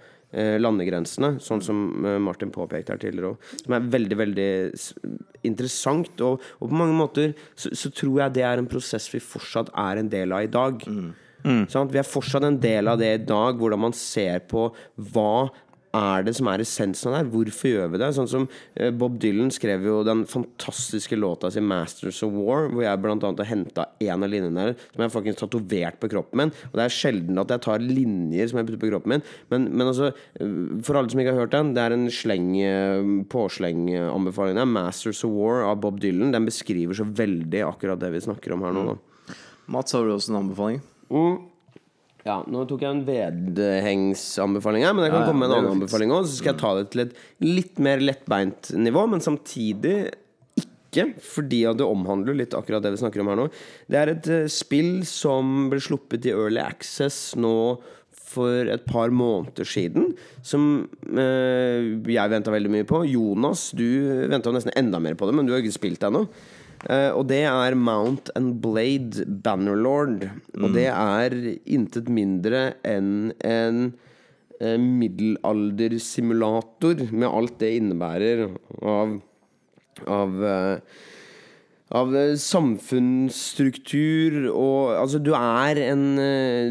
[0.60, 3.50] landegrensene, sånn som eh, Martin påpekte her tidligere òg.
[3.64, 4.48] Som er veldig, veldig
[5.46, 6.14] interessant.
[6.26, 9.72] Og, og på mange måter så, så tror jeg det er en prosess vi fortsatt
[9.84, 10.82] er en del av i dag.
[11.68, 11.92] Sant?
[11.92, 14.70] Vi er fortsatt en del av det i dag, hvordan man ser på
[15.12, 15.50] hva
[15.94, 17.30] er det som er essensen av det her?
[17.32, 18.10] Hvorfor gjør vi det?
[18.16, 22.82] Sånn som eh, Bob Dylan skrev jo den fantastiske låta si 'Masters of War', hvor
[22.82, 26.52] jeg annet har henta en av linjene der som jeg faktisk tatovert på kroppen min.
[26.72, 29.70] Og det er sjelden at jeg tar linjer som jeg putter på kroppen min, men,
[29.70, 33.24] men altså eh, For alle som ikke har hørt den, det er en sleng eh,
[33.30, 34.58] påslenganbefaling.
[34.58, 36.32] Det er 'Masters of War' av Bob Dylan.
[36.34, 38.86] Den beskriver så veldig akkurat det vi snakker om her nå.
[38.94, 39.34] Da.
[39.66, 40.82] Mats, har du også en anbefaling?
[42.24, 45.74] Ja, nå tok jeg en vedhengsanbefaling her, men jeg kan Ja, komme med en annen
[45.76, 46.24] anbefaling òg.
[46.24, 49.96] Så skal jeg ta det til et litt mer lettbeint nivå, men samtidig
[50.62, 53.48] ikke, fordi det omhandler litt akkurat det vi snakker om her nå.
[53.90, 57.54] Det er et eh, spill som ble sluppet i Early Access nå
[58.34, 63.04] for et par måneder siden, som eh, jeg venta veldig mye på.
[63.10, 63.84] Jonas, du
[64.32, 66.24] venta nesten enda mer på det, men du har ikke spilt det ennå.
[66.90, 70.30] Eh, og det er Mount and Blade Bannerlord.
[70.60, 71.30] Og det er
[71.64, 73.92] intet mindre enn en
[74.60, 78.48] uh, middelaldersimulator med alt det innebærer
[78.82, 79.20] av
[80.10, 80.78] av uh,
[81.94, 82.08] av
[82.40, 86.16] samfunnsstruktur og Altså, du er en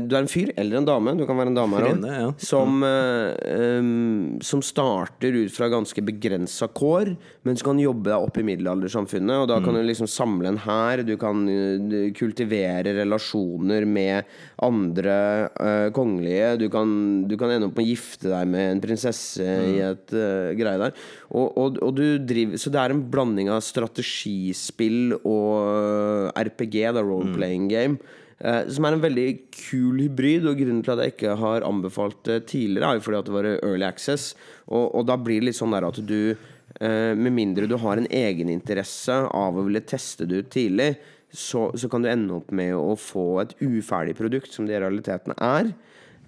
[0.04, 2.32] Du er en fyr eller en dame, du kan være en dame her òg, ja.
[2.43, 8.38] som, em, som starter ut fra ganske begrensa kår, men du kan jobbe deg opp
[8.39, 9.44] i middelaldersamfunnet.
[9.44, 14.30] Og da kan du liksom samle en hær, du kan eh, kultivere relasjoner med
[14.64, 15.18] andre
[15.58, 16.88] uh, kongelige, du kan,
[17.28, 20.80] du kan ende opp med å gifte deg med en prinsesse i et uh, greie
[20.86, 20.96] der.
[21.34, 27.04] Og, og, og du driver Så det er en blanding av strategispill og RPG, da,
[27.04, 28.00] role-playing game.
[28.44, 32.24] Uh, som er en veldig kul hybrid, og grunnen til at jeg ikke har anbefalt
[32.28, 34.32] det tidligere, er jo fordi at det var early access.
[34.70, 36.36] Og, og da blir det litt sånn der at du
[36.82, 40.88] Med mindre du har en egeninteresse av å ville teste det ut tidlig,
[41.34, 44.82] så, så kan du ende opp med å få et uferdig produkt, som det i
[44.82, 45.72] realiteten er.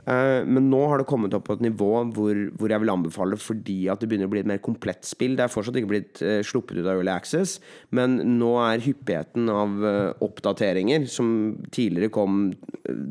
[0.05, 3.39] Eh, men nå har det kommet opp på et nivå hvor, hvor jeg vil anbefale
[3.41, 5.37] fordi at det begynner å bli et mer komplett spill.
[5.37, 7.57] Det er fortsatt ikke blitt eh, sluppet ut av Early Access,
[7.95, 11.29] men nå er hyppigheten av eh, oppdateringer, som
[11.73, 13.05] tidligere kom eh,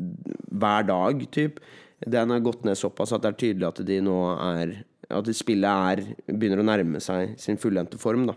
[0.55, 1.63] hver dag, typ,
[2.05, 4.75] den har gått ned såpass at det er tydelig at de nå er
[5.13, 6.01] at spillet er,
[6.31, 8.25] begynner å nærme seg sin fullendte form.
[8.29, 8.35] Da.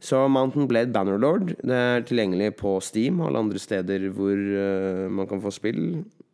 [0.00, 5.04] Så Mountain Blade Bannerlord Det er tilgjengelig på Steam og alle andre steder hvor uh,
[5.12, 5.82] man kan få spill,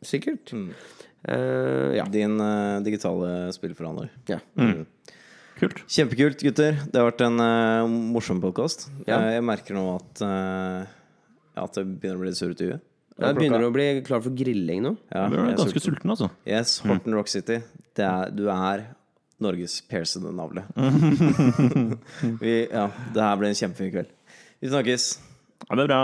[0.04, 0.52] sikkert.
[0.54, 2.06] Eh, ja.
[2.12, 4.12] Din uh, digitale spillforhandler.
[4.30, 4.40] ja.
[5.54, 5.84] Kult.
[5.86, 6.80] Kjempekult, gutter.
[6.90, 7.36] Det har vært en
[8.10, 8.88] morsom podkast.
[9.06, 9.20] Ja.
[9.30, 10.22] jeg merker nå at
[11.54, 12.82] At det begynner å bli litt surrete i huet.
[13.22, 14.96] Jeg begynner å bli klar for grilling nå.
[15.14, 15.94] Ja, Du er ganske sulten.
[15.94, 16.28] sulten, altså.
[16.42, 17.60] Yes, Horton Rock City.
[17.94, 18.88] Det er, du er
[19.44, 20.64] Norges piercede navle.
[22.42, 24.12] Vi- ja, det her ble en kjempefin kveld.
[24.64, 25.08] Vi snakkes.
[25.68, 26.00] Ha det bra.